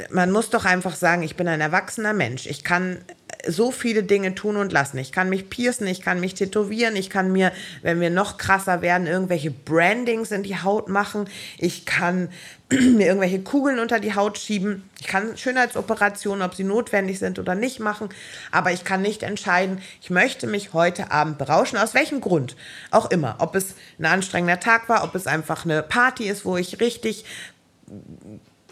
man 0.10 0.32
muss 0.32 0.50
doch 0.50 0.66
einfach 0.66 0.96
sagen, 0.96 1.24
ich 1.24 1.36
bin 1.36 1.48
ein 1.48 1.62
erwachsener 1.62 2.14
Mensch. 2.14 2.48
Ich 2.48 2.64
kann 2.64 3.00
so 3.48 3.72
viele 3.72 4.04
Dinge 4.04 4.36
tun 4.36 4.58
und 4.58 4.72
lassen. 4.72 4.98
Ich 4.98 5.12
kann 5.12 5.30
mich 5.30 5.50
piercen, 5.50 5.88
ich 5.88 6.02
kann 6.02 6.20
mich 6.20 6.34
tätowieren, 6.34 6.96
ich 6.96 7.10
kann 7.10 7.32
mir, 7.32 7.52
wenn 7.82 8.00
wir 8.00 8.10
noch 8.10 8.38
krasser 8.38 8.82
werden, 8.82 9.08
irgendwelche 9.08 9.52
Brandings 9.52 10.32
in 10.32 10.44
die 10.44 10.58
Haut 10.58 10.90
machen. 10.90 11.30
Ich 11.58 11.86
kann 11.86 12.30
mir 12.70 13.08
irgendwelche 13.08 13.42
Kugeln 13.42 13.80
unter 13.80 14.00
die 14.00 14.16
Haut 14.16 14.38
schieben. 14.38 14.90
Ich 15.00 15.08
kann 15.08 15.38
Schönheitsoperationen, 15.38 16.44
ob 16.44 16.56
sie 16.56 16.64
notwendig 16.64 17.20
sind 17.20 17.38
oder 17.38 17.56
nicht, 17.56 17.80
machen. 17.80 18.10
Aber 18.52 18.72
ich 18.72 18.84
kann 18.84 19.02
nicht 19.02 19.24
entscheiden, 19.24 19.82
ich 20.02 20.10
möchte 20.10 20.48
mich 20.48 20.74
heute 20.74 21.12
Abend 21.12 21.38
berauschen. 21.38 21.78
Aus 21.78 21.94
welchem 21.94 22.22
Grund? 22.22 22.56
Auch 22.92 23.12
immer. 23.12 23.36
Ob 23.40 23.56
es 23.56 23.76
ein 24.00 24.06
anstrengender 24.06 24.60
Tag 24.60 24.90
war, 24.90 25.04
ob 25.04 25.14
es 25.14 25.28
einfach 25.28 25.66
eine 25.66 25.84
Party 25.84 26.28
ist, 26.28 26.46
wo 26.46 26.58
ich 26.58 26.80
richtig 26.80 27.26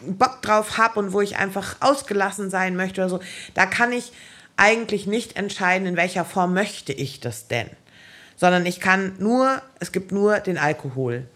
Bock 0.05 0.41
drauf 0.41 0.77
habe 0.77 0.99
und 0.99 1.13
wo 1.13 1.21
ich 1.21 1.37
einfach 1.37 1.77
ausgelassen 1.79 2.49
sein 2.49 2.75
möchte 2.75 3.01
oder 3.01 3.09
so, 3.09 3.19
da 3.53 3.65
kann 3.65 3.91
ich 3.91 4.11
eigentlich 4.57 5.07
nicht 5.07 5.35
entscheiden, 5.35 5.87
in 5.87 5.97
welcher 5.97 6.25
Form 6.25 6.53
möchte 6.53 6.93
ich 6.93 7.19
das 7.19 7.47
denn. 7.47 7.67
Sondern 8.35 8.65
ich 8.65 8.79
kann 8.79 9.13
nur, 9.19 9.61
es 9.79 9.91
gibt 9.91 10.11
nur 10.11 10.39
den 10.39 10.57
Alkohol. 10.57 11.27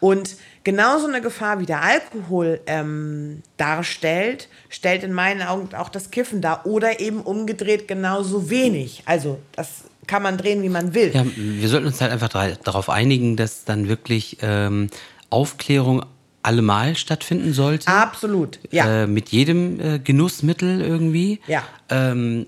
Und 0.00 0.36
genauso 0.64 1.06
eine 1.06 1.20
Gefahr 1.20 1.60
wie 1.60 1.66
der 1.66 1.82
Alkohol 1.82 2.60
ähm, 2.66 3.42
darstellt, 3.56 4.48
stellt 4.68 5.02
in 5.04 5.12
meinen 5.12 5.42
Augen 5.42 5.74
auch 5.74 5.88
das 5.88 6.10
Kiffen 6.10 6.40
dar. 6.40 6.66
Oder 6.66 7.00
eben 7.00 7.20
umgedreht 7.20 7.86
genauso 7.86 8.50
wenig. 8.50 9.02
Also 9.06 9.38
das 9.52 9.84
kann 10.06 10.22
man 10.22 10.38
drehen, 10.38 10.62
wie 10.62 10.68
man 10.68 10.94
will. 10.94 11.12
Ja, 11.14 11.24
wir 11.36 11.68
sollten 11.68 11.86
uns 11.86 12.00
halt 12.00 12.12
einfach 12.12 12.28
darauf 12.28 12.88
einigen, 12.88 13.36
dass 13.36 13.64
dann 13.64 13.88
wirklich 13.88 14.38
ähm, 14.42 14.88
Aufklärung 15.28 16.04
allemal 16.42 16.96
stattfinden 16.96 17.52
sollte. 17.52 17.88
Absolut, 17.88 18.58
ja. 18.70 19.02
Äh, 19.02 19.06
mit 19.06 19.28
jedem 19.30 19.80
äh, 19.80 19.98
Genussmittel 19.98 20.80
irgendwie. 20.80 21.40
Ja. 21.46 21.62
Ähm, 21.90 22.46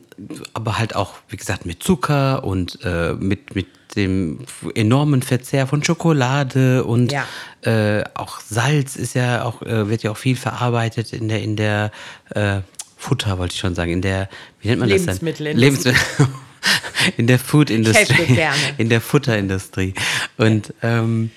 aber 0.55 0.79
halt 0.79 0.97
auch, 0.97 1.15
wie 1.29 1.37
gesagt, 1.37 1.67
mit 1.67 1.83
Zucker 1.83 2.45
und 2.45 2.79
äh, 2.85 3.13
mit, 3.15 3.55
mit 3.55 3.67
dem 3.97 4.39
enormen 4.75 5.21
Verzehr 5.21 5.67
von 5.67 5.85
Schokolade 5.85 6.85
und 6.85 7.13
Ja. 7.13 7.27
äh, 7.63 8.05
auch 8.15 8.41
Salz 8.41 8.97
ist 8.97 9.15
ja 9.15 9.45
auch, 9.45 9.61
äh, 9.63 9.89
wird 9.91 10.03
ja 10.03 10.11
auch 10.11 10.17
viel 10.17 10.37
verarbeitet 10.37 11.13
in 11.13 11.29
der, 11.29 11.43
in 11.43 11.57
der 11.57 11.91
äh, 12.31 12.61
Futter, 12.97 13.37
wollte 13.39 13.53
ich 13.55 13.61
schon 13.61 13.75
sagen, 13.75 13.91
in 13.93 14.01
der, 14.01 14.29
wie 14.61 14.69
nennt 14.69 14.81
man 14.81 14.89
das 14.89 15.01
denn? 15.05 15.07
Lebensmittelindustrie. 15.09 15.91
Lebensmittel. 15.91 16.29
in 17.17 17.27
der 17.27 17.39
Food-Industrie. 17.39 18.39
In 18.79 18.89
der 18.89 19.01
Futterindustrie. 19.01 19.93
Und 20.39 20.73
ähm, 20.83 21.31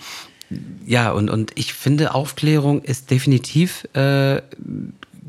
ja, 0.86 1.12
und, 1.12 1.30
und 1.30 1.52
ich 1.56 1.74
finde, 1.74 2.14
Aufklärung 2.14 2.82
ist 2.82 3.12
definitiv 3.12 3.86
äh, 3.94 4.42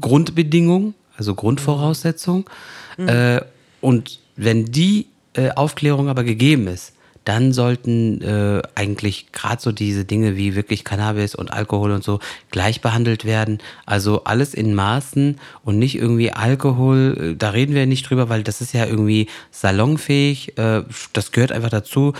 Grundbedingung, 0.00 0.94
also 1.16 1.34
Grundvoraussetzung. 1.34 2.48
Mhm. 2.96 3.08
Äh, 3.08 3.40
und 3.80 4.20
wenn 4.36 4.66
die 4.66 5.06
äh, 5.34 5.50
Aufklärung 5.50 6.08
aber 6.08 6.24
gegeben 6.24 6.66
ist, 6.66 6.92
dann 7.26 7.52
sollten 7.52 8.22
äh, 8.22 8.62
eigentlich 8.76 9.32
gerade 9.32 9.60
so 9.60 9.72
diese 9.72 10.04
Dinge 10.04 10.36
wie 10.36 10.54
wirklich 10.54 10.84
Cannabis 10.84 11.34
und 11.34 11.52
Alkohol 11.52 11.90
und 11.90 12.04
so 12.04 12.20
gleich 12.52 12.80
behandelt 12.80 13.24
werden. 13.24 13.58
Also 13.84 14.22
alles 14.22 14.54
in 14.54 14.76
Maßen 14.76 15.36
und 15.64 15.76
nicht 15.76 15.96
irgendwie 15.96 16.32
Alkohol, 16.32 17.32
äh, 17.32 17.36
da 17.36 17.50
reden 17.50 17.74
wir 17.74 17.84
nicht 17.86 18.08
drüber, 18.08 18.28
weil 18.28 18.44
das 18.44 18.60
ist 18.60 18.72
ja 18.72 18.86
irgendwie 18.86 19.26
salonfähig, 19.50 20.56
äh, 20.56 20.84
das 21.12 21.32
gehört 21.32 21.50
einfach 21.50 21.70
dazu. 21.70 22.12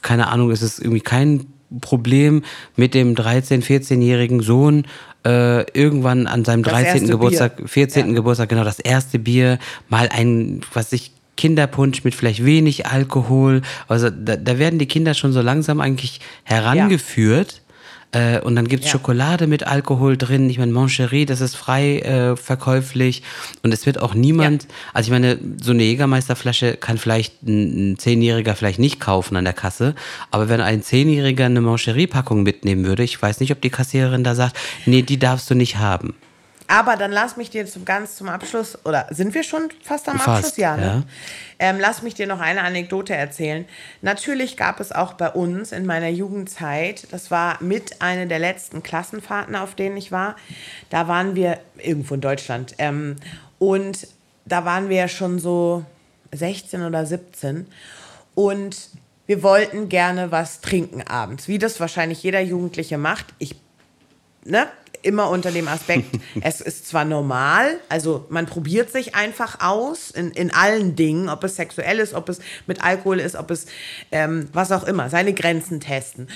Keine 0.00 0.28
Ahnung, 0.28 0.50
es 0.50 0.62
ist 0.62 0.78
irgendwie 0.78 1.02
kein 1.02 1.46
Problem 1.80 2.42
mit 2.76 2.94
dem 2.94 3.14
13-, 3.14 3.62
14-jährigen 3.62 4.40
Sohn 4.40 4.84
äh, 5.24 5.62
irgendwann 5.72 6.26
an 6.26 6.44
seinem 6.44 6.62
Das 6.62 6.72
13. 6.72 6.94
erste 6.94 7.08
Geburtstag, 7.08 7.56
Bier. 7.56 7.68
14. 7.68 8.08
Ja. 8.08 8.14
Geburtstag, 8.14 8.48
genau, 8.48 8.64
das 8.64 8.78
erste 8.78 9.18
Bier, 9.18 9.58
mal 9.88 10.08
ein, 10.10 10.60
was 10.72 10.92
ich, 10.92 11.12
Kinderpunsch 11.36 12.04
mit 12.04 12.14
vielleicht 12.14 12.44
wenig 12.44 12.86
Alkohol. 12.86 13.62
Also 13.88 14.10
da, 14.10 14.36
da 14.36 14.58
werden 14.58 14.78
die 14.78 14.86
Kinder 14.86 15.14
schon 15.14 15.32
so 15.32 15.40
langsam 15.40 15.80
eigentlich 15.80 16.20
herangeführt. 16.44 17.62
Äh, 18.12 18.40
und 18.40 18.56
dann 18.56 18.68
gibt's 18.68 18.86
Ja. 18.86 18.92
Schokolade 18.92 19.46
mit 19.46 19.66
Alkohol 19.66 20.16
drin. 20.16 20.48
Ich 20.50 20.58
meine, 20.58 20.72
Moncherie, 20.72 21.24
das 21.24 21.40
ist 21.40 21.56
frei 21.56 22.00
äh, 22.00 22.36
verkäuflich. 22.36 23.22
Und 23.62 23.72
es 23.72 23.86
wird 23.86 23.98
auch 24.00 24.14
niemand, 24.14 24.66
also 24.92 25.08
ich 25.08 25.12
meine, 25.12 25.38
so 25.60 25.72
eine 25.72 25.82
Jägermeisterflasche 25.82 26.76
kann 26.76 26.98
vielleicht 26.98 27.42
ein, 27.42 27.92
ein 27.92 27.98
Zehnjähriger 27.98 28.54
vielleicht 28.54 28.78
nicht 28.78 29.00
kaufen 29.00 29.36
an 29.36 29.44
der 29.44 29.54
Kasse. 29.54 29.94
Aber 30.30 30.48
wenn 30.48 30.60
ein 30.60 30.82
Zehnjähriger 30.82 31.46
eine 31.46 31.62
Moncherie-Packung 31.62 32.42
mitnehmen 32.42 32.84
würde, 32.84 33.02
ich 33.02 33.20
weiß 33.20 33.40
nicht, 33.40 33.52
ob 33.52 33.60
die 33.62 33.70
Kassiererin 33.70 34.24
da 34.24 34.34
sagt, 34.34 34.56
nee, 34.84 35.02
die 35.02 35.18
darfst 35.18 35.50
du 35.50 35.54
nicht 35.54 35.78
haben. 35.78 36.14
Aber 36.72 36.96
dann 36.96 37.12
lass 37.12 37.36
mich 37.36 37.50
dir 37.50 37.66
zum 37.66 37.84
ganz 37.84 38.16
zum 38.16 38.30
Abschluss, 38.30 38.78
oder 38.86 39.06
sind 39.10 39.34
wir 39.34 39.42
schon 39.42 39.68
fast 39.82 40.08
am 40.08 40.16
Fast, 40.16 40.28
Abschluss? 40.28 40.56
Ja, 40.56 40.76
ne? 40.78 40.82
ja. 40.82 41.02
Ähm, 41.58 41.76
lass 41.78 42.00
mich 42.00 42.14
dir 42.14 42.26
noch 42.26 42.40
eine 42.40 42.62
Anekdote 42.62 43.14
erzählen. 43.14 43.66
Natürlich 44.00 44.56
gab 44.56 44.80
es 44.80 44.90
auch 44.90 45.12
bei 45.12 45.28
uns 45.28 45.72
in 45.72 45.84
meiner 45.84 46.08
Jugendzeit, 46.08 47.08
das 47.10 47.30
war 47.30 47.62
mit 47.62 48.00
einer 48.00 48.24
der 48.24 48.38
letzten 48.38 48.82
Klassenfahrten, 48.82 49.54
auf 49.54 49.74
denen 49.74 49.98
ich 49.98 50.12
war, 50.12 50.34
da 50.88 51.08
waren 51.08 51.34
wir 51.34 51.60
irgendwo 51.76 52.14
in 52.14 52.22
Deutschland. 52.22 52.74
Ähm, 52.78 53.16
und 53.58 54.06
da 54.46 54.64
waren 54.64 54.88
wir 54.88 55.08
schon 55.08 55.38
so 55.38 55.84
16 56.32 56.84
oder 56.84 57.04
17. 57.04 57.66
Und 58.34 58.88
wir 59.26 59.42
wollten 59.42 59.90
gerne 59.90 60.32
was 60.32 60.62
trinken 60.62 61.02
abends, 61.02 61.48
wie 61.48 61.58
das 61.58 61.80
wahrscheinlich 61.80 62.22
jeder 62.22 62.40
Jugendliche 62.40 62.96
macht. 62.96 63.26
Ich 63.38 63.56
ne, 64.46 64.68
immer 65.02 65.28
unter 65.30 65.50
dem 65.50 65.68
Aspekt, 65.68 66.18
es 66.40 66.60
ist 66.60 66.88
zwar 66.88 67.04
normal, 67.04 67.78
also 67.88 68.26
man 68.28 68.46
probiert 68.46 68.90
sich 68.90 69.14
einfach 69.14 69.60
aus 69.60 70.10
in, 70.10 70.30
in 70.30 70.52
allen 70.52 70.96
Dingen, 70.96 71.28
ob 71.28 71.44
es 71.44 71.56
sexuell 71.56 71.98
ist, 71.98 72.14
ob 72.14 72.28
es 72.28 72.40
mit 72.66 72.82
Alkohol 72.84 73.20
ist, 73.20 73.36
ob 73.36 73.50
es 73.50 73.66
ähm, 74.10 74.48
was 74.52 74.72
auch 74.72 74.84
immer, 74.84 75.10
seine 75.10 75.34
Grenzen 75.34 75.80
testen. 75.80 76.28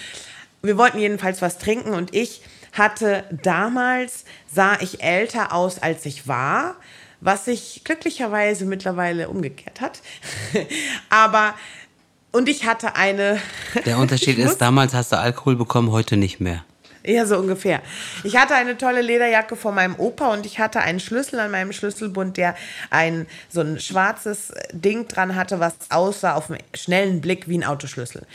Wir 0.63 0.77
wollten 0.77 0.99
jedenfalls 0.99 1.43
was 1.43 1.59
trinken 1.59 1.93
und 1.93 2.15
ich 2.15 2.43
hatte 2.73 3.25
damals, 3.43 4.25
sah 4.53 4.79
ich 4.81 5.03
älter 5.03 5.53
aus, 5.53 5.79
als 5.79 6.05
ich 6.07 6.29
war, 6.29 6.77
was 7.21 7.47
sich 7.47 7.83
glücklicherweise 7.85 8.67
mittlerweile 8.67 9.29
umgekehrt 9.29 9.81
hat. 9.81 10.01
Aber, 11.09 11.55
und 12.33 12.49
ich 12.49 12.67
hatte 12.67 12.97
eine... 12.97 13.41
Der 13.85 13.99
Unterschied 13.99 14.39
ist, 14.39 14.59
damals 14.59 14.95
hast 14.95 15.13
du 15.13 15.19
Alkohol 15.19 15.57
bekommen, 15.57 15.91
heute 15.91 16.17
nicht 16.17 16.41
mehr. 16.41 16.65
Ja, 17.07 17.25
so 17.25 17.39
ungefähr. 17.39 17.83
Ich 18.25 18.37
hatte 18.37 18.57
eine 18.57 18.77
tolle 18.77 19.01
Lederjacke 19.01 19.55
von 19.55 19.77
meinem 19.77 19.95
Opa 19.97 20.33
und 20.33 20.45
ich 20.45 20.59
hatte 20.59 20.81
einen 20.81 20.99
Schlüssel 20.99 21.39
an 21.39 21.53
meinem 21.53 21.73
Schlüsselbund, 21.73 22.37
der 22.37 22.57
ein 22.91 23.27
so 23.49 23.61
ein 23.61 23.79
schwarzes 23.79 24.53
Ding 24.73 25.07
dran 25.07 25.37
hatte, 25.37 25.61
was 25.61 25.75
aussah 25.89 26.35
auf 26.35 26.51
einen 26.51 26.59
schnellen 26.75 27.21
Blick 27.21 27.49
wie 27.49 27.59
ein 27.59 27.65
Autoschlüssel. 27.65 28.27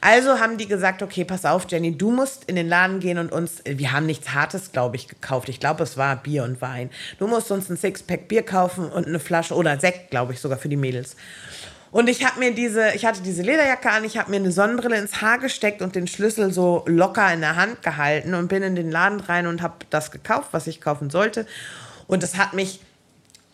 Also 0.00 0.38
haben 0.38 0.58
die 0.58 0.68
gesagt, 0.68 1.02
okay, 1.02 1.24
pass 1.24 1.44
auf, 1.44 1.66
Jenny, 1.68 1.98
du 1.98 2.12
musst 2.12 2.44
in 2.44 2.54
den 2.54 2.68
Laden 2.68 3.00
gehen 3.00 3.18
und 3.18 3.32
uns, 3.32 3.62
wir 3.64 3.90
haben 3.90 4.06
nichts 4.06 4.32
Hartes, 4.32 4.70
glaube 4.70 4.94
ich, 4.94 5.08
gekauft. 5.08 5.48
Ich 5.48 5.58
glaube, 5.58 5.82
es 5.82 5.96
war 5.96 6.14
Bier 6.14 6.44
und 6.44 6.62
Wein. 6.62 6.90
Du 7.18 7.26
musst 7.26 7.50
uns 7.50 7.68
ein 7.68 7.76
Sixpack 7.76 8.28
Bier 8.28 8.44
kaufen 8.44 8.92
und 8.92 9.08
eine 9.08 9.18
Flasche 9.18 9.54
oder 9.54 9.80
Sekt, 9.80 10.10
glaube 10.10 10.34
ich, 10.34 10.40
sogar 10.40 10.58
für 10.58 10.68
die 10.68 10.76
Mädels. 10.76 11.16
Und 11.94 12.08
ich 12.08 12.24
habe 12.24 12.40
mir 12.40 12.52
diese, 12.52 12.90
ich 12.96 13.06
hatte 13.06 13.22
diese 13.22 13.42
Lederjacke 13.42 13.88
an, 13.88 14.02
ich 14.02 14.18
habe 14.18 14.28
mir 14.28 14.38
eine 14.38 14.50
Sonnenbrille 14.50 14.98
ins 14.98 15.22
Haar 15.22 15.38
gesteckt 15.38 15.80
und 15.80 15.94
den 15.94 16.08
Schlüssel 16.08 16.52
so 16.52 16.82
locker 16.88 17.32
in 17.32 17.40
der 17.40 17.54
Hand 17.54 17.84
gehalten 17.84 18.34
und 18.34 18.48
bin 18.48 18.64
in 18.64 18.74
den 18.74 18.90
Laden 18.90 19.20
rein 19.20 19.46
und 19.46 19.62
habe 19.62 19.74
das 19.90 20.10
gekauft, 20.10 20.48
was 20.50 20.66
ich 20.66 20.80
kaufen 20.80 21.08
sollte. 21.08 21.46
Und 22.08 22.24
das 22.24 22.36
hat 22.36 22.52
mich 22.52 22.80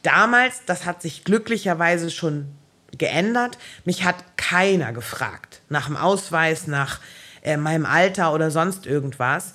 damals, 0.03 0.63
das 0.65 0.87
hat 0.87 1.03
sich 1.03 1.25
glücklicherweise 1.25 2.11
schon 2.11 2.47
geändert. 2.97 3.59
Mich 3.85 4.05
hat 4.05 4.17
keiner 4.39 4.95
gefragt 4.95 5.61
nach 5.69 5.89
dem 5.89 5.99
Ausweis, 5.99 6.67
nach 6.67 6.99
äh, 7.43 7.59
meinem 7.59 7.85
Alter 7.85 8.33
oder 8.33 8.51
sonst 8.51 8.87
irgendwas. 8.87 9.53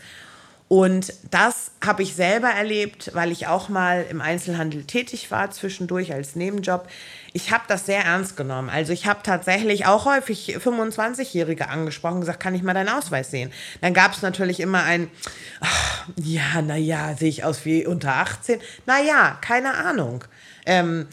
Und 0.67 1.13
das 1.29 1.71
habe 1.85 2.01
ich 2.01 2.15
selber 2.15 2.49
erlebt, 2.49 3.11
weil 3.13 3.31
ich 3.31 3.45
auch 3.45 3.69
mal 3.69 4.03
im 4.09 4.19
Einzelhandel 4.19 4.83
tätig 4.83 5.29
war, 5.29 5.51
zwischendurch 5.51 6.11
als 6.11 6.35
Nebenjob. 6.35 6.87
Ich 7.33 7.51
habe 7.51 7.65
das 7.67 7.85
sehr 7.85 8.03
ernst 8.03 8.35
genommen. 8.35 8.69
Also 8.69 8.91
ich 8.91 9.05
habe 9.05 9.19
tatsächlich 9.21 9.85
auch 9.85 10.05
häufig 10.05 10.57
25-Jährige 10.57 11.69
angesprochen 11.69 12.15
und 12.15 12.21
gesagt, 12.21 12.39
kann 12.39 12.55
ich 12.55 12.63
mal 12.63 12.73
deinen 12.73 12.89
Ausweis 12.89 13.29
sehen? 13.29 13.51
Dann 13.81 13.93
gab 13.93 14.13
es 14.13 14.23
natürlich 14.23 14.59
immer 14.59 14.81
ein, 14.81 15.11
ach, 15.59 16.07
ja, 16.15 16.63
naja, 16.63 17.15
sehe 17.15 17.29
ich 17.29 17.43
aus 17.43 17.63
wie 17.65 17.85
unter 17.85 18.15
18? 18.15 18.59
Naja, 18.87 19.37
keine 19.41 19.75
Ahnung. 19.75 20.23
Ähm, 20.65 21.07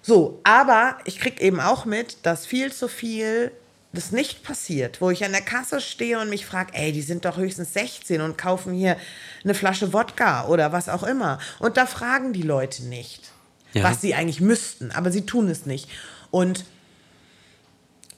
so, 0.00 0.40
aber 0.44 0.98
ich 1.06 1.18
kriege 1.18 1.42
eben 1.42 1.58
auch 1.58 1.86
mit, 1.86 2.24
dass 2.24 2.46
viel 2.46 2.72
zu 2.72 2.86
viel 2.86 3.50
das 3.96 4.12
nicht 4.12 4.44
passiert, 4.44 5.00
wo 5.00 5.10
ich 5.10 5.24
an 5.24 5.32
der 5.32 5.40
Kasse 5.40 5.80
stehe 5.80 6.20
und 6.20 6.30
mich 6.30 6.46
frage, 6.46 6.72
ey, 6.74 6.92
die 6.92 7.02
sind 7.02 7.24
doch 7.24 7.36
höchstens 7.36 7.72
16 7.72 8.20
und 8.20 8.38
kaufen 8.38 8.72
hier 8.72 8.96
eine 9.42 9.54
Flasche 9.54 9.92
Wodka 9.92 10.46
oder 10.46 10.72
was 10.72 10.88
auch 10.88 11.02
immer. 11.02 11.38
Und 11.58 11.76
da 11.76 11.86
fragen 11.86 12.32
die 12.32 12.42
Leute 12.42 12.84
nicht, 12.84 13.32
ja. 13.72 13.82
was 13.82 14.00
sie 14.00 14.14
eigentlich 14.14 14.40
müssten, 14.40 14.92
aber 14.92 15.10
sie 15.10 15.26
tun 15.26 15.48
es 15.48 15.66
nicht. 15.66 15.88
Und 16.30 16.64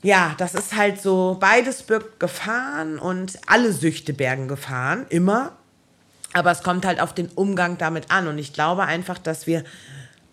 ja, 0.03 0.35
das 0.39 0.55
ist 0.55 0.77
halt 0.77 1.01
so, 1.01 1.37
beides 1.41 1.83
birgt 1.83 2.21
Gefahren 2.21 2.99
und 2.99 3.39
alle 3.47 3.73
Süchte 3.73 4.13
bergen 4.13 4.47
Gefahren, 4.47 5.07
immer. 5.09 5.53
Aber 6.33 6.51
es 6.51 6.63
kommt 6.63 6.85
halt 6.85 7.01
auf 7.01 7.15
den 7.15 7.29
Umgang 7.29 7.79
damit 7.79 8.11
an. 8.11 8.29
Und 8.29 8.39
ich 8.39 8.53
glaube 8.53 8.85
einfach, 8.85 9.19
dass 9.19 9.47
wir 9.47 9.65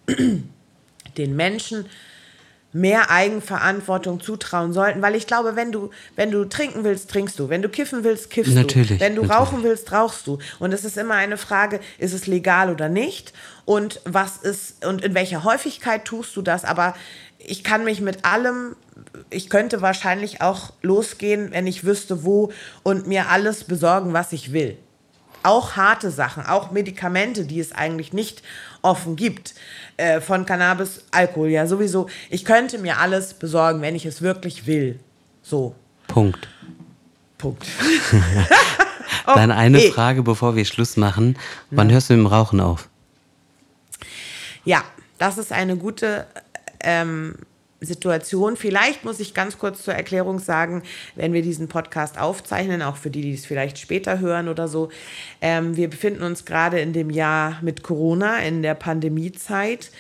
den 1.18 1.36
Menschen 1.36 1.86
mehr 2.76 3.09
Eigenverantwortung 3.09 4.19
zutrauen 4.19 4.73
sollten, 4.73 5.01
weil 5.01 5.15
ich 5.15 5.28
glaube, 5.28 5.55
wenn 5.55 5.71
du, 5.71 5.91
wenn 6.17 6.30
du 6.30 6.43
trinken 6.43 6.84
willst, 6.84 7.09
trinkst 7.09 7.39
du, 7.39 7.47
wenn 7.47 7.61
du 7.61 7.69
kiffen 7.69 8.03
willst, 8.03 8.30
kiffst 8.30 8.53
natürlich, 8.53 8.89
du, 8.89 8.99
wenn 8.99 9.15
du 9.15 9.21
natürlich. 9.21 9.39
rauchen 9.39 9.63
willst, 9.63 9.93
rauchst 9.93 10.28
du. 10.28 10.39
Und 10.59 10.73
es 10.73 10.84
ist 10.84 10.97
immer 10.97 11.13
eine 11.13 11.38
Frage, 11.38 11.80
ist 11.99 12.13
es 12.13 12.28
legal 12.28 12.69
oder 12.69 12.89
nicht 12.89 13.32
und 13.63 14.01
was 14.03 14.36
ist 14.36 14.86
und 14.86 15.05
in 15.05 15.13
welcher 15.13 15.45
Häufigkeit 15.45 16.03
tust 16.03 16.36
du 16.36 16.41
das, 16.41 16.65
aber 16.65 16.95
ich 17.38 17.63
kann 17.63 17.86
mich 17.86 18.01
mit 18.01 18.26
allem, 18.26 18.76
ich 19.30 19.49
könnte 19.49 19.82
wahrscheinlich 19.82 20.41
auch 20.41 20.73
losgehen, 20.82 21.51
wenn 21.51 21.67
ich 21.67 21.86
wüsste, 21.86 22.26
wo 22.26 22.51
und 22.84 23.07
mir 23.07 23.30
alles 23.30 23.63
besorgen, 23.63 24.11
was 24.11 24.34
ich 24.34 24.51
will. 24.51 24.78
Auch 25.43 25.78
harte 25.78 26.11
Sachen, 26.11 26.45
auch 26.45 26.71
Medikamente, 26.71 27.45
die 27.45 27.61
es 27.61 27.71
eigentlich 27.71 28.11
nicht 28.11 28.41
offen 28.86 29.15
gibt. 29.15 29.55
Äh, 29.97 30.21
von 30.21 30.45
Cannabis, 30.45 31.03
Alkohol, 31.11 31.49
ja 31.49 31.67
sowieso. 31.67 32.07
Ich 32.29 32.45
könnte 32.45 32.77
mir 32.77 32.99
alles 32.99 33.33
besorgen, 33.33 33.81
wenn 33.81 33.95
ich 33.95 34.05
es 34.05 34.21
wirklich 34.21 34.67
will. 34.67 34.99
So. 35.41 35.75
Punkt. 36.07 36.47
Punkt. 37.38 37.65
Dann 39.25 39.51
eine 39.51 39.77
okay. 39.77 39.91
Frage, 39.91 40.23
bevor 40.23 40.55
wir 40.55 40.65
Schluss 40.65 40.97
machen. 40.97 41.38
Wann 41.71 41.89
ja. 41.89 41.93
hörst 41.93 42.09
du 42.09 42.13
mit 42.13 42.25
dem 42.25 42.27
Rauchen 42.27 42.59
auf? 42.59 42.89
Ja, 44.63 44.83
das 45.17 45.38
ist 45.38 45.51
eine 45.51 45.77
gute 45.77 46.27
ähm, 46.81 47.36
Situation. 47.82 48.57
Vielleicht 48.57 49.03
muss 49.03 49.19
ich 49.19 49.34
ganz 49.34 49.57
kurz 49.57 49.84
zur 49.84 49.93
Erklärung 49.93 50.39
sagen, 50.39 50.84
wenn 51.15 51.34
wir 51.34 51.41
diesen 51.41 51.67
Podcast 51.67 52.19
aufzeichnen, 52.19 52.82
auch 52.82 52.95
für 52.95 53.09
die, 53.09 53.21
die 53.21 53.34
es 53.34 53.45
vielleicht 53.45 53.78
später 53.78 54.19
hören 54.19 54.47
oder 54.47 54.67
so. 54.67 54.89
Ähm, 55.41 55.76
wir 55.76 55.89
befinden 55.89 56.23
uns 56.23 56.45
gerade 56.45 56.80
in 56.80 56.93
dem 56.93 57.09
Jahr 57.09 57.59
mit 57.61 57.84
Corona, 57.84 58.39
in 58.39 58.61
der 58.61 58.76
Pandemiezeit. 58.76 59.91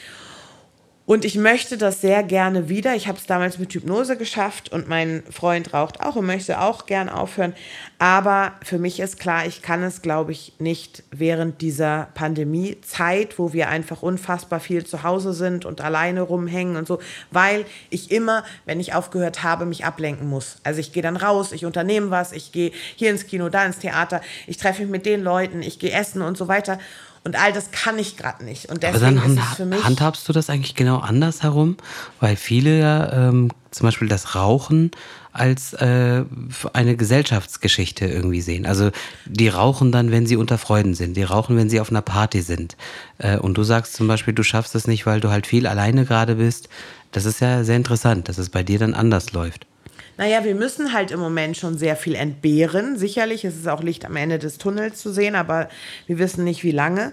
Und 1.07 1.23
ich 1.23 1.35
möchte 1.35 1.77
das 1.77 2.01
sehr 2.01 2.23
gerne 2.23 2.67
wieder. 2.67 2.95
Ich 2.95 3.07
habe 3.07 3.19
es 3.19 3.27
damals 3.27 3.59
mit 3.59 3.71
Hypnose 3.71 4.17
geschafft 4.17 4.71
und 4.71 4.87
mein 4.87 5.21
Freund 5.29 5.71
raucht 5.71 6.01
auch 6.01 6.15
und 6.15 6.25
möchte 6.25 6.59
auch 6.59 6.87
gern 6.87 7.09
aufhören. 7.09 7.53
Aber 7.99 8.53
für 8.63 8.79
mich 8.79 8.99
ist 8.99 9.19
klar, 9.19 9.45
ich 9.45 9.61
kann 9.61 9.83
es, 9.83 10.01
glaube 10.01 10.31
ich, 10.31 10.53
nicht 10.57 11.03
während 11.11 11.61
dieser 11.61 12.07
Pandemiezeit, 12.15 13.37
wo 13.37 13.53
wir 13.53 13.69
einfach 13.69 14.01
unfassbar 14.01 14.59
viel 14.59 14.83
zu 14.83 15.03
Hause 15.03 15.33
sind 15.33 15.63
und 15.63 15.79
alleine 15.79 16.23
rumhängen 16.23 16.75
und 16.75 16.87
so, 16.87 16.99
weil 17.29 17.65
ich 17.91 18.09
immer, 18.09 18.43
wenn 18.65 18.79
ich 18.79 18.95
aufgehört 18.95 19.43
habe, 19.43 19.65
mich 19.65 19.85
ablenken 19.85 20.27
muss. 20.27 20.57
Also 20.63 20.79
ich 20.79 20.91
gehe 20.91 21.03
dann 21.03 21.17
raus, 21.17 21.51
ich 21.51 21.65
unternehme 21.65 22.09
was, 22.09 22.31
ich 22.31 22.51
gehe 22.51 22.71
hier 22.95 23.11
ins 23.11 23.27
Kino, 23.27 23.49
da 23.49 23.63
ins 23.63 23.77
Theater, 23.77 24.21
ich 24.47 24.57
treffe 24.57 24.81
mich 24.81 24.91
mit 24.91 25.05
den 25.05 25.21
Leuten, 25.21 25.61
ich 25.61 25.77
gehe 25.77 25.91
essen 25.91 26.23
und 26.23 26.35
so 26.35 26.47
weiter. 26.47 26.79
Und 27.25 27.35
all 27.35 27.51
das 27.51 27.71
kann 27.71 27.97
ich 27.97 28.17
gerade 28.17 28.45
nicht. 28.45 28.69
Und 28.69 28.83
deswegen 28.83 29.17
Aber 29.17 29.27
dann 29.27 29.37
ist 29.37 29.43
es 29.43 29.57
für 29.57 29.65
mich. 29.65 29.83
Handhabst 29.83 30.29
du 30.29 30.31
das 30.31 30.51
eigentlich 30.51 30.75
genau 30.75 30.99
andersherum? 30.99 31.75
Weil 32.19 32.35
viele 32.35 32.79
ja 32.79 33.29
ähm, 33.29 33.49
zum 33.71 33.87
Beispiel 33.87 34.07
das 34.07 34.35
Rauchen 34.35 34.91
als 35.33 35.73
äh, 35.73 36.23
eine 36.73 36.95
Gesellschaftsgeschichte 36.95 38.05
irgendwie 38.05 38.41
sehen. 38.41 38.67
Also 38.67 38.91
die 39.25 39.47
rauchen 39.47 39.91
dann, 39.91 40.11
wenn 40.11 40.27
sie 40.27 40.35
unter 40.35 40.59
Freuden 40.59 40.93
sind. 40.93 41.17
Die 41.17 41.23
rauchen, 41.23 41.57
wenn 41.57 41.67
sie 41.69 41.79
auf 41.79 41.89
einer 41.89 42.03
Party 42.03 42.43
sind. 42.43 42.77
Äh, 43.17 43.37
und 43.37 43.57
du 43.57 43.63
sagst 43.63 43.95
zum 43.95 44.07
Beispiel, 44.07 44.35
du 44.35 44.43
schaffst 44.43 44.75
es 44.75 44.85
nicht, 44.85 45.07
weil 45.07 45.19
du 45.19 45.31
halt 45.31 45.47
viel 45.47 45.65
alleine 45.65 46.05
gerade 46.05 46.35
bist. 46.35 46.69
Das 47.11 47.25
ist 47.25 47.41
ja 47.41 47.63
sehr 47.63 47.77
interessant, 47.77 48.29
dass 48.29 48.37
es 48.37 48.49
bei 48.49 48.61
dir 48.61 48.77
dann 48.77 48.93
anders 48.93 49.33
läuft. 49.33 49.65
Naja, 50.17 50.43
wir 50.43 50.55
müssen 50.55 50.93
halt 50.93 51.11
im 51.11 51.19
Moment 51.19 51.57
schon 51.57 51.77
sehr 51.77 51.95
viel 51.95 52.15
entbehren. 52.15 52.97
Sicherlich 52.97 53.43
ist 53.43 53.59
es 53.59 53.67
auch 53.67 53.83
Licht 53.83 54.05
am 54.05 54.15
Ende 54.15 54.39
des 54.39 54.57
Tunnels 54.57 55.01
zu 55.01 55.11
sehen, 55.11 55.35
aber 55.35 55.69
wir 56.07 56.19
wissen 56.19 56.43
nicht, 56.43 56.63
wie 56.63 56.71
lange. 56.71 57.11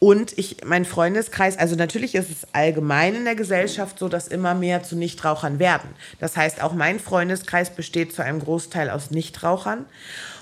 Und 0.00 0.36
ich, 0.38 0.64
mein 0.64 0.84
Freundeskreis, 0.84 1.58
also 1.58 1.76
natürlich 1.76 2.14
ist 2.14 2.30
es 2.30 2.48
allgemein 2.52 3.14
in 3.14 3.24
der 3.24 3.34
Gesellschaft 3.34 3.98
so, 3.98 4.08
dass 4.08 4.28
immer 4.28 4.54
mehr 4.54 4.82
zu 4.82 4.96
Nichtrauchern 4.96 5.58
werden. 5.58 5.90
Das 6.18 6.36
heißt, 6.36 6.62
auch 6.62 6.72
mein 6.72 6.98
Freundeskreis 6.98 7.70
besteht 7.70 8.14
zu 8.14 8.22
einem 8.22 8.40
Großteil 8.40 8.90
aus 8.90 9.10
Nichtrauchern. 9.10 9.84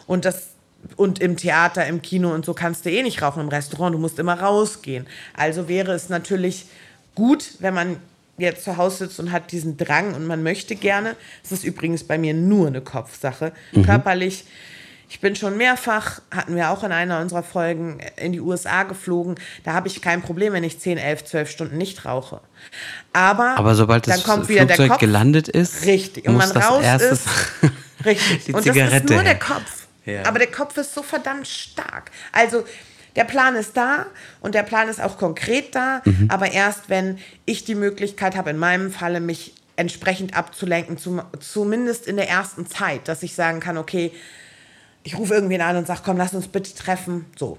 Und 0.07 0.25
das 0.25 0.51
und 0.97 1.19
im 1.19 1.37
Theater, 1.37 1.87
im 1.87 2.03
Kino 2.03 2.33
und 2.33 2.45
so 2.45 2.55
kannst 2.55 2.87
du 2.87 2.91
eh 2.91 3.03
nicht 3.03 3.21
rauchen 3.21 3.43
im 3.43 3.49
Restaurant, 3.49 3.95
du 3.95 3.99
musst 3.99 4.21
immer 4.21 4.41
rausgehen. 4.41 5.07
Also 5.37 5.69
wäre 5.69 5.93
es 5.93 6.09
natürlich 6.09 6.67
gut, 7.17 7.55
wenn 7.59 7.75
man 7.75 7.97
jetzt 8.39 8.65
zu 8.65 8.77
Hause 8.77 9.07
sitzt 9.07 9.21
und 9.21 9.33
hat 9.33 9.53
diesen 9.53 9.77
Drang 9.77 10.15
und 10.15 10.27
man 10.27 10.43
möchte 10.43 10.75
gerne. 10.77 11.17
Es 11.45 11.53
ist 11.53 11.65
übrigens 11.65 12.05
bei 12.05 12.19
mir 12.19 12.35
nur 12.35 12.67
eine 12.67 12.81
Kopfsache. 12.81 13.53
Mhm. 13.73 13.85
Körperlich, 13.85 14.45
ich 15.11 15.21
bin 15.21 15.35
schon 15.35 15.57
mehrfach, 15.57 16.21
hatten 16.31 16.55
wir 16.55 16.71
auch 16.71 16.85
in 16.85 16.93
einer 16.93 17.21
unserer 17.21 17.43
Folgen, 17.43 17.99
in 18.17 18.33
die 18.33 18.41
USA 18.41 18.83
geflogen. 18.83 19.37
Da 19.65 19.73
habe 19.73 19.89
ich 19.89 20.03
kein 20.03 20.21
Problem, 20.21 20.53
wenn 20.53 20.65
ich 20.65 20.79
10, 20.79 20.99
11, 20.99 21.25
12 21.25 21.51
Stunden 21.51 21.79
nicht 21.79 22.05
rauche. 22.05 22.41
Aber, 23.15 23.57
Aber 23.57 23.75
sobald 23.75 24.07
das 24.07 24.23
Flugzeug 24.23 24.91
Kopf, 24.91 24.99
gelandet 24.99 25.49
ist, 25.49 25.87
richtig. 25.87 26.29
Und 26.29 26.37
man 26.37 26.51
raus 26.51 26.85
ist, 27.01 27.27
richtig. 28.05 28.45
Die 28.45 28.53
und 28.53 28.63
Zigarette. 28.63 28.91
das 28.91 29.05
ist 29.05 29.11
nur 29.11 29.23
der 29.23 29.39
Kopf. 29.39 29.87
Ja. 30.05 30.25
Aber 30.27 30.39
der 30.39 30.51
Kopf 30.51 30.77
ist 30.77 30.95
so 30.95 31.03
verdammt 31.03 31.47
stark. 31.49 32.11
Also 32.33 32.65
der 33.19 33.25
Plan 33.25 33.57
ist 33.57 33.77
da 33.77 34.07
und 34.41 34.55
der 34.55 34.63
Plan 34.63 34.89
ist 34.89 35.03
auch 35.03 35.19
konkret 35.19 35.75
da, 35.75 36.03
mhm. 36.05 36.29
aber 36.31 36.53
erst 36.53 36.89
wenn 36.89 37.19
ich 37.47 37.65
die 37.65 37.75
Möglichkeit 37.75 38.37
habe, 38.37 38.51
in 38.51 38.59
meinem 38.59 38.93
Falle 38.93 39.19
mich 39.19 39.55
entsprechend 39.75 40.37
abzulenken, 40.37 40.99
zum, 40.99 41.23
zumindest 41.41 42.07
in 42.07 42.15
der 42.15 42.29
ersten 42.29 42.67
Zeit, 42.67 43.09
dass 43.09 43.25
ich 43.25 43.35
sagen 43.35 43.59
kann, 43.59 43.77
okay, 43.77 44.13
ich 45.03 45.19
rufe 45.19 45.35
irgendwen 45.35 45.61
an 45.61 45.77
und 45.77 45.89
sage, 45.89 46.03
komm, 46.05 46.17
lass 46.17 46.33
uns 46.33 46.47
bitte 46.47 46.73
treffen. 46.77 47.25
So. 47.37 47.59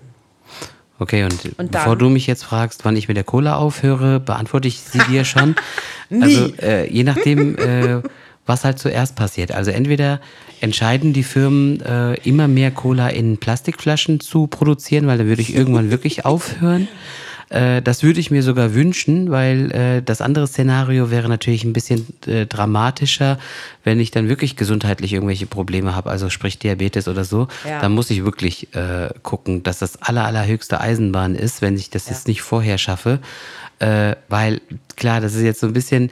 Okay, 0.97 1.25
und, 1.25 1.59
und 1.59 1.71
bevor 1.71 1.97
du 1.97 2.07
mich 2.07 2.25
jetzt 2.25 2.45
fragst, 2.45 2.85
wann 2.85 2.95
ich 2.95 3.09
mit 3.09 3.17
der 3.17 3.25
Cola 3.25 3.57
aufhöre, 3.57 4.21
beantworte 4.21 4.69
ich 4.69 4.79
sie 4.79 4.99
dir 5.09 5.25
schon. 5.25 5.55
Nie. 6.09 6.23
Also 6.23 6.53
äh, 6.61 6.89
je 6.89 7.03
nachdem, 7.03 7.57
äh, 7.57 8.01
was 8.49 8.65
halt 8.65 8.79
zuerst 8.79 9.15
passiert. 9.15 9.53
Also 9.53 9.71
entweder 9.71 10.19
entscheiden 10.59 11.13
die 11.13 11.23
Firmen 11.23 11.79
äh, 11.81 12.15
immer 12.15 12.49
mehr 12.49 12.71
Cola 12.71 13.07
in 13.07 13.37
Plastikflaschen 13.37 14.19
zu 14.19 14.47
produzieren, 14.47 15.07
weil 15.07 15.17
dann 15.19 15.27
würde 15.27 15.41
ich 15.41 15.55
irgendwann 15.55 15.91
wirklich 15.91 16.25
aufhören. 16.25 16.89
Äh, 17.49 17.81
das 17.81 18.03
würde 18.03 18.19
ich 18.19 18.29
mir 18.29 18.43
sogar 18.43 18.73
wünschen, 18.75 19.31
weil 19.31 19.71
äh, 19.71 20.01
das 20.03 20.21
andere 20.21 20.47
Szenario 20.47 21.09
wäre 21.09 21.29
natürlich 21.29 21.63
ein 21.63 21.73
bisschen 21.73 22.05
äh, 22.27 22.45
dramatischer, 22.45 23.39
wenn 23.83 23.99
ich 23.99 24.11
dann 24.11 24.29
wirklich 24.29 24.55
gesundheitlich 24.55 25.13
irgendwelche 25.13 25.45
Probleme 25.47 25.95
habe, 25.95 26.09
also 26.09 26.29
sprich 26.29 26.59
Diabetes 26.59 27.07
oder 27.07 27.23
so. 27.23 27.47
Ja. 27.67 27.81
Dann 27.81 27.93
muss 27.93 28.09
ich 28.09 28.23
wirklich 28.25 28.67
gucken, 29.23 29.63
dass 29.63 29.79
das 29.79 30.01
aller, 30.01 30.25
allerhöchste 30.25 30.79
Eisenbahn 30.79 31.35
ist, 31.35 31.61
wenn 31.61 31.75
ich 31.75 31.89
das 31.89 32.05
Ja. 32.07 32.13
jetzt 32.13 32.27
nicht 32.27 32.41
vorher 32.41 32.77
schaffe. 32.77 33.19
Weil, 34.27 34.61
klar, 34.95 35.21
das 35.21 35.33
ist 35.35 35.43
jetzt 35.43 35.61
so 35.61 35.67
ein 35.67 35.73
bisschen 35.73 36.11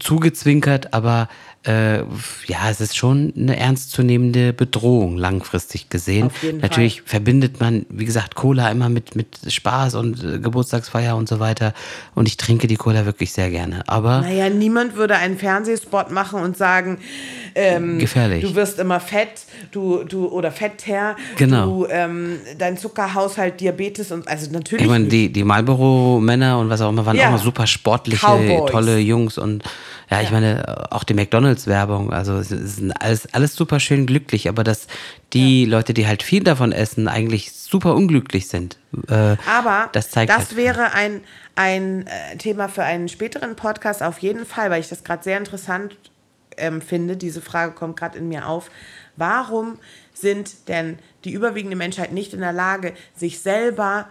zugezwinkert, 0.00 0.92
aber 0.92 1.28
äh, 1.64 1.98
ja, 2.46 2.70
es 2.70 2.80
ist 2.80 2.96
schon 2.96 3.32
eine 3.36 3.58
ernstzunehmende 3.58 4.52
Bedrohung 4.52 5.16
langfristig 5.16 5.90
gesehen. 5.90 6.30
Natürlich 6.62 7.02
verbindet 7.04 7.60
man, 7.60 7.84
wie 7.90 8.04
gesagt, 8.04 8.34
Cola 8.36 8.70
immer 8.70 8.88
mit, 8.88 9.16
mit 9.16 9.38
Spaß 9.46 9.94
und 9.96 10.22
äh, 10.22 10.38
Geburtstagsfeier 10.38 11.16
und 11.16 11.28
so 11.28 11.40
weiter. 11.40 11.74
Und 12.14 12.28
ich 12.28 12.36
trinke 12.36 12.68
die 12.68 12.76
Cola 12.76 13.04
wirklich 13.06 13.32
sehr 13.32 13.50
gerne. 13.50 13.82
Aber 13.88 14.20
Naja, 14.20 14.48
niemand 14.48 14.96
würde 14.96 15.16
einen 15.16 15.36
Fernsehspot 15.36 16.10
machen 16.10 16.40
und 16.42 16.56
sagen, 16.56 16.98
ähm, 17.54 17.98
Gefährlich. 17.98 18.42
du 18.44 18.54
wirst 18.54 18.78
immer 18.78 19.00
fett, 19.00 19.42
du, 19.72 20.04
du 20.04 20.26
oder 20.28 20.52
fetter, 20.52 21.16
Genau. 21.36 21.66
du, 21.66 21.86
ähm, 21.90 22.38
dein 22.56 22.76
Zuckerhaushalt, 22.78 23.60
Diabetes 23.60 24.12
und 24.12 24.28
also 24.28 24.50
natürlich. 24.52 24.84
ich 24.84 24.90
meine, 24.90 25.06
die, 25.06 25.32
die 25.32 25.44
Marlboro-Männer 25.44 26.58
und 26.58 26.70
was 26.70 26.80
auch 26.80 26.88
immer 26.90 27.04
waren 27.04 27.16
Ja. 27.16 27.26
auch 27.26 27.32
mal 27.32 27.38
super 27.38 27.66
sportliche, 27.66 28.24
Cowboys. 28.24 28.70
tolle 28.70 28.98
Jungs. 28.98 29.38
Und 29.38 29.64
ja, 30.10 30.20
ich 30.20 30.28
Ja. 30.28 30.32
meine, 30.32 30.86
auch 30.90 31.04
die 31.04 31.14
McDonalds-Werbung, 31.14 32.12
also 32.12 32.36
es 32.38 32.50
ist 32.50 32.82
alles, 33.00 33.32
alles 33.34 33.54
super 33.54 33.78
schön 33.80 34.06
glücklich, 34.06 34.48
aber 34.48 34.64
dass 34.64 34.86
die 35.32 35.64
Leute, 35.64 35.92
die 35.94 36.06
halt 36.06 36.22
viel 36.22 36.42
davon 36.44 36.72
essen, 36.72 37.08
eigentlich 37.08 37.52
super 37.52 37.94
unglücklich 37.94 38.48
sind. 38.48 38.78
Äh, 39.08 39.36
Aber 39.46 39.88
das 39.92 40.10
zeigt 40.10 40.30
das 40.30 40.48
halt- 40.48 40.56
wäre 40.56 40.92
ein, 40.94 41.20
ein 41.56 42.06
äh, 42.06 42.36
Thema 42.38 42.68
für 42.68 42.84
einen 42.84 43.08
späteren 43.08 43.54
Podcast 43.56 44.02
auf 44.02 44.18
jeden 44.20 44.46
Fall, 44.46 44.70
weil 44.70 44.80
ich 44.80 44.88
das 44.88 45.04
gerade 45.04 45.22
sehr 45.22 45.36
interessant 45.38 45.96
ähm, 46.56 46.80
finde. 46.80 47.16
Diese 47.16 47.40
Frage 47.42 47.72
kommt 47.72 47.96
gerade 47.98 48.18
in 48.18 48.28
mir 48.28 48.48
auf. 48.48 48.70
Warum 49.16 49.78
sind 50.14 50.68
denn 50.68 50.98
die 51.24 51.32
überwiegende 51.32 51.76
Menschheit 51.76 52.12
nicht 52.12 52.32
in 52.32 52.40
der 52.40 52.52
Lage, 52.52 52.94
sich 53.14 53.40
selber 53.40 54.06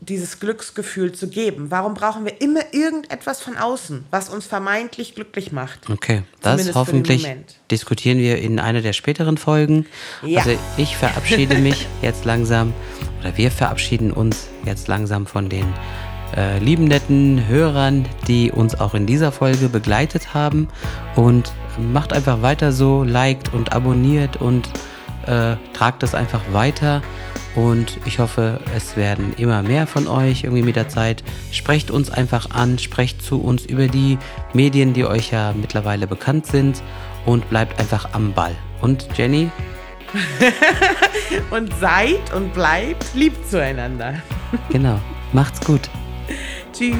dieses 0.00 0.40
Glücksgefühl 0.40 1.12
zu 1.12 1.28
geben? 1.28 1.70
Warum 1.70 1.94
brauchen 1.94 2.24
wir 2.24 2.40
immer 2.40 2.60
irgendetwas 2.72 3.40
von 3.40 3.56
außen, 3.56 4.04
was 4.10 4.28
uns 4.28 4.46
vermeintlich 4.46 5.14
glücklich 5.14 5.52
macht? 5.52 5.88
Okay, 5.88 6.22
das 6.42 6.74
hoffentlich 6.74 7.26
diskutieren 7.70 8.18
wir 8.18 8.38
in 8.38 8.58
einer 8.58 8.82
der 8.82 8.92
späteren 8.92 9.38
Folgen. 9.38 9.86
Ja. 10.22 10.40
Also 10.40 10.58
ich 10.76 10.96
verabschiede 10.96 11.58
mich 11.58 11.86
jetzt 12.02 12.24
langsam 12.24 12.72
oder 13.20 13.36
wir 13.36 13.50
verabschieden 13.50 14.12
uns 14.12 14.48
jetzt 14.64 14.88
langsam 14.88 15.26
von 15.26 15.48
den 15.48 15.72
äh, 16.36 16.58
lieben 16.58 16.84
netten 16.84 17.46
Hörern, 17.48 18.06
die 18.26 18.50
uns 18.50 18.78
auch 18.78 18.94
in 18.94 19.06
dieser 19.06 19.32
Folge 19.32 19.68
begleitet 19.68 20.34
haben 20.34 20.68
und 21.16 21.52
macht 21.78 22.12
einfach 22.12 22.42
weiter 22.42 22.72
so, 22.72 23.04
liked 23.04 23.52
und 23.54 23.72
abonniert 23.72 24.36
und 24.36 24.68
äh, 25.26 25.56
tragt 25.72 26.02
das 26.02 26.14
einfach 26.14 26.42
weiter. 26.52 27.02
Und 27.54 27.98
ich 28.04 28.18
hoffe, 28.18 28.60
es 28.74 28.96
werden 28.96 29.34
immer 29.36 29.62
mehr 29.62 29.86
von 29.86 30.08
euch 30.08 30.44
irgendwie 30.44 30.62
mit 30.62 30.76
der 30.76 30.88
Zeit. 30.88 31.22
Sprecht 31.52 31.90
uns 31.90 32.10
einfach 32.10 32.50
an, 32.50 32.78
sprecht 32.78 33.22
zu 33.22 33.40
uns 33.40 33.64
über 33.64 33.86
die 33.86 34.18
Medien, 34.52 34.92
die 34.92 35.04
euch 35.04 35.30
ja 35.30 35.54
mittlerweile 35.56 36.06
bekannt 36.06 36.46
sind 36.46 36.82
und 37.26 37.48
bleibt 37.50 37.78
einfach 37.78 38.12
am 38.12 38.32
Ball. 38.32 38.56
Und 38.80 39.06
Jenny, 39.16 39.50
Und 41.50 41.72
seid 41.80 42.32
und 42.34 42.52
bleibt 42.54 43.14
lieb 43.14 43.32
zueinander. 43.48 44.14
genau, 44.70 45.00
macht's 45.32 45.60
gut. 45.60 45.90
Tschüss. 46.72 46.96